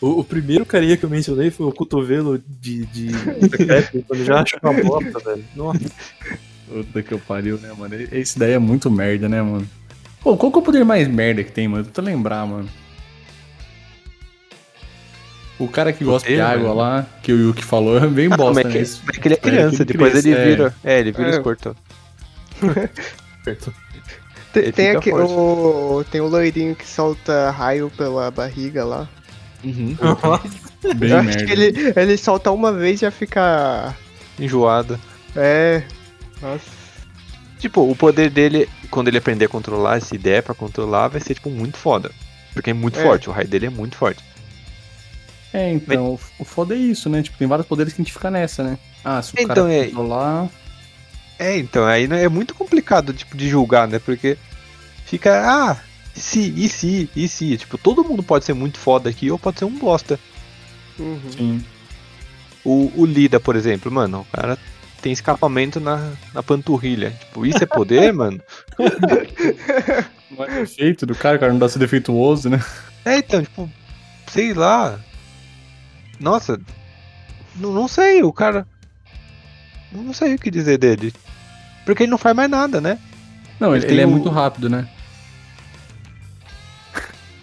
[0.01, 3.11] O, o primeiro carinha que eu mencionei foi o cotovelo de, de
[3.49, 5.45] secreto, quando já acho uma bosta, velho.
[5.57, 5.81] Nossa.
[6.69, 7.95] Puta que eu pariu, né, mano?
[8.13, 9.69] Esse daí é muito merda, né, mano?
[10.23, 11.85] Pô, qual que é o poder mais merda que tem, mano?
[11.85, 12.69] Tenta lembrar, mano.
[15.59, 16.75] O cara que gosta de água mano?
[16.75, 18.85] lá, que o Yuki falou, é bem Ah, bosta, mas é né?
[19.07, 20.45] mas é que ele é É, criança, ele depois cresce, ele é.
[20.45, 20.75] vira.
[20.83, 21.31] É, ele vira É.
[21.31, 21.77] escortão.
[24.53, 29.09] Tem, tem, aqui, o, tem o loirinho que solta raio pela barriga lá.
[29.65, 29.97] Uhum.
[30.97, 31.45] Bem eu acho merda.
[31.45, 33.93] que ele, ele solta uma vez e já fica.
[34.39, 35.01] Enjoada.
[35.35, 35.83] É.
[36.41, 36.65] Nossa.
[37.59, 41.35] Tipo, o poder dele, quando ele aprender a controlar, se der pra controlar, vai ser,
[41.35, 42.11] tipo, muito foda.
[42.53, 43.03] Porque é muito É.
[43.03, 44.23] forte, o raio dele é muito forte.
[45.53, 47.23] É, então, o- o foda é isso, né?
[47.23, 48.79] Tipo, tem vários poderes que a gente fica nessa, né?
[49.05, 50.49] Ah, se o Então, cara é- controlar...
[51.39, 53.99] É, então, aí é muito complicado, tipo, de julgar, né?
[53.99, 54.37] Porque
[55.07, 55.77] fica, ah,
[56.15, 57.57] se, e se, e se.
[57.57, 60.19] Tipo, todo mundo pode ser muito foda aqui ou pode ser um bosta.
[60.99, 61.21] Uhum.
[61.37, 61.65] Sim.
[62.65, 64.57] O, o Lida, por exemplo, mano, o cara
[65.05, 67.11] tem escapamento na, na panturrilha.
[67.11, 68.41] Tipo, isso é poder, mano?
[70.31, 72.59] Não é defeito do cara, o cara não dá ser defeituoso, né?
[73.05, 73.71] É, então, tipo,
[74.29, 74.99] sei lá.
[76.19, 76.59] Nossa,
[77.57, 78.67] não, não sei, o cara.
[79.93, 81.13] Não sei o que dizer dele.
[81.85, 82.99] Porque ele não faz mais nada, né?
[83.61, 84.89] Não, Ele ele, é o- muito rápido, né?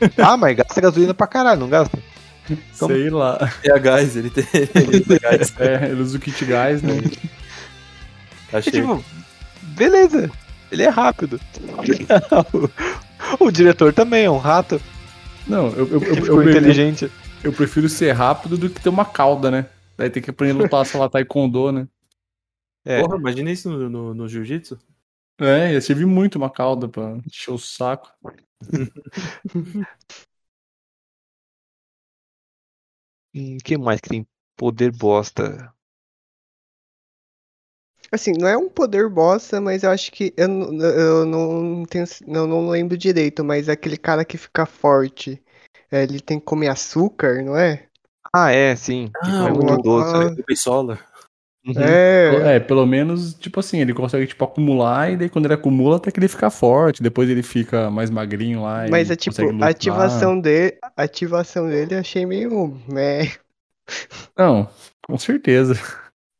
[0.18, 1.96] Ah, mas gasta gasolina pra caralho, não gasta?
[2.80, 2.92] Como?
[2.96, 3.38] Sei lá.
[3.64, 4.44] É a gás, ele tem.
[4.74, 5.54] Ele tem gás.
[5.60, 6.94] É, ele usa o kit gás, né?
[8.52, 8.82] É Achei.
[8.82, 9.04] tipo,
[9.62, 10.32] beleza,
[10.72, 11.40] ele é rápido.
[13.40, 14.82] o, o diretor também é um rato,
[15.48, 17.12] Não, eu, eu, eu, eu, inteligente.
[17.44, 19.70] eu prefiro ser rápido do que ter uma cauda, né?
[19.98, 21.88] Daí tem que aprender a lutar, sei lá, taekwondo, né?
[22.86, 23.02] É.
[23.02, 24.80] Porra, imagina isso no, no, no jiu-jitsu.
[25.40, 28.12] É, ia servir muito uma cauda pra encher o saco.
[33.34, 35.74] Hum, que mais que tem poder bosta?
[38.12, 40.34] Assim, não é um poder bosta, mas eu acho que.
[40.36, 40.48] Eu,
[40.82, 42.06] eu não tenho.
[42.28, 45.42] Eu não lembro direito, mas é aquele cara que fica forte.
[45.90, 47.88] é, ele tem que comer açúcar, não é?
[48.34, 49.10] Ah, é, sim.
[49.24, 50.16] Ah, é muito doce.
[50.16, 50.36] ah, né?
[50.38, 51.00] O Beisola.
[51.78, 55.98] É, É, pelo menos, tipo assim, ele consegue, tipo, acumular, e daí quando ele acumula,
[55.98, 58.88] até que ele fica forte, depois ele fica mais magrinho lá.
[58.90, 62.80] mas e é tipo, a ativação dele, a ativação dele eu achei meio.
[62.88, 63.32] meh.
[64.36, 64.68] Não,
[65.06, 65.76] com certeza.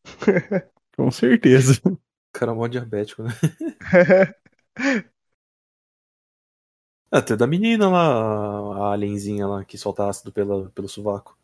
[0.96, 1.80] com certeza.
[1.86, 1.98] O
[2.34, 3.32] cara é mó diabético, né?
[7.12, 11.38] Até da menina lá, a alienzinha lá, que solta ácido pela, pelo sovaco.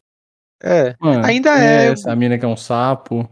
[0.64, 0.96] É.
[1.00, 3.30] Mano, Ainda é- Essa mina que é um sapo.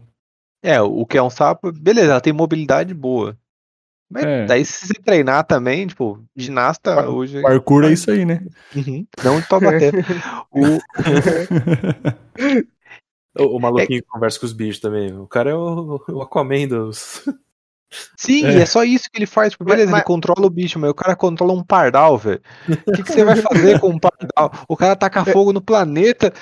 [0.62, 3.36] É, o que é um sapo, beleza, ela tem mobilidade boa.
[4.08, 4.46] Mas É.
[4.46, 7.40] daí se você treinar também, tipo, ginasta Par- hoje.
[7.42, 8.44] Parkour é isso aí, né?
[8.74, 9.92] Uhum, não de bater.
[10.52, 10.78] o,
[13.38, 15.12] O, o maluquinho que conversa com os bichos também.
[15.18, 17.22] O cara é o, o Aquaman dos.
[18.16, 18.58] sim, É.
[18.62, 18.66] é.
[18.66, 19.52] só isso que ele faz.
[19.52, 22.40] Tipo, beleza, mas- ele controla o bicho, mas o cara controla um pardal, velho.
[22.86, 24.52] O que, que você vai fazer com um pardal?
[24.68, 26.32] O cara taca fogo no planeta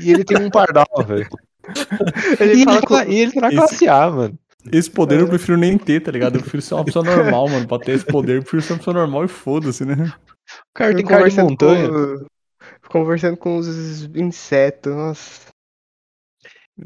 [0.00, 1.28] e ele tem um pardal, velho.
[2.38, 4.38] Ele E com- tá- e ele tá classe A, mano.
[4.70, 6.34] Esse poder eu prefiro nem ter, tá ligado?
[6.36, 7.66] Eu prefiro ser uma pessoa normal, mano.
[7.66, 9.94] Pra ter esse poder, eu prefiro ser uma pessoa normal e foda-se, né?
[9.94, 11.88] O cara tem cara de conversando montanha.
[11.88, 12.26] com-
[12.90, 15.40] conversando com os insetos, nossa.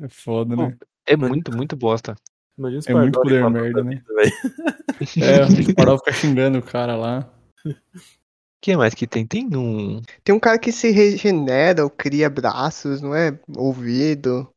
[0.03, 0.77] É foda, né?
[1.07, 2.15] É muito, muito bosta.
[2.59, 3.97] Imagina É muito poder merda, da né?
[3.97, 4.05] vida.
[5.23, 7.31] É, o Pardal fica xingando o cara lá.
[7.65, 9.25] O que mais que tem?
[9.25, 10.03] Tem um.
[10.25, 13.39] Tem um cara que se regenera ou cria braços, não é?
[13.57, 14.51] Ouvido.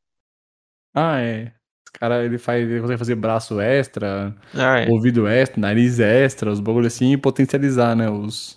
[0.95, 1.43] Ah, é.
[1.43, 4.89] Esse cara, ele faz, ele consegue fazer braço extra, Ah, é.
[4.89, 8.55] ouvido extra, nariz extra, os bagulho assim, e potencializar, né, os...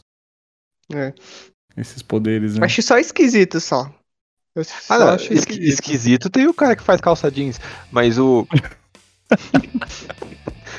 [0.92, 1.12] É.
[1.76, 2.64] Esses poderes, né?
[2.64, 3.92] Acho só esquisito só.
[4.54, 7.60] Eu Ah, não, acho esqui- esquisito tem o cara que faz calça jeans,
[7.90, 8.46] mas o.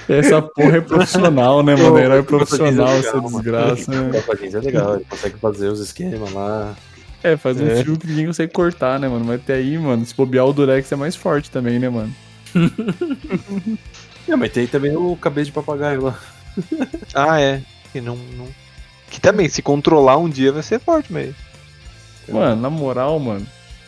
[0.07, 1.97] Essa porra é profissional, né, mano?
[1.97, 4.11] Herói Calça profissional, é essa legal, desgraça, né?
[4.21, 6.75] Calça Jeans é legal, ele consegue fazer os esquemas lá.
[7.23, 7.83] É, faz um É.
[7.83, 9.25] fio que ninguém consegue cortar, né, mano?
[9.25, 12.13] Mas até aí, mano, se bobear o Durex é mais forte também, né, mano?
[14.27, 16.19] É, mas tem também o cabeça de papagaio lá.
[17.13, 17.61] Ah, é.
[17.91, 18.47] Que não, não-
[19.11, 21.35] Que também, se controlar um dia vai ser forte, mas.
[22.27, 23.45] Mano, na moral, mano,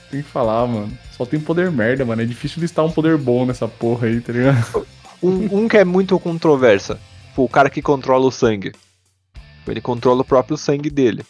[0.09, 0.97] tem que falar, mano.
[1.11, 2.21] Só tem poder merda, mano.
[2.21, 4.87] É difícil listar um poder bom nessa porra aí, tá ligado?
[5.21, 6.99] Um, um que é muito controversa.
[7.29, 8.71] Tipo, o cara que controla o sangue.
[9.67, 11.25] Ele controla o próprio sangue dele.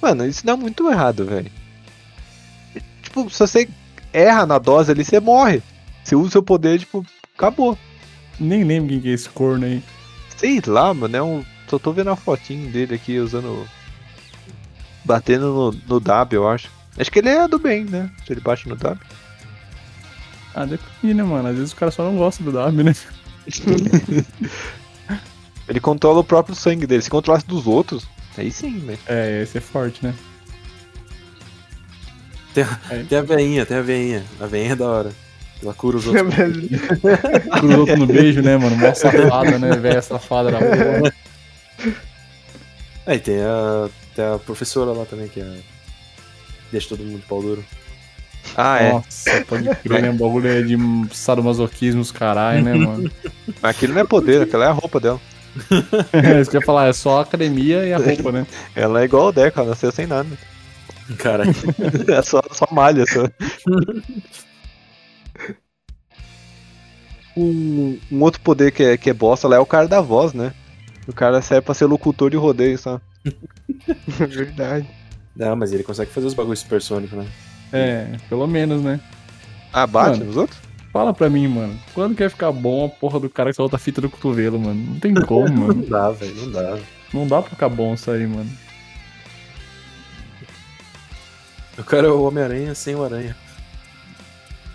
[0.00, 1.50] Mano, isso dá muito errado, velho.
[3.02, 3.68] Tipo, se você
[4.12, 5.62] erra na dose ali, você morre.
[6.04, 7.04] Você usa o seu poder, tipo,
[7.36, 7.78] acabou.
[8.38, 9.82] Nem lembro quem que é esse corno aí.
[10.36, 11.44] Sei lá, mano, é um.
[11.66, 13.66] Só tô vendo a fotinho dele aqui usando.
[15.04, 16.70] Batendo no, no W, eu acho.
[16.98, 18.10] Acho que ele é do bem, né?
[18.26, 18.98] Se ele bate no W.
[20.54, 21.48] Ah, depende, né, mano?
[21.48, 22.94] Às vezes o cara só não gosta do W, né?
[25.68, 27.02] Ele controla o próprio sangue dele.
[27.02, 28.98] Se controlasse dos outros, aí sim, velho.
[29.06, 30.14] É, esse é forte, né?
[32.54, 34.24] Tem a veinha, tem a veinha.
[34.40, 35.12] A veinha é da hora.
[35.62, 36.24] Ela cura os outros.
[37.60, 38.76] Cruza outro no beijo, né, mano?
[38.76, 39.76] Mó safada, né?
[39.76, 41.12] Velha safada da porra.
[43.06, 45.58] E tem a, tem a professora lá também, que é.
[46.70, 47.64] Deixa todo mundo de pau duro.
[48.56, 48.92] Ah, é.
[48.92, 50.10] Nossa, pode crer, né?
[50.10, 50.76] O bagulho é de
[51.14, 53.10] sadomasoquismo, os caralho, né, mano?
[53.60, 55.20] Mas aquilo não é poder, aquela é a roupa dela.
[56.12, 58.46] É isso que eu ia falar, é só a academia e a roupa, né?
[58.76, 60.28] Ela é igual o Deco, ela nasceu sem nada.
[61.18, 61.52] Caralho.
[62.08, 63.24] É só, só malha, só.
[67.36, 70.32] Um, um outro poder que é, que é bosta lá é o cara da voz,
[70.32, 70.52] né?
[71.06, 73.00] O cara serve pra ser locutor de rodeio, só.
[74.06, 74.86] Verdade.
[75.38, 77.26] Não, mas ele consegue fazer os bagulhos supersônicos, né?
[77.72, 79.00] É, pelo menos, né?
[79.72, 80.24] Ah, bate Mano.
[80.24, 80.58] nos outros?
[80.92, 81.78] Fala pra mim, mano.
[81.94, 84.58] Quando que vai ficar bom a porra do cara que solta a fita do cotovelo,
[84.58, 84.94] mano?
[84.94, 85.86] Não tem como, Não mano.
[85.86, 86.78] dá, velho, não dá.
[87.14, 88.50] Não dá pra ficar bom isso aí, mano.
[91.78, 93.36] O cara é o Homem-Aranha sem o Aranha.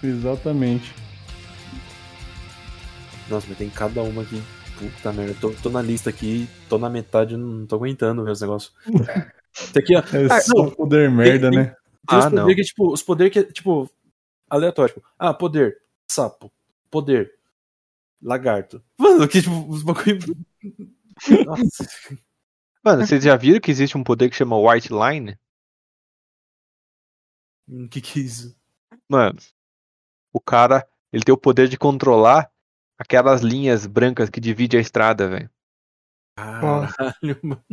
[0.01, 0.93] Exatamente.
[3.29, 4.41] Nossa, mas tem cada uma aqui.
[4.77, 8.41] Puta merda, tô, tô na lista aqui, tô na metade, não tô aguentando ver os
[8.41, 8.73] negócios.
[9.73, 9.99] Tem aqui, ó.
[9.99, 11.75] É Ah, só não, poder merda, tem- né?
[12.07, 12.41] Tem os Ah, não.
[12.43, 13.89] poderes que, tipo, os poderes que é, tipo,
[14.49, 14.93] aleatório.
[14.95, 15.77] Tipo, ah, poder,
[16.07, 16.51] sapo,
[16.89, 17.31] poder,
[18.21, 18.83] lagarto.
[18.97, 20.35] Mano, que, tipo, os bagulho.
[21.45, 21.85] Nossa.
[22.83, 25.37] Mano, vocês já viram que existe um poder que chama White Line?
[27.67, 28.55] O que que é isso?
[29.07, 29.39] Mano,
[30.33, 32.51] o cara, ele tem o poder de controlar
[32.97, 35.49] aquelas linhas brancas que dividem a estrada, velho.
[36.35, 37.63] Caralho, mano.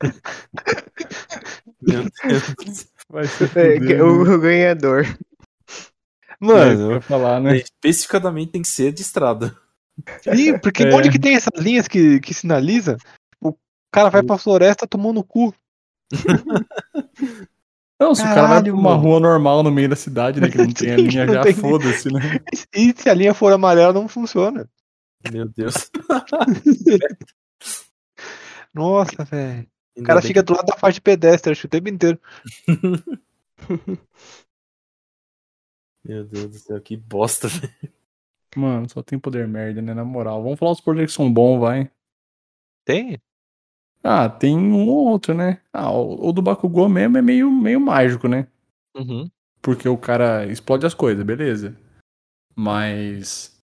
[1.82, 2.86] Meu Deus.
[3.08, 5.04] Vai ser É, o, o ganhador.
[6.38, 7.56] Mano, vai falar, né?
[7.56, 9.54] Especificadamente tem que ser de estrada.
[10.32, 10.94] Ih, porque É.
[10.94, 12.96] onde que tem essas linhas que, que sinaliza?
[13.42, 13.54] O
[13.92, 15.52] cara vai pra floresta tomando no cu.
[18.00, 19.02] Não, se o cara vai Caralho, pra uma mano.
[19.02, 20.48] rua normal no meio da cidade, né?
[20.48, 22.40] Que não tem a linha já, tem- foda-se, né?
[22.74, 24.66] E se a linha for amarela, não funciona.
[25.30, 25.90] Meu Deus.
[28.72, 29.68] Nossa, velho.
[29.96, 32.18] O cara fica do lado da faixa de pedestre, acho o tempo inteiro.
[36.04, 37.92] Meu Deus do céu, que bosta, velho.
[38.56, 39.94] Mano, só tem poder merda, né?
[39.94, 40.42] Na moral.
[40.42, 41.90] Vamos falar os poderes que são bons, vai.
[42.84, 43.20] Tem?
[44.02, 45.60] Ah, tem um ou outro, né?
[45.72, 48.48] Ah, o, o do Bakugou mesmo é meio, meio mágico, né?
[48.96, 49.30] Uhum.
[49.60, 51.76] Porque o cara explode as coisas, beleza.
[52.56, 53.59] Mas.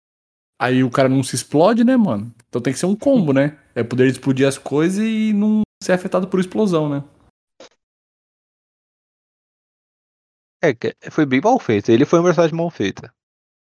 [0.59, 2.33] Aí o cara não se explode, né, mano?
[2.47, 3.59] Então tem que ser um combo, né?
[3.75, 7.03] É poder explodir as coisas e não ser afetado por explosão, né?
[10.63, 11.91] É, foi bem mal feito.
[11.91, 13.13] Ele foi uma personagem mal feita.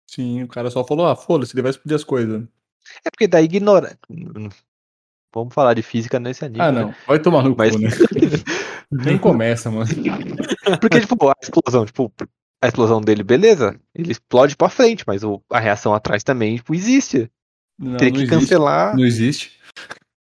[0.08, 2.46] Sim, o cara só falou, ah, foda-se, ele vai explodir as coisas.
[3.04, 3.98] É porque daí ignora.
[5.34, 6.60] Vamos falar de física nesse anime.
[6.60, 6.82] Ah, né?
[6.82, 6.94] não.
[7.06, 7.88] Vai tomar no Mas- cu, né?
[8.92, 9.86] Nem começa, mano.
[10.78, 12.12] Porque, tipo, a explosão, tipo,
[12.62, 13.78] a explosão dele, beleza.
[13.94, 17.30] Ele explode pra frente, mas o- a reação atrás também, tipo, existe.
[17.78, 18.48] Não, Teria não que existe.
[18.50, 18.96] cancelar.
[18.96, 19.58] Não existe.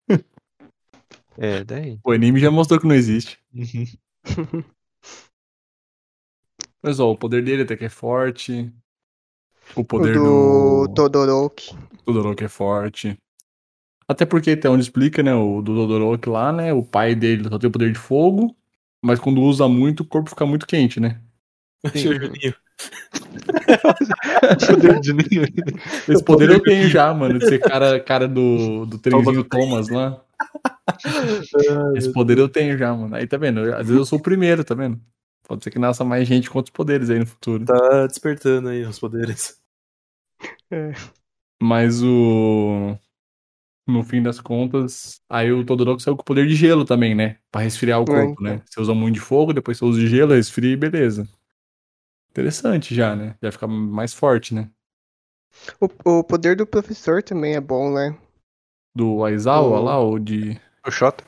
[1.35, 1.97] É, daí.
[2.03, 3.39] O anime já mostrou que não existe.
[3.55, 3.85] Uhum.
[6.81, 8.71] Mas ó, o poder dele até que é forte.
[9.75, 11.75] O O poder do do Todoroki.
[12.05, 13.17] Todoroki é forte.
[14.07, 15.33] Até porque até onde explica, né?
[15.33, 16.71] O do Todoroki lá, né?
[16.73, 18.55] O pai dele só tem o poder de fogo.
[19.03, 21.19] Mas quando usa muito, o corpo fica muito quente, né?
[21.83, 22.55] Achei o Juninho.
[24.67, 25.53] Poder de ninguém.
[26.07, 27.39] Esse poder eu tenho já, mano.
[27.39, 30.21] De ser cara, cara do, do trenzinho Thomas lá.
[31.95, 33.15] Esse poder eu tenho já, mano.
[33.15, 33.59] Aí tá vendo?
[33.61, 34.99] Eu- Às vezes eu sou o primeiro, tá vendo?
[35.47, 37.65] Pode ser que nasça mais gente com outros poderes aí no futuro.
[37.65, 39.57] Tá despertando aí os poderes.
[41.61, 42.97] Mas o.
[43.85, 47.35] No fim das contas, aí o Todoroki saiu com o poder de gelo também, né?
[47.51, 48.61] Pra resfriar o É, corpo, né?
[48.65, 51.27] Você usa muito de fogo, depois você usa de gelo, resfria e beleza.
[52.33, 53.37] Interessante já, né?
[53.41, 54.69] Já fica mais forte, né?
[55.79, 58.17] O, o poder do professor também é bom, né?
[58.95, 60.59] Do Aizawa O- lá, ou de.
[60.85, 61.23] O Shota.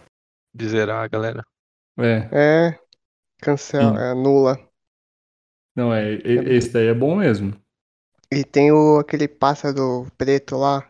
[0.53, 1.43] De zerar a galera.
[1.99, 2.29] É.
[2.31, 2.79] É.
[3.41, 4.59] Cancela, é, anula.
[5.75, 6.13] Não, é.
[6.13, 7.53] e- Esse daí é bom mesmo.
[8.31, 10.87] E tem o aquele pássaro preto lá.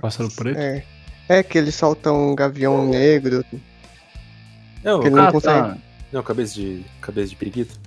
[0.00, 0.58] Pássaro preto.
[0.58, 0.84] É.
[1.28, 3.42] É que ele solta um gavião negro.
[4.82, 5.68] Não, Que ele não Ah, consegue.
[5.68, 5.78] tá.
[6.14, 7.78] Não, cabeça de, cabeça de periquito.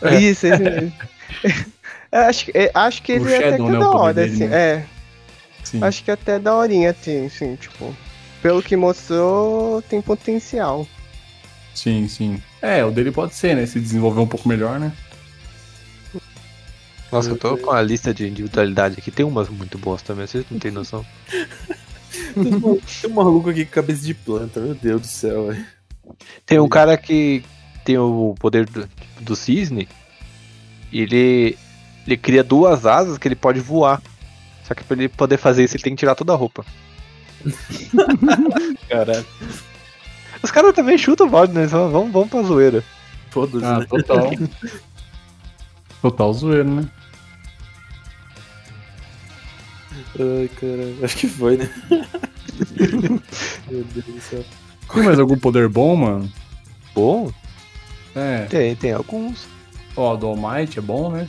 [0.00, 0.14] É.
[0.20, 0.92] Isso, esse mesmo.
[2.12, 3.82] É, acho, que- é, acho que O ele é até Shadow, que né, é o
[3.82, 4.46] da hora, dele, assim.
[4.46, 4.56] né?
[4.56, 4.86] É,
[5.64, 5.82] Sim.
[5.82, 7.94] acho que até daorinha tem, assim, tipo.
[8.40, 10.86] Pelo que mostrou, tem potencial.
[11.74, 12.42] Sim, sim.
[12.62, 13.66] É, o dele pode ser, né?
[13.66, 14.92] Se desenvolver um pouco melhor, né?
[17.10, 19.10] Nossa, eu tô com a lista de individualidade aqui.
[19.10, 21.04] Tem umas muito boas também, vocês não têm noção.
[22.34, 25.64] Tem um maluco aqui com cabeça de planta, meu Deus do céu, velho.
[26.44, 27.42] Tem um cara que
[27.84, 28.88] tem o poder do,
[29.20, 29.88] do cisne.
[30.92, 31.56] Ele,
[32.06, 34.00] ele cria duas asas que ele pode voar.
[34.66, 36.64] Só que pra ele poder fazer isso, ele tem que tirar toda a roupa.
[38.88, 39.26] Caralho.
[40.42, 41.62] Os caras também chutam o balde, né?
[41.62, 42.84] Eles falam, Vamos, vamos pra zoeira.
[43.30, 43.86] Todos, Ah, né?
[43.86, 44.30] total.
[46.00, 46.88] total zoeiro, né?
[50.18, 51.04] Ai, caralho.
[51.04, 51.70] Acho que foi, né?
[53.70, 54.44] meu Deus do céu.
[54.92, 56.30] Tem mais algum poder bom, mano?
[56.94, 57.32] Bom,
[58.14, 58.44] É.
[58.46, 59.46] tem, tem alguns.
[59.96, 61.26] Ó, Might é bom, né?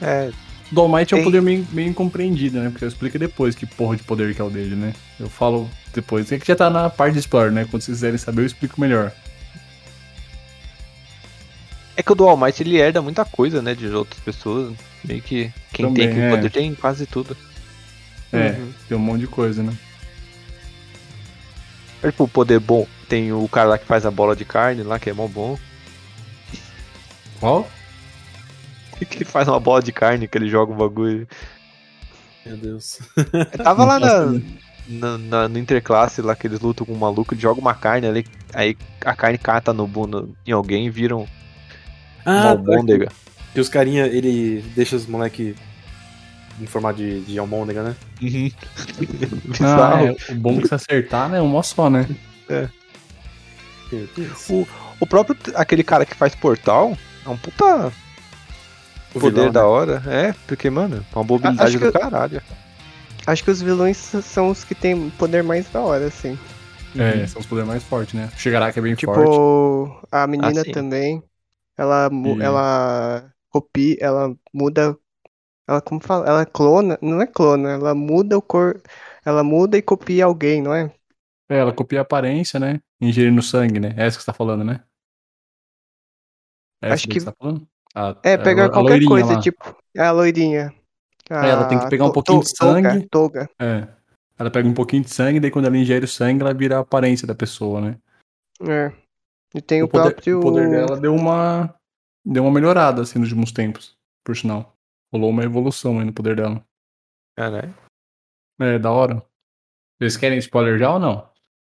[0.00, 0.30] É,
[0.70, 2.70] Do All Might é um poder meio, meio incompreendido, né?
[2.70, 4.92] Porque eu explico depois que porra de poder que é o dele, né?
[5.18, 6.30] Eu falo depois.
[6.30, 7.66] É que já tá na parte de spoiler, né?
[7.70, 9.12] Quando vocês quiserem saber, eu explico melhor.
[11.96, 13.74] é que o do All Might ele herda muita coisa, né?
[13.74, 14.74] De outras pessoas.
[15.04, 16.30] Meio que quem Também, tem aquele é.
[16.30, 17.36] poder tem quase tudo.
[18.32, 18.72] É, Uhum.
[18.88, 19.72] tem um monte de coisa, né?
[22.02, 22.86] Mas, tipo, o poder bom.
[23.08, 25.58] Tem o cara lá que faz a bola de carne lá, que é mó bom.
[27.40, 27.68] Qual?
[28.98, 31.28] Que ele faz uma bola de carne, que ele joga um bagulho.
[32.46, 32.98] Meu Deus.
[33.14, 34.32] Eu tava lá na,
[34.88, 38.06] na, na- no interclasse lá que eles lutam com um maluco, ele joga uma carne
[38.06, 41.26] ali, aí a carne cata no, no- em alguém e vira um,
[42.24, 43.08] uma Ah, albôndega.
[43.52, 45.54] que os carinha, ele deixa os moleque
[46.58, 47.96] em formato de, de almôndega, né?
[48.22, 48.50] Uhum.
[49.60, 50.06] Ah, Bizarro.
[50.06, 51.38] é, o bom é que se acertar, né?
[51.42, 52.08] Uma só, né?
[52.48, 54.48] Meu Deus.
[54.98, 56.96] O próprio, aquele cara que faz portal,
[57.26, 57.92] é um puta
[59.14, 59.66] O poder vilão, da né?
[59.66, 60.02] hora.
[60.06, 62.42] É, porque, mano, é uma mobilidade do caralho.
[63.26, 66.38] Acho que os vilões são os que tem poder mais da hora, assim.
[66.98, 68.30] É, são os poderes mais fortes, né?
[68.36, 69.42] Chegará que é bem Tipo, forte.
[70.10, 70.64] a menina sim.
[70.64, 71.22] também.
[71.76, 74.98] Ela, E- ela copia, ela muda.
[75.68, 76.26] Ela como fala?
[76.28, 78.82] Ela clona, não é clona, ela muda o cor.
[79.24, 80.92] Ela muda e copia alguém, não é?
[81.48, 82.80] É, ela copia a aparência, né?
[83.00, 83.94] Ingerindo sangue, né?
[83.96, 84.82] É essa que você tá falando, né?
[86.82, 87.34] É Acho que- você tá?
[87.94, 89.40] A- É, a pegar a qualquer coisa, lá.
[89.40, 90.74] tipo, a loirinha.
[91.30, 93.08] É, ela tem que A pegar um to- pouquinho to- de sangue.
[93.08, 93.50] Toga, toga.
[93.58, 93.88] É.
[94.38, 96.80] Ela pega um pouquinho de sangue, daí quando ela ingere o sangue, ela vira a
[96.80, 97.98] aparência da pessoa, né?
[98.60, 98.92] É.
[99.54, 100.38] E tem o, o, poder, próprio.
[100.38, 101.74] o poder dela deu uma.
[102.24, 104.74] Deu uma melhorada, assim, nos últimos tempos, por sinal.
[105.12, 106.62] Rolou uma evolução aí no poder dela.
[107.36, 107.72] Caralho.
[108.60, 109.22] É, da hora.
[109.98, 111.30] Vocês querem spoiler já ou não?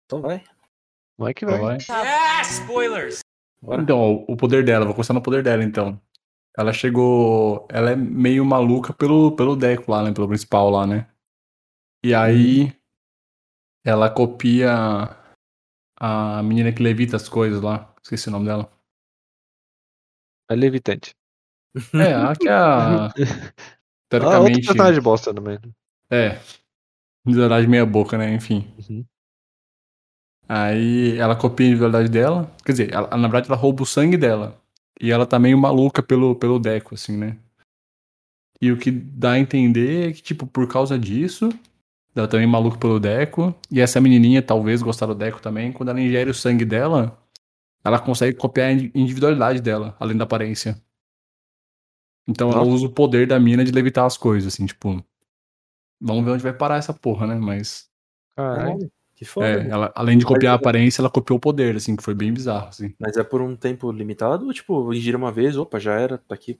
[0.05, 0.43] Então vai.
[1.17, 1.77] Vai que Então vai.
[1.77, 2.41] vai.
[2.41, 3.19] spoilers!
[3.61, 3.81] Bora.
[3.81, 5.99] Então, o poder dela, vou começar no poder dela, então.
[6.57, 7.67] Ela chegou.
[7.69, 10.13] Ela é meio maluca pelo, pelo Deco lá, né?
[10.13, 11.07] Pelo principal lá, né?
[12.03, 12.73] E aí.
[13.85, 15.15] Ela copia
[15.99, 17.93] a menina que levita as coisas lá.
[18.03, 18.69] Esqueci o nome dela.
[20.49, 21.15] É levitante.
[21.93, 23.09] É, a que é a.
[24.11, 24.65] Ah, outro Teoricamente.
[24.65, 25.59] personagem bosta também.
[26.11, 26.39] É.
[27.25, 28.33] Individualidade meia boca, né?
[28.33, 28.73] Enfim.
[28.89, 29.05] Uhum.
[30.51, 32.51] Aí ela copia a individualidade dela.
[32.65, 34.59] Quer dizer, ela- na verdade ela rouba o sangue dela.
[34.99, 37.37] E ela tá meio maluca pelo, pelo Deco, assim, né?
[38.61, 41.47] E o que dá a entender é que, tipo, por causa disso,
[42.15, 43.55] ela também é maluca pelo Deco.
[43.71, 45.71] E essa menininha talvez gostar do Deco também.
[45.71, 47.17] Quando ela ingere o sangue dela,
[47.85, 50.81] ela consegue copiar a indi- individualidade dela, além da aparência.
[52.27, 55.01] Então ela usa o poder da mina de levitar as coisas, assim, tipo.
[56.01, 57.35] Vamos ver onde vai parar essa porra, né?
[57.35, 57.89] Mas.
[58.35, 58.91] Caralho.
[59.19, 59.47] Que foda.
[59.47, 59.69] É, mano.
[59.69, 62.69] ela, além de copiar a aparência, ela copiou o poder, assim, que foi bem bizarro,
[62.69, 62.93] assim.
[62.97, 66.33] Mas é por um tempo limitado ou, tipo, ingira uma vez, opa, já era, tá
[66.33, 66.57] aqui.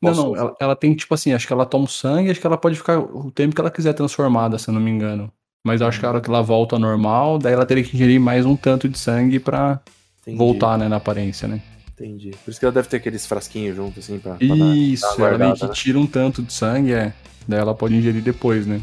[0.00, 2.40] Não, Posso- não, ela, ela tem, tipo assim, acho que ela toma o sangue, acho
[2.40, 5.30] que ela pode ficar o tempo que ela quiser transformada, se eu não me engano.
[5.66, 7.94] Mas eu acho que a hora que ela volta ao normal, daí ela teria que
[7.94, 9.78] ingerir mais um tanto de sangue pra
[10.22, 11.60] Entendi, voltar, né, na aparência, né?
[11.92, 12.30] Entendi.
[12.42, 15.14] Por isso que ela deve ter aqueles frasquinhos junto, assim, pra, pra dar, Isso, dar
[15.16, 15.72] uma ela meio que né?
[15.74, 17.12] tira um tanto de sangue, é.
[17.46, 18.80] Daí ela pode ingerir depois, né?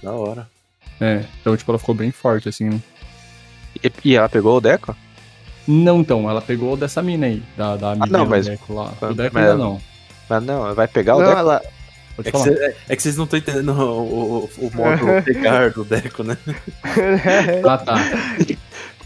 [0.00, 0.48] Da hora.
[1.00, 2.80] É, então, tipo, ela ficou bem forte, assim, né?
[3.82, 4.94] E, e ela pegou o Deco?
[5.66, 8.92] Não, então, ela pegou dessa mina aí, da, da amiguinha não, mas- do Deco lá.
[9.00, 9.80] O Deco mas- ainda não.
[10.28, 11.38] Mas não, vai pegar o Não, Deco?
[11.38, 11.62] ela.
[12.16, 12.44] Pode É que, falar.
[12.44, 16.22] cê- é- é que vocês não estão entendendo o, o, o modo pegar do Deco,
[16.22, 16.36] né?
[17.68, 17.94] Ah, tá.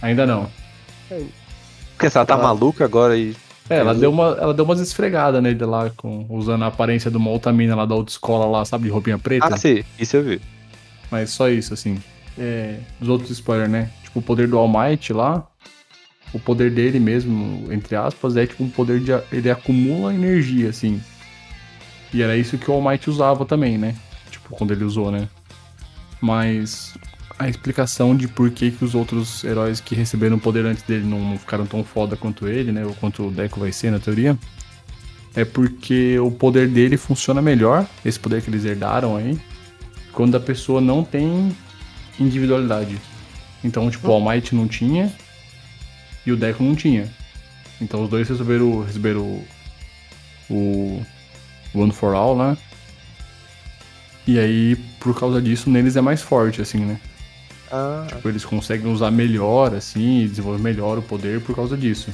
[0.03, 0.51] Ainda não.
[1.97, 3.37] Porque se ela tá Ela- maluca agora e.
[3.71, 7.17] É, ela deu, uma, ela deu umas esfregadas nele lá, com, usando a aparência de
[7.17, 9.47] uma outra mina lá da outra escola lá, sabe, de roupinha preta.
[9.51, 10.41] Ah, sim, isso eu vi.
[11.15, 12.03] Mas só isso, assim.
[12.37, 13.89] É, os outros spoilers, né?
[14.03, 15.47] Tipo, o poder do All Might lá,
[16.33, 19.13] o poder dele mesmo, entre aspas, é tipo um poder de.
[19.31, 21.01] Ele acumula energia, assim.
[22.13, 23.95] E era isso que o All Might usava também, né?
[24.29, 25.29] Tipo, quando ele usou, né?
[26.21, 26.99] Mas
[27.39, 31.07] a explicação de por que, que os outros heróis que receberam o poder antes dele
[31.07, 32.85] não, ficaram tão foda quanto ele, né?
[32.85, 34.37] Ou quanto o Deco vai ser, na teoria.
[35.33, 39.39] É porque o poder dele funciona melhor, esse poder que eles herdaram aí,
[40.15, 41.55] quando a pessoa não tem
[42.19, 43.01] individualidade.
[43.63, 45.13] Então, tipo, o All Might não tinha
[46.27, 47.11] e o Deco não tinha.
[47.81, 49.47] Então os dois receberam, receberam o,
[50.51, 51.03] o
[51.75, 52.57] One for All, né?
[54.27, 56.99] E aí, por causa disso, neles é mais forte, assim, né?
[57.71, 62.11] Ah, Tipo, eles conseguem usar melhor, assim, desenvolver melhor o poder por causa disso.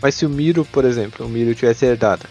[0.00, 2.26] mas se o Miro, por exemplo, o Miro tivesse herdado.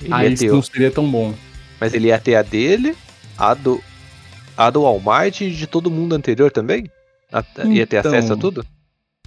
[0.00, 1.34] Ele Aí ia isso não seria tão bom.
[1.80, 2.96] Mas ele ia ter a dele,
[3.36, 3.82] a do.
[4.56, 6.90] A do All Might e de todo mundo anterior também?
[7.32, 8.64] A- ia ter Então, acesso a tudo?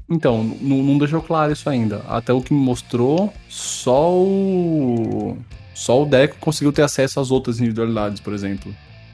[0.09, 2.01] Então, não, não deixou claro isso ainda.
[2.07, 5.37] Até o que me mostrou, só o.
[5.73, 8.73] Só o Deco conseguiu ter acesso às outras individualidades, por exemplo.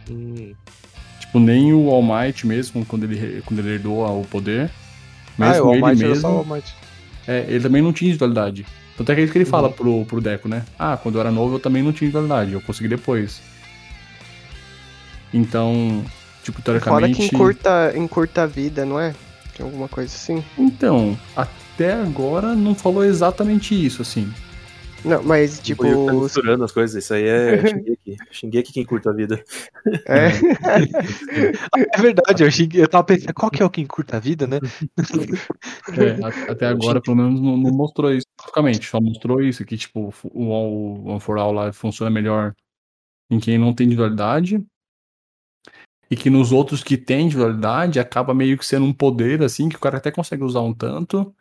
[0.10, 0.54] Hum.
[1.20, 4.70] Tipo, nem o All Might mesmo, quando ele, quando ele herdou o poder.
[5.40, 6.28] Ah, Mesmo o All ele mesmo.
[6.28, 6.74] All Might.
[7.28, 8.66] É, ele também não tinha individualidade.
[8.96, 9.74] Tanto é que é isso que ele fala Uhum.
[9.74, 10.64] pro, pro Deco, né?
[10.78, 13.42] Ah, quando eu era novo eu também não tinha individualidade, eu consegui depois.
[15.34, 16.04] Então,
[16.44, 17.30] tipo, Fora teoricamente.
[17.30, 19.16] que encurta, encurta a vida, não é?
[19.56, 20.44] Tem alguma coisa assim?
[20.58, 24.32] Então, até agora não falou exatamente isso, assim.
[25.06, 25.84] Não, mas tipo.
[25.84, 28.18] Tipo, tá misturando as coisas, isso aí é Shingeki.
[28.32, 29.44] Shingeki quem curta a vida.
[30.06, 30.30] É,
[31.94, 34.48] É verdade, eu, cheguei, eu tava pensando, qual que é o que encurta a vida,
[34.48, 34.60] né?
[35.98, 38.88] É, até agora, pelo menos, não, não mostrou isso especificamente.
[38.88, 42.54] Só mostrou isso, que, tipo, o One for All lá funciona melhor
[43.30, 44.64] em quem não tem individualidade.
[46.12, 49.76] E que nos outros que tem individualidade, acaba meio que sendo um poder, assim, que
[49.76, 51.34] o cara até consegue usar um tanto,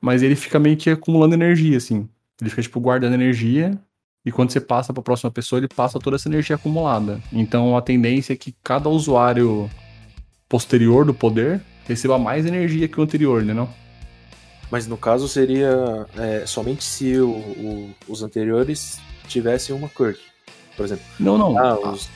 [0.00, 2.08] mas ele fica meio que acumulando energia, assim.
[2.40, 3.76] Ele fica, tipo, guardando energia,
[4.24, 7.20] e quando você passa pra próxima pessoa, ele passa toda essa energia acumulada.
[7.32, 9.68] Então a tendência é que cada usuário
[10.48, 13.54] posterior do poder receba mais energia que o anterior, né?
[13.54, 13.68] Não?
[14.70, 20.18] Mas no caso seria é, somente se o- o- os anteriores tivessem uma quirk.
[20.76, 21.56] Por exemplo, Não, não.
[21.58, 22.08] ah, os,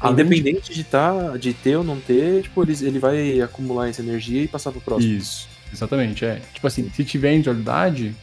[0.00, 3.88] além de- Independente de, tá, de ter ou não ter, tipo, ele, ele vai acumular
[3.88, 5.12] essa energia e passar pro próximo.
[5.12, 6.40] Isso, exatamente, é.
[6.54, 8.14] Tipo assim, se tiver individualidade,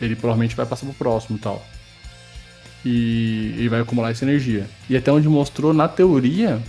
[0.00, 1.64] ele provavelmente vai passar pro próximo e tal.
[2.84, 4.66] E ele vai acumular essa energia.
[4.88, 6.60] E até onde mostrou, na teoria,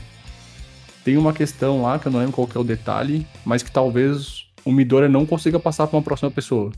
[1.04, 3.72] tem uma questão lá, que eu não lembro qual que é o detalhe, mas que
[3.72, 6.72] talvez o Midoriya não consiga passar pra uma próxima pessoa.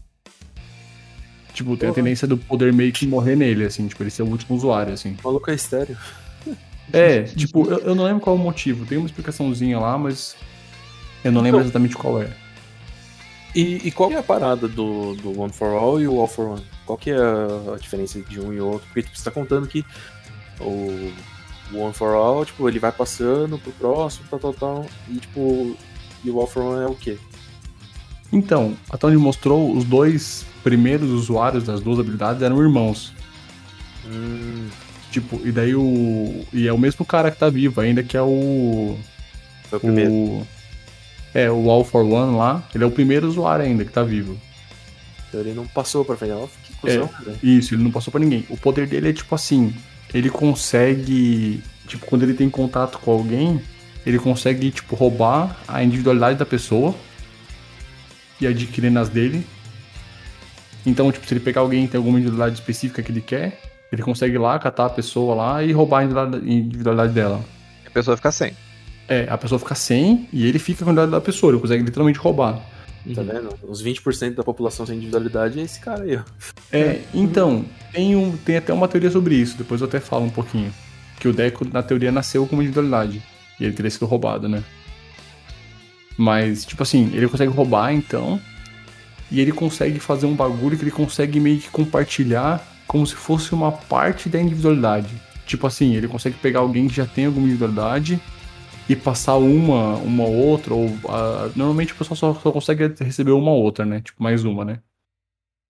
[1.53, 2.03] Tipo, tem a Porra.
[2.03, 5.15] tendência do poder meio que morrer nele, assim, tipo, ele ser o último usuário, assim.
[5.23, 5.97] O maluco é estéreo.
[6.91, 10.35] É, tipo, eu, eu não lembro qual é o motivo, tem uma explicaçãozinha lá, mas
[11.23, 12.29] eu não lembro Então- exatamente qual é.
[13.55, 16.27] E, e qual que é a parada do, do One for All e o All
[16.27, 16.65] for One?
[16.87, 18.87] Qual que é a, a diferença de um e outro?
[18.87, 19.85] Porque tipo, você tá contando que
[20.59, 21.11] o,
[21.71, 24.85] o One for All, tipo, ele vai passando pro próximo, tal, tal, tal.
[25.07, 25.77] E tipo,
[26.23, 27.17] e o All for One é o quê?
[28.31, 33.13] Então, até onde mostrou, os dois primeiros usuários das duas habilidades eram irmãos.
[34.07, 34.67] Hum,
[35.13, 36.43] Tipo, e daí o.
[36.51, 38.97] E é o mesmo cara que tá vivo ainda, que é o.
[39.69, 40.11] foi o primeiro.
[40.11, 40.47] o
[41.35, 42.67] é, o All for One lá.
[42.73, 44.35] Ele é o primeiro usuário ainda que tá vivo.
[45.29, 46.31] Então ele não passou pra frente.
[46.31, 47.37] Ó, que cuzão, velho.
[47.43, 48.43] Isso, ele não passou pra ninguém.
[48.49, 49.71] O poder dele é tipo assim:
[50.11, 51.61] ele consegue.
[51.87, 53.61] Tipo, quando ele tem contato com alguém,
[54.03, 56.95] ele consegue, tipo, roubar a individualidade da pessoa
[58.41, 59.45] e adquirir nas dele.
[60.83, 64.01] Então, tipo, se ele pegar alguém e tem alguma individualidade específica que ele quer, ele
[64.01, 67.39] consegue ir lá, catar a pessoa lá e roubar a individualidade- dela.
[67.85, 68.53] A pessoa fica sem.
[69.07, 71.83] É, a pessoa fica sem e ele fica com a individualidade da pessoa, ele consegue
[71.83, 72.59] literalmente roubar.
[73.13, 73.49] Tá vendo?
[73.67, 76.21] Os 20% da população sem individualidade é esse cara aí, ó.
[76.71, 80.29] É, então, tem, um, tem até uma teoria sobre isso, depois eu até falo um
[80.29, 80.73] pouquinho.
[81.19, 83.21] Que o Deco, na teoria, nasceu com uma individualidade.
[83.59, 84.63] E ele teria sido roubado, né?
[86.17, 88.39] Mas, tipo assim, ele consegue roubar, então.
[89.29, 93.53] E ele consegue fazer um bagulho que ele consegue meio que compartilhar como se fosse
[93.53, 95.09] uma parte da individualidade.
[95.47, 98.21] Tipo assim, ele consegue pegar alguém que já tem alguma individualidade
[98.87, 100.87] e passar uma, uma outra, ou.
[101.09, 103.99] ah, normalmente o pessoal só, só consegue receber uma outra, né?
[103.99, 104.79] Tipo, mais uma, né?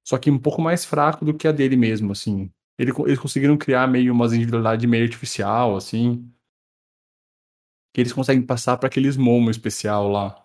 [0.06, 2.52] só que um pouco mais fraco do que a dele mesmo, assim.
[2.78, 6.30] Ele- eles conseguiram criar meio umas individualidade meio artificial, assim.
[7.94, 10.36] Que eles conseguem passar para aqueles momo especial lá.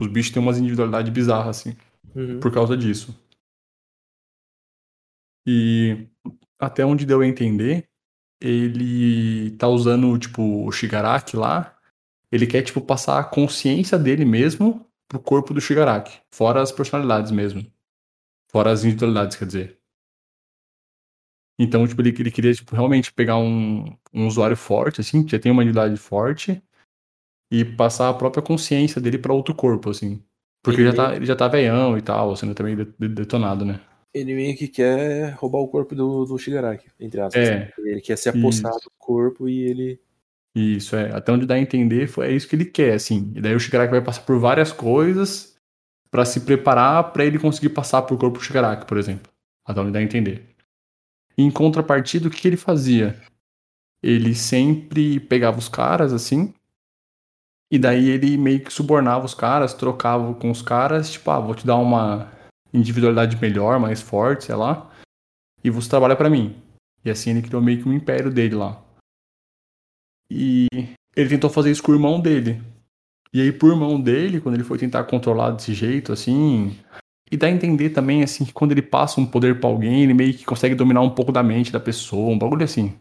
[0.00, 1.74] Os bichos têm umas individualidade bizarra, assim,
[2.14, 2.38] Uhum.
[2.38, 3.12] por causa disso.
[5.50, 6.06] E
[6.58, 7.88] até onde deu a entender,
[8.38, 11.74] ele tá usando, tipo, o Shigaraki lá.
[12.30, 16.20] Ele quer, tipo, passar a consciência dele mesmo pro corpo do Shigaraki.
[16.30, 17.64] Fora as personalidades mesmo.
[18.52, 19.78] Fora as individualidades, quer dizer.
[21.58, 25.38] Então, tipo, ele, ele queria, tipo, realmente pegar um, um usuário forte, assim, que já
[25.38, 26.62] tem uma individualidade forte,
[27.50, 30.22] e passar a própria consciência dele pra outro corpo, assim.
[30.62, 33.64] Porque Ele já, tá, ele já tá veião e tal, sendo também de- de- detonado,
[33.64, 33.80] né?
[34.12, 37.48] Ele meio que quer roubar o corpo do, do Shigaraki, entre aspas.
[37.48, 37.72] É.
[37.78, 38.84] Ele quer se apossar Isso.
[38.84, 40.00] do corpo e ele.
[40.54, 41.14] Isso, é.
[41.14, 43.32] Até onde dá a entender, foi, é isso que ele quer, assim.
[43.36, 45.56] E daí o Shigaraki vai passar por várias coisas
[46.10, 49.30] pra se preparar pra ele conseguir passar por corpo do Shigaraki, por exemplo.
[49.64, 50.48] Até onde dá a entender.
[51.36, 53.20] Em contrapartida, o que, que ele fazia?
[54.02, 56.52] Ele sempre pegava os caras, assim,
[57.70, 61.54] e daí ele meio que subornava os caras, trocava com os caras, tipo, ah, vou
[61.54, 62.32] te dar uma
[62.72, 64.90] individualidade melhor, mais forte, sei lá,
[65.62, 66.56] e você trabalha pra mim.
[67.04, 68.82] E assim ele criou meio que um império dele lá.
[70.30, 70.66] E
[71.16, 72.62] ele tentou fazer isso com o irmão dele.
[73.32, 76.78] E aí, pro irmão dele, quando ele foi tentar controlar desse jeito, assim.
[77.30, 80.14] E dá a entender também, assim, que quando ele passa um poder pra alguém, ele
[80.14, 82.98] meio que consegue dominar um pouco da mente da pessoa, um bagulho assim.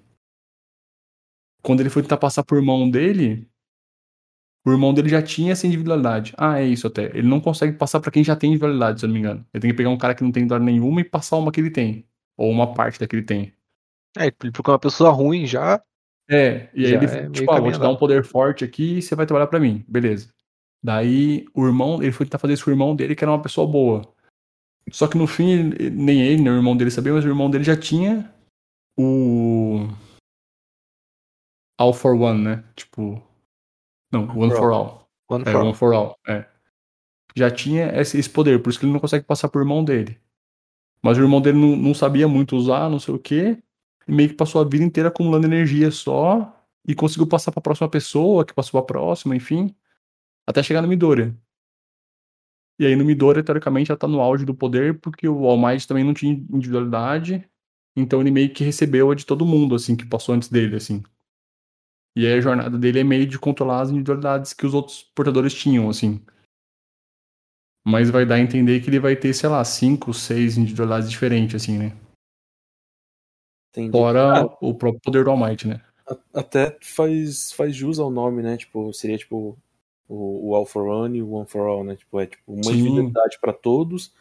[1.62, 3.48] Quando ele foi tentar passar pro irmão dele,
[4.68, 6.34] o irmão dele já tinha essa individualidade.
[6.38, 7.06] Ah, é isso até.
[7.18, 9.46] Ele não consegue passar pra quem já tem individualidade, se eu não me engano.
[9.54, 11.62] Ele tem que pegar um cara que não tem individualidade nenhuma e passar uma que
[11.62, 12.06] ele tem.
[12.36, 13.54] Ou uma parte da que ele tem.
[14.18, 15.82] É, ele procura uma pessoa ruim já.
[16.30, 18.98] É, e aí Já ele, é tipo, ah, vou te dar um poder forte aqui
[18.98, 19.86] e você vai trabalhar pra mim.
[19.88, 20.30] Beleza.
[20.84, 23.42] Daí o irmão, ele foi tentar fazer isso com o irmão dele, que era uma
[23.42, 24.02] pessoa boa.
[24.92, 27.64] Só que no fim, nem ele, nem o irmão dele sabia, mas o irmão dele
[27.64, 28.30] já tinha
[29.00, 29.88] o.
[31.80, 32.64] All for One, né?
[32.76, 33.22] Tipo.
[34.12, 35.10] Não, One for for All.
[35.30, 35.74] One É, for One all.
[35.74, 36.46] for All, é.
[37.36, 40.20] Já tinha esse, esse poder, por isso que ele não consegue passar pro irmão dele.
[41.04, 43.62] Mas o irmão dele não, não sabia muito usar, não sei o quê.
[44.08, 46.54] E meio que passou a vida inteira acumulando energia só.
[46.88, 49.76] E conseguiu passar pra próxima pessoa, que passou pra próxima, enfim.
[50.48, 51.36] Até chegar no Midoriya.
[52.80, 55.88] E aí no Midoriya, teoricamente, já tá no auge do poder, porque o All Might
[55.88, 57.48] também não tinha individualidade.
[57.96, 61.04] Então ele meio que recebeu a de todo mundo, assim, que passou antes dele, assim.
[62.18, 65.54] E aí a jornada dele é meio de controlar as individualidades que os outros portadores
[65.54, 66.20] tinham, assim.
[67.86, 71.62] Mas vai dar a entender que ele vai ter, sei lá, cinco, seis individualidades diferentes,
[71.62, 71.96] assim, né?
[73.70, 73.92] Entendi.
[73.92, 75.80] Fora Ah, o próprio poder do All Might, né?
[76.34, 78.58] Até faz, faz jus ao nome, né?
[78.58, 79.56] Tipo, seria tipo
[80.10, 81.98] o, o All for One e o One for All, né?
[81.98, 82.80] Tipo, é tipo uma Sim.
[82.80, 84.12] individualidade pra todos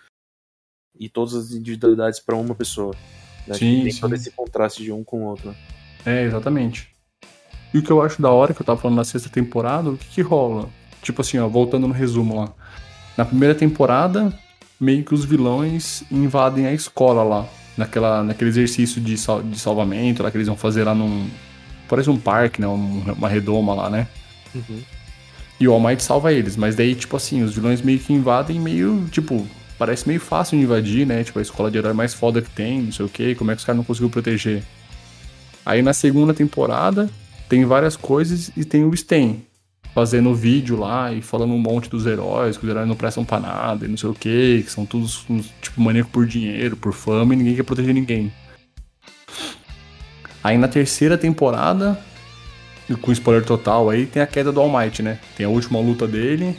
[0.94, 2.94] e todas as individualidades pra uma pessoa.
[3.46, 3.54] Né?
[3.54, 4.00] Sim, Tem sim.
[4.02, 5.48] todo esse contraste de um com o outro.
[5.48, 5.56] Né?
[6.04, 6.94] É, exatamente.
[7.74, 9.96] E o que eu acho da hora, que eu tava falando na sexta temporada, o
[9.96, 10.68] que que rola?
[11.02, 12.48] Tipo assim, ó, voltando no resumo lá.
[13.16, 14.32] Na primeira temporada,
[14.80, 17.46] meio que os vilões invadem a escola lá.
[17.76, 21.28] Naquela, naquele exercício de, sal- de salvamento lá que eles vão fazer lá num.
[21.88, 22.66] Parece um parque, né?
[22.66, 24.06] um- uma redoma lá, né?
[25.60, 26.56] E o All Might salva eles.
[26.56, 29.46] Mas daí, tipo assim, os vilões meio que invadem meio, tipo,
[29.78, 31.22] parece meio fácil de invadir, né?
[31.22, 33.34] Tipo, a escola de herói mais foda que tem, não sei o quê.
[33.34, 34.62] Como é que os caras não conseguiu proteger?
[35.64, 37.10] Aí na segunda temporada
[37.48, 39.42] tem várias coisas e tem o Sten
[39.94, 43.40] fazendo vídeo lá e falando um monte dos heróis, que os heróis não prestam pra
[43.40, 45.24] nada e não sei o que, que são todos
[45.62, 48.30] tipo maníaco por dinheiro, por fama e ninguém quer proteger ninguém.
[50.44, 51.98] Aí na terceira temporada,
[53.00, 55.18] com spoiler total, aí tem a queda do All Might, né?
[55.34, 56.58] Tem a última luta dele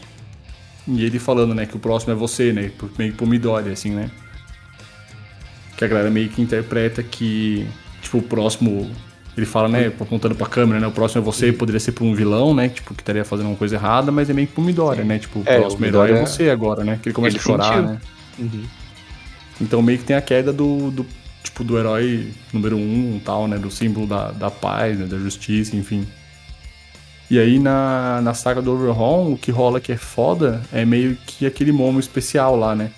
[0.88, 2.72] e ele falando, né, que o próximo é você, né?
[2.98, 4.10] Meio que pro Midori, assim, né?
[5.78, 7.68] Que a galera meio que interpreta que,
[8.02, 8.90] tipo, o próximo
[9.38, 12.14] ele fala, né, apontando pra câmera, né, o próximo é você, poderia ser pra um
[12.16, 15.04] vilão, né, tipo, que estaria fazendo uma coisa errada, mas é meio que pro Midori,
[15.04, 17.14] né, tipo, o É, o próximo herói Midori é é- você agora, né, que ele
[17.16, 17.84] começa Ele a chorar, sentiu.
[17.84, 18.00] né.
[19.62, 21.06] Então meio que tem a queda do, do
[21.44, 25.76] tipo, do herói número um, tal, né, do símbolo da, da paz, né, da justiça,
[25.76, 26.06] enfim.
[27.30, 31.18] E aí na, na saga do Overhaul, o que rola que é foda é meio
[31.28, 32.90] que aquele momo especial lá, né.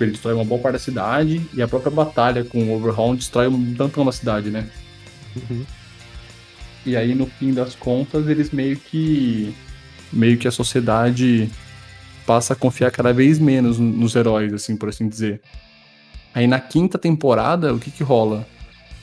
[0.00, 3.48] Ele destrói uma boa parte da cidade e a própria batalha com o Overhaul destrói
[3.48, 4.66] um tantão da cidade, né.
[6.86, 9.54] E aí, no fim das contas, eles meio que.
[10.12, 11.50] meio que a sociedade
[12.26, 15.40] passa a confiar cada vez menos nos heróis, assim, por assim dizer.
[16.34, 18.46] Aí na quinta temporada, o que que rola?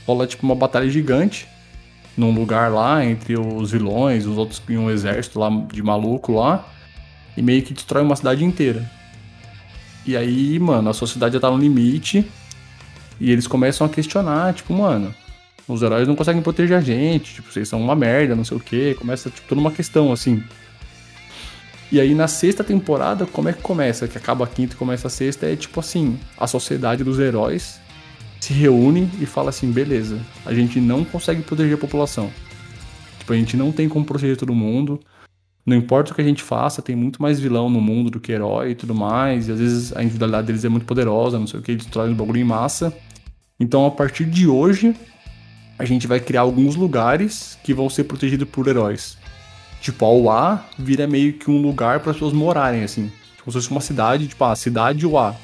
[0.06, 1.48] Rola tipo uma batalha gigante
[2.16, 6.66] num lugar lá entre os vilões, os outros e um exército lá de maluco lá,
[7.36, 8.90] e meio que destrói uma cidade inteira.
[10.06, 12.26] E aí, mano, a sociedade já tá no limite
[13.20, 15.14] e eles começam a questionar, tipo, mano,
[15.68, 18.60] os heróis não conseguem proteger a gente, tipo, vocês são uma merda, não sei o
[18.60, 18.94] quê.
[18.98, 20.42] Começa, tipo, toda uma questão, assim.
[21.90, 24.08] E aí, na sexta temporada, como é que começa?
[24.08, 27.80] Que acaba a quinta e começa a sexta, é tipo assim, a sociedade dos heróis
[28.40, 32.30] se reúne e fala assim, beleza, a gente não consegue proteger a população.
[33.18, 35.00] Tipo, a gente não tem como proteger todo mundo.
[35.64, 38.30] Não importa o que a gente faça, tem muito mais vilão no mundo do que
[38.30, 39.48] herói e tudo mais.
[39.48, 42.14] E às vezes a individualidade deles é muito poderosa, não sei o que, destrói o
[42.14, 42.96] bagulho em massa.
[43.58, 44.94] Então, a partir de hoje,
[45.78, 49.16] a gente vai criar alguns lugares que vão ser protegidos por heróis.
[49.80, 53.12] Tipo, a UA vira meio que um lugar para as pessoas morarem, assim.
[53.36, 55.36] Tipo, se fosse uma cidade, tipo, a cidade UA.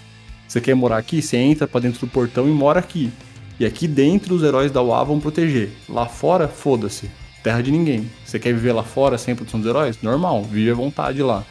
[0.49, 1.23] Você quer morar aqui?
[1.23, 3.13] Você entra pra dentro do portão e mora aqui.
[3.61, 5.71] E aqui dentro os heróis da UA vão proteger.
[5.89, 7.11] Lá fora, foda-se.
[7.43, 8.11] Terra de ninguém.
[8.25, 9.99] Você quer viver lá fora sem a proteção dos heróis?
[10.03, 11.45] Normal, vive à vontade lá.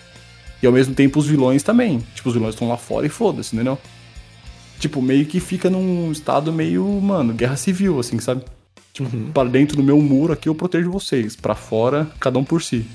[0.62, 2.00] E ao mesmo tempo os vilões também.
[2.16, 3.78] Tipo, os vilões estão lá fora e foda-se, entendeu?
[4.80, 8.44] Tipo, meio que fica num estado meio, mano, guerra civil, assim, sabe?
[8.94, 11.36] Tipo, pra dentro do meu muro aqui eu protejo vocês.
[11.36, 12.86] Pra fora, cada um por si.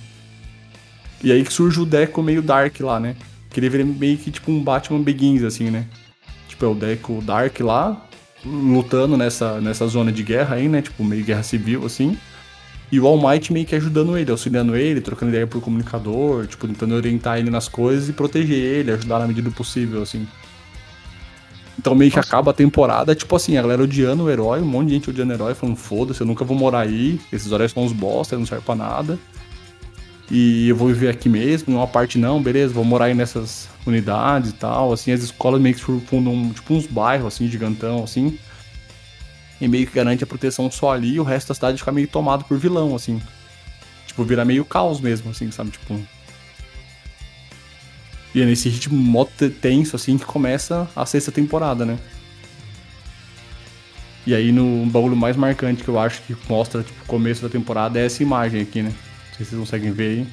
[1.22, 3.16] E aí que surge o Deco meio dark lá, né?
[3.50, 5.86] Que ele vira meio que tipo um Batman Begins, assim, né?
[6.56, 8.06] Tipo, é o Deco Dark lá,
[8.44, 10.80] lutando nessa, nessa zona de guerra aí, né?
[10.80, 12.16] Tipo, meio guerra civil, assim.
[12.90, 16.66] E o All Might meio que ajudando ele, auxiliando ele, trocando ideia por comunicador, tipo,
[16.66, 20.26] tentando orientar ele nas coisas e proteger ele, ajudar na medida do possível, assim.
[21.78, 24.88] Então meio que acaba a temporada, tipo assim, a galera odiando o herói, um monte
[24.88, 27.84] de gente odiando o herói, falando, foda-se, eu nunca vou morar aí, esses heróis são
[27.84, 29.18] uns bosta, não servem pra nada.
[30.30, 34.50] E eu vou viver aqui mesmo, uma parte não, beleza, vou morar aí nessas unidades
[34.50, 38.38] e tal, assim, as escolas meio que fundam, tipo, uns bairros, assim, gigantão, assim.
[39.60, 42.08] E meio que garante a proteção só ali, e o resto da cidade fica meio
[42.08, 43.22] tomado por vilão, assim.
[44.06, 46.00] Tipo, virar meio caos mesmo, assim, sabe, tipo...
[48.36, 51.98] E é nesse ritmo mó te- tenso, assim, que começa a sexta temporada, né?
[54.26, 57.48] E aí, no bagulho mais marcante que eu acho que mostra, tipo, o começo da
[57.48, 58.90] temporada é essa imagem aqui, né?
[58.90, 60.26] Não sei se vocês conseguem ver aí.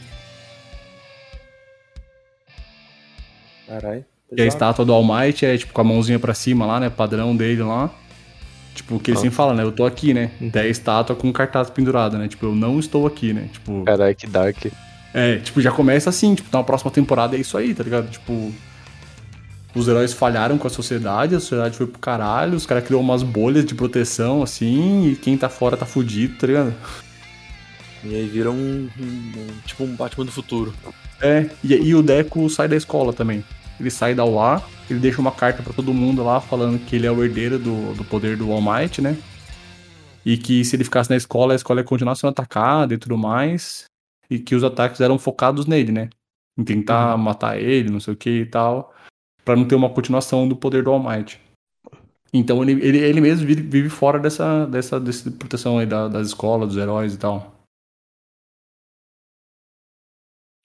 [3.68, 4.06] Caralho.
[4.36, 6.90] E a estátua do All Might é, tipo, com a mãozinha pra cima lá, né?
[6.90, 7.90] Padrão dele lá.
[8.76, 9.64] Tipo, o que ele sempre fala, né?
[9.64, 10.32] Eu tô aqui, né?
[10.42, 12.28] Daí a estátua com um cartaz pendurado, né?
[12.28, 13.48] Tipo, eu não estou aqui, né?
[13.54, 14.66] Tipo, Caralho, que dark.
[15.14, 18.10] É, tipo, já começa assim, tipo, na próxima temporada é isso aí, tá ligado?
[18.10, 18.52] Tipo,
[19.76, 23.24] os heróis falharam com a sociedade, a sociedade foi pro caralho, os caras criou umas
[23.24, 26.74] bolhas de proteção, assim, e quem tá fora tá fudido, tá ligado?
[28.04, 30.74] E aí vira um, um- um- tipo um Batman do futuro.
[31.22, 33.44] É, e, e o Deco sai da escola também.
[33.80, 37.08] Ele sai da UA, ele deixa uma carta pra todo mundo lá falando que ele
[37.08, 39.18] é o herdeiro do, do poder do All Might, né?
[40.26, 43.18] E que se ele ficasse na escola, a escola ia continuar sendo atacada e tudo
[43.18, 43.86] mais.
[44.30, 46.10] E que os ataques eram focados nele, né?
[46.58, 48.94] Em tentar matar ele, não sei o que e tal.
[49.44, 51.40] Pra não ter uma continuação do poder do All Might.
[52.34, 56.28] Então ele, ele, ele mesmo vive, vive fora dessa, dessa, dessa proteção aí da- das
[56.30, 57.54] escolas, dos heróis e tal.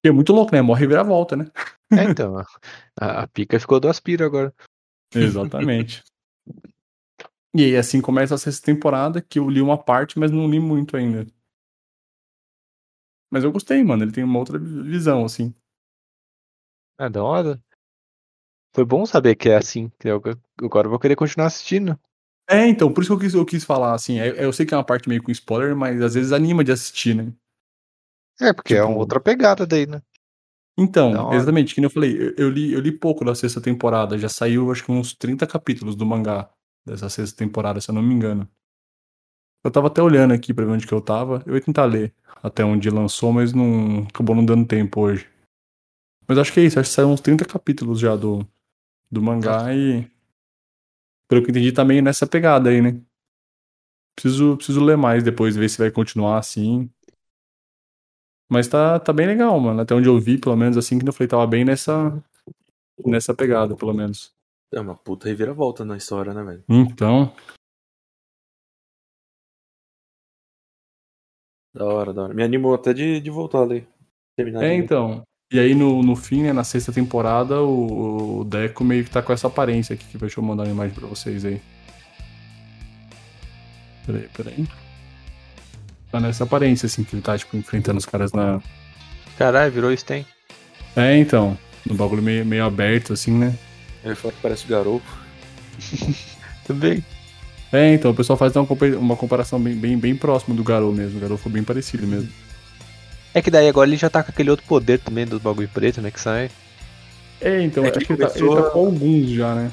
[0.04, 0.62] E é muito louco, né?
[0.62, 1.50] Morre e vira volta, né?
[1.92, 2.38] É, então,
[3.00, 4.54] a, a pica ficou do Aspira agora.
[5.14, 6.02] Exatamente.
[7.54, 10.60] e aí assim começa a sexta temporada, que eu li uma parte, mas não li
[10.60, 11.26] muito ainda.
[13.30, 14.04] Mas eu gostei, mano.
[14.04, 15.54] Ele tem uma outra visão, assim.
[16.98, 17.62] É da hora.
[18.74, 19.90] Foi bom saber que é assim.
[19.98, 20.20] que eu-
[20.62, 21.98] agora eu vou querer continuar assistindo.
[22.48, 24.18] É, então, por isso que eu quis, eu quis falar, assim.
[24.18, 26.72] é- Eu sei que é uma parte meio com spoiler, mas às vezes anima de
[26.72, 27.32] assistir, né?
[28.40, 29.98] É, porque é Tipo- uma outra pegada daí, né?
[29.98, 31.36] Da Então, hora.
[31.36, 34.28] exatamente, que nem eu falei, eu, eu li, eu li pouco da sexta temporada, já
[34.28, 36.48] saiu acho que uns 30 capítulos do mangá
[36.86, 38.48] dessa sexta temporada, se eu não me engano.
[39.64, 42.14] Eu tava até olhando aqui pra ver onde que eu tava, eu ia tentar ler
[42.42, 45.28] até onde lançou, mas não acabou não dando tempo hoje.
[46.26, 48.46] Mas acho que é isso, acho que saiu uns 30 capítulos já do,
[49.10, 50.08] do mangá e
[51.28, 53.00] pelo que entendi tá meio nessa pegada aí, né?
[54.14, 56.90] Preciso, preciso ler mais depois, ver se vai continuar assim.
[58.50, 59.80] Mas tá, tá bem legal, mano.
[59.80, 62.22] Até onde eu vi, pelo menos assim, que eu falei, tava bem nessa,
[63.04, 64.34] nessa pegada, pelo menos.
[64.72, 66.64] É uma puta reviravolta na história, né, velho?
[66.68, 67.32] Então,
[71.74, 72.34] Da hora, da hora.
[72.34, 73.86] Me animou até de, de voltar ali.
[74.36, 75.22] Terminar é então.
[75.50, 79.22] E aí no, no fim, né, na sexta temporada, o, o Deco meio que tá
[79.22, 81.60] com essa aparência aqui, que deixa eu mandar uma imagem pra vocês aí.
[84.04, 84.68] Peraí, peraí.
[86.10, 88.60] Tá nessa aparência, assim, que ele tá, tipo, enfrentando os caras na...
[89.36, 90.24] Caralho, virou Sten.
[90.96, 91.56] É, então.
[91.84, 93.54] No bagulho meio, meio aberto, assim, né?
[94.04, 95.04] Ele fala que parece o garoto.
[96.66, 97.04] Também.
[97.72, 100.92] É, então, o pessoal faz uma, compa- uma comparação bem, bem, bem próxima do Garou
[100.92, 101.18] mesmo.
[101.18, 102.28] O Garou foi bem parecido mesmo.
[103.34, 106.00] É que daí agora ele já tá com aquele outro poder também do bagulho preto,
[106.00, 106.10] né?
[106.10, 106.50] Que sai.
[107.40, 109.70] É, então, É que acho que ele tá, começou ele tá com alguns já, né?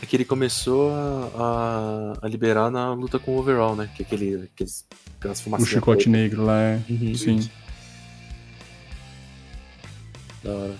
[0.00, 3.88] É que ele começou a, a, a liberar na luta com o overall, né?
[3.96, 4.84] Que é aquele, aqueles,
[5.18, 5.70] aquelas O fumacinhas.
[5.70, 6.78] chicote negro lá, é.
[6.88, 7.36] Uhum, Sim.
[7.36, 7.50] isso.
[10.44, 10.74] Da hora.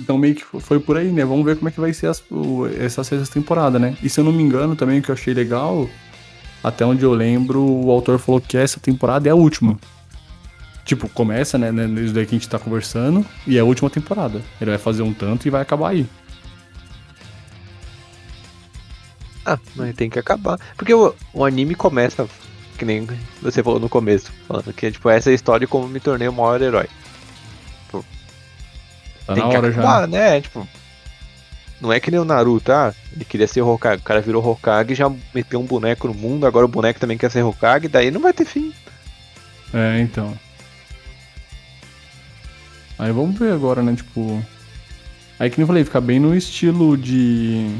[0.00, 1.24] Então meio que foi por aí, né?
[1.24, 3.96] Vamos ver como é que vai ser as- o- essa sexta temporada, né?
[4.02, 5.88] E se eu não me engano, também o que eu achei legal,
[6.62, 9.78] até onde eu lembro, o autor falou que essa temporada é a última.
[10.84, 11.72] Tipo, começa, né?
[11.72, 14.40] né, Isso daí que a gente tá conversando, e é a última temporada.
[14.60, 16.06] Ele vai fazer um tanto e vai acabar aí.
[19.44, 20.58] Ah, mas tem que acabar.
[20.76, 22.28] Porque o, o anime começa,
[22.78, 23.06] que nem
[23.40, 26.32] você falou no começo, falando que tipo, essa é a história como me tornei o
[26.32, 26.86] maior herói.
[29.26, 30.06] Tá tem na que hora acabar, já.
[30.06, 30.40] né?
[30.40, 30.68] Tipo.
[31.80, 34.94] Não é que nem o Naruto, ah, ele queria ser Hokage, o cara virou Hokage
[34.94, 38.20] já meteu um boneco no mundo, agora o boneco também quer ser Hokage, daí não
[38.22, 38.72] vai ter fim.
[39.74, 40.32] É, então.
[42.98, 43.94] Aí vamos ver agora, né?
[43.94, 44.42] Tipo.
[45.38, 47.70] Aí que nem eu falei, fica bem no estilo de.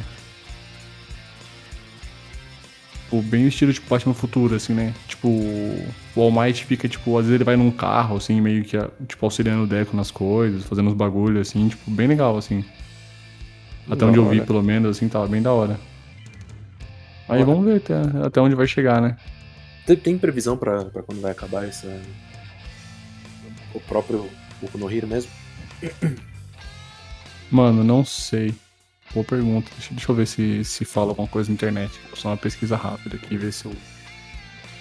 [3.06, 4.92] Tipo, bem no estilo tipo Batman Futuro, assim, né?
[5.06, 8.76] Tipo, o All Might fica, tipo, às vezes ele vai num carro, assim, meio que,
[9.06, 12.64] tipo, auxiliando o Deco nas coisas, fazendo uns bagulhos, assim, tipo, bem legal, assim.
[13.86, 14.46] Até Da onde eu vi, hora.
[14.46, 15.78] pelo menos, assim, tava bem da hora.
[17.28, 17.94] Aí vamos ver até,
[18.26, 19.16] até onde vai chegar, né?
[19.86, 22.00] Tem, tem previsão pra, pra quando vai acabar essa.
[23.72, 24.28] O próprio
[24.60, 25.30] Boku no Hero mesmo?
[27.50, 28.52] Mano, não sei.
[29.16, 29.70] Boa pergunta.
[29.78, 31.98] Deixa, deixa eu ver se, se fala alguma coisa na internet.
[32.08, 33.74] Vou só uma pesquisa rápida aqui e ver se eu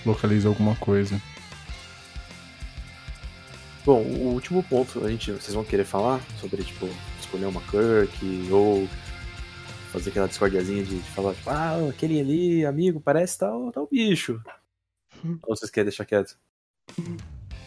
[0.05, 1.21] localizo alguma coisa.
[3.85, 6.85] Bom, o último ponto, a gente, vocês vão querer falar sobre, tipo,
[7.17, 8.89] escolher uma Kirk ou
[9.93, 14.41] fazer aquela discordiazinha de, de falar, tipo, ah, aquele ali, amigo, parece tal, tal bicho.
[15.43, 16.37] Ou vocês querem deixar quieto?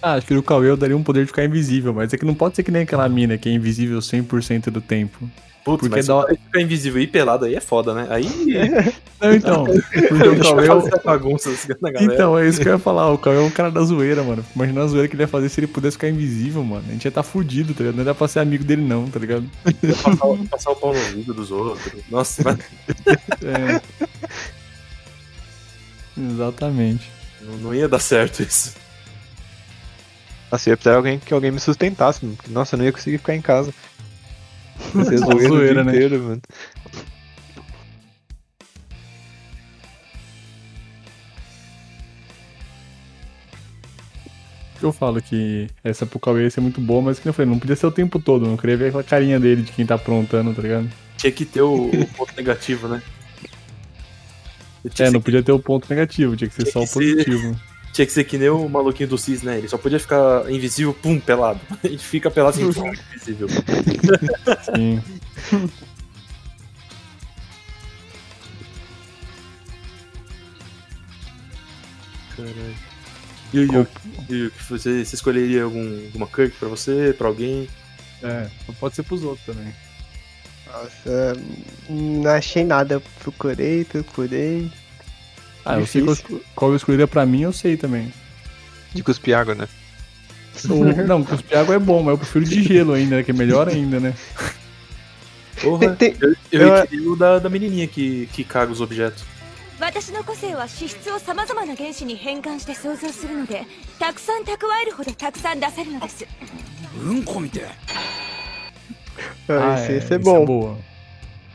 [0.02, 2.26] Ah, acho que no Cauê eu daria um poder de ficar invisível, mas é que
[2.26, 5.30] não pode ser que nem aquela mina que é invisível 100% do tempo.
[5.68, 8.06] Putz, Porque mas dá- se ficar invisível e pelado aí é foda, né?
[8.08, 8.24] Aí
[9.20, 9.64] Não, então.
[10.08, 10.90] Porque o Cauê.
[11.04, 11.68] bagunça assim.
[12.00, 13.10] Então, é isso que eu ia falar.
[13.12, 14.42] O Cauê é um cara da zoeira, mano.
[14.56, 16.84] Imagina a zoeira que ele ia fazer se ele pudesse ficar invisível, mano.
[16.88, 17.96] A gente ia estar tá fudido, tá ligado?
[17.96, 19.44] Não ia dar pra ser amigo dele, não, tá ligado?
[20.02, 21.92] passar, o- passar o pau no ouvido dos outros.
[22.08, 22.58] Nossa, mas
[23.44, 23.80] É.
[26.16, 27.10] Exatamente.
[27.42, 28.74] não, não ia dar certo isso.
[30.50, 32.92] Nossa, eu ia precisar de alguém que alguém me sustentasse, porque, Nossa, eu não ia
[32.92, 33.72] conseguir ficar em casa.
[34.94, 35.90] Ia ser Só zoeira, o zoeira, dia né?
[35.92, 36.42] inteiro, mano.
[44.78, 47.50] que eu falo que essa pro Cauê ia ser muito boa, mas que eu falei,
[47.50, 49.96] não podia ser o tempo todo, não queria ver aquela carinha dele de quem tá
[49.96, 50.88] aprontando, tá ligado?
[51.16, 53.02] Tinha que ter o, o ponto negativo, né?
[54.84, 56.82] É, que não ser, podia ter o ponto negativo, tinha que ser Tinha só o
[56.82, 57.60] que ser- positivo.
[57.92, 59.58] Tinha que ser que nem o maluquinho do Cis, né?
[59.58, 61.60] Ele só podia ficar invisível, pum, pelado.
[61.82, 63.48] Ele fica pelado assim, pum, invisível.
[64.64, 65.02] Sim.
[72.36, 72.74] Caralho.
[73.52, 73.90] E o Yuki?
[74.28, 77.68] E o Yuki, você, você escolheria algum, alguma Kirk pra você, pra alguém?
[78.22, 78.48] É,
[78.78, 79.72] pode ser pros outros também.
[80.66, 81.36] Nossa,
[81.88, 83.00] não achei nada.
[83.20, 84.70] Procurei, procurei.
[85.65, 86.43] Ah, eu sei qual, Difícil.
[86.55, 88.11] qual eu escolheria pra mim, eu sei também.
[88.93, 89.67] De cuspir água, né?
[90.69, 93.23] O- não, cuspir água é bom, mas eu prefiro de gelo ainda, né?
[93.23, 94.13] Que é melhor ainda, né?
[95.61, 99.23] Porra, Tem- eu, eu eu- queria o da, da menininha que, que caga os objetos.
[99.79, 103.65] 私の個性は資質をさまざまな原子に変換して想像するので
[103.99, 106.25] たくさん蓄えるほどたくさん出せるのです
[109.49, 110.45] Ah, esse, esse é isso bom.
[110.45, 110.77] boa.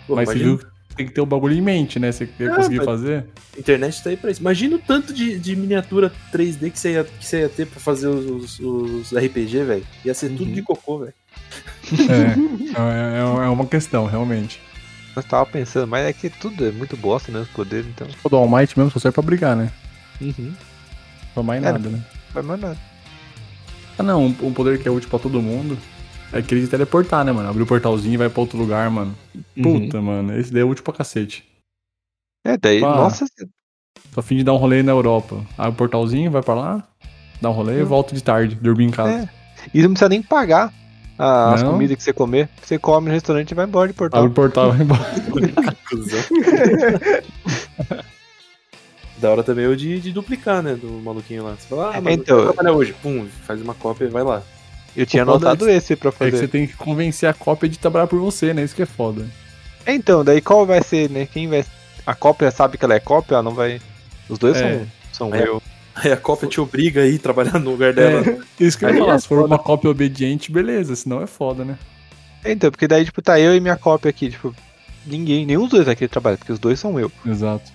[0.07, 2.11] Pô, mas você imagina- viu que tem que ter o bagulho em mente, né?
[2.11, 3.26] Você Ah, conseguir fazer?
[3.56, 4.41] A internet tá aí pra isso.
[4.41, 7.80] Imagina o tanto de, de miniatura 3D que você ia, que você ia ter pra
[7.80, 9.86] fazer os, os, os RPG, velho.
[10.06, 11.14] Ia ser tudo de cocô, velho.
[12.76, 14.60] É, é, é uma questão, realmente.
[15.15, 17.40] Eu tava pensando, mas é que tudo é muito bosta, né?
[17.40, 18.07] Os poderes, então.
[18.24, 19.72] O do All Might mesmo só serve pra brigar, né?
[20.20, 20.53] Uhum.
[21.34, 21.72] Pra mais É.
[21.72, 22.02] nada, né?
[22.34, 22.78] Vai mais nada.
[23.98, 25.78] Ah, não, um, um poder que é útil pra todo mundo
[26.34, 27.50] é aquele de teleportar, né, mano?
[27.50, 29.16] Abrir o portalzinho e vai pra outro lugar, mano.
[29.62, 31.46] Puta, mano, esse daí é útil pra cacete.
[32.46, 32.96] É, daí, Ah.
[32.96, 33.26] nossa,
[34.14, 35.44] Tô a fim de dar um rolê na Europa.
[35.58, 36.88] Abre o portalzinho, vai pra lá,
[37.42, 39.24] dá um rolê e volta de tarde, dormir em casa.
[39.24, 39.30] É.
[39.74, 40.72] e não precisa nem pagar
[41.18, 42.50] a- as comidas que você comer.
[42.62, 44.20] Você come no restaurante e vai embora de portal.
[44.20, 45.04] Abre o portal e vai embora.
[49.20, 50.76] Da hora também é o de, de duplicar, né?
[50.76, 51.56] Do maluquinho lá.
[51.56, 52.94] Você fala, ah, É, então- eu vou trabalhar hoje.
[53.02, 54.42] Pum, faz uma cópia e vai lá.
[54.95, 56.48] Eu tinha foda anotado esse pra É que você fazer.
[56.48, 58.64] tem que convencer a cópia de trabalhar por você, né?
[58.64, 59.26] Isso que é foda.
[59.88, 61.26] Então, daí qual vai ser, né?
[61.32, 61.65] Quem vai.
[62.06, 63.82] A cópia sabe que ela é cópia, ela não vai.
[64.30, 64.86] Os dois É.
[65.11, 65.48] são, são É.
[65.48, 65.61] eu.
[65.95, 68.22] Aí a cópia te obriga a ir trabalhar no lugar dela.
[68.28, 69.15] É, isso que eu ia falar.
[69.15, 71.78] é Se for uma cópia obediente, beleza, senão é foda, né?
[72.45, 74.53] Então, porque daí, tipo, tá eu e minha cópia aqui, tipo,
[75.06, 77.11] ninguém, nenhum dos dois aqui trabalha, porque os dois são eu.
[77.26, 77.72] Exato.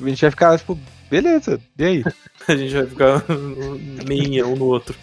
[0.00, 0.78] A gente vai ficar, tipo,
[1.10, 2.04] beleza, e aí?
[2.48, 3.24] A gente vai ficar
[4.08, 4.94] meinha um no outro.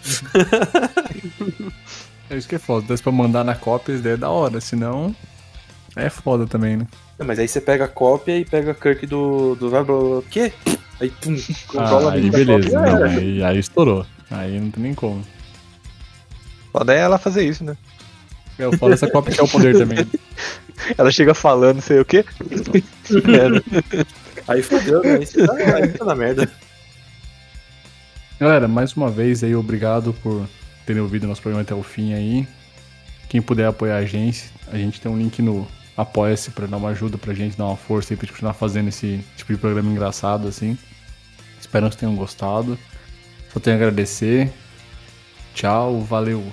[2.30, 2.86] É isso que é foda.
[2.86, 4.60] Desse pra mandar na cópia, isso daí é da hora.
[4.60, 5.14] Senão,
[5.96, 6.86] é foda também, né?
[7.18, 9.54] Não, mas aí você pega a cópia e pega a Kirk do.
[9.54, 10.52] do blá, blá, blá, o quê?
[11.00, 11.36] Aí, pum,
[11.68, 12.70] controla Ah, aí beleza.
[12.70, 13.16] cópia, Não, é.
[13.16, 14.04] aí, aí estourou.
[14.30, 15.22] Aí não tem nem como.
[16.72, 17.76] Foda é ela fazer isso, né?
[18.58, 19.98] Eu falo essa cópia que é o poder também.
[20.98, 22.24] Ela chega falando, sei o quê.
[22.50, 24.04] É,
[24.48, 25.16] Aí fodeu, né?
[25.16, 26.50] Aí você tá, aí tá na merda.
[28.40, 30.48] Galera, mais uma vez aí, obrigado por
[30.86, 32.48] terem ouvido nosso programa até o fim aí.
[33.28, 35.68] Quem puder apoiar a gente, a gente tem um link no
[35.98, 38.86] Apoia-se pra dar uma ajuda pra gente, dar uma força aí pra gente continuar fazendo
[38.86, 40.78] esse tipo de programa engraçado assim.
[41.60, 42.78] Espero que tenham gostado.
[43.52, 44.48] Só tenho a agradecer.
[45.54, 46.52] Tchau, valeu.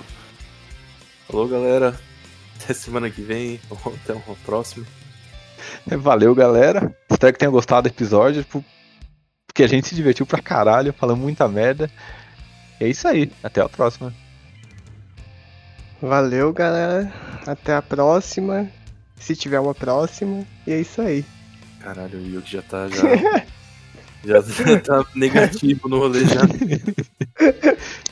[1.28, 1.96] Falou, galera.
[2.56, 3.60] Até semana que vem.
[3.70, 4.84] Ou até uma próxima.
[5.86, 6.96] Valeu, galera.
[7.10, 8.46] Espero que tenham gostado do episódio,
[9.48, 11.90] porque a gente se divertiu pra caralho, falando muita merda.
[12.80, 14.14] E é isso aí, até a próxima.
[16.02, 17.12] Valeu, galera.
[17.48, 18.70] Até a próxima.
[19.16, 20.46] Se tiver uma próxima.
[20.68, 21.26] E é isso aí.
[21.80, 23.16] Caralho, o Yuki já tá já.
[24.24, 26.42] já, já tá negativo no rolê já.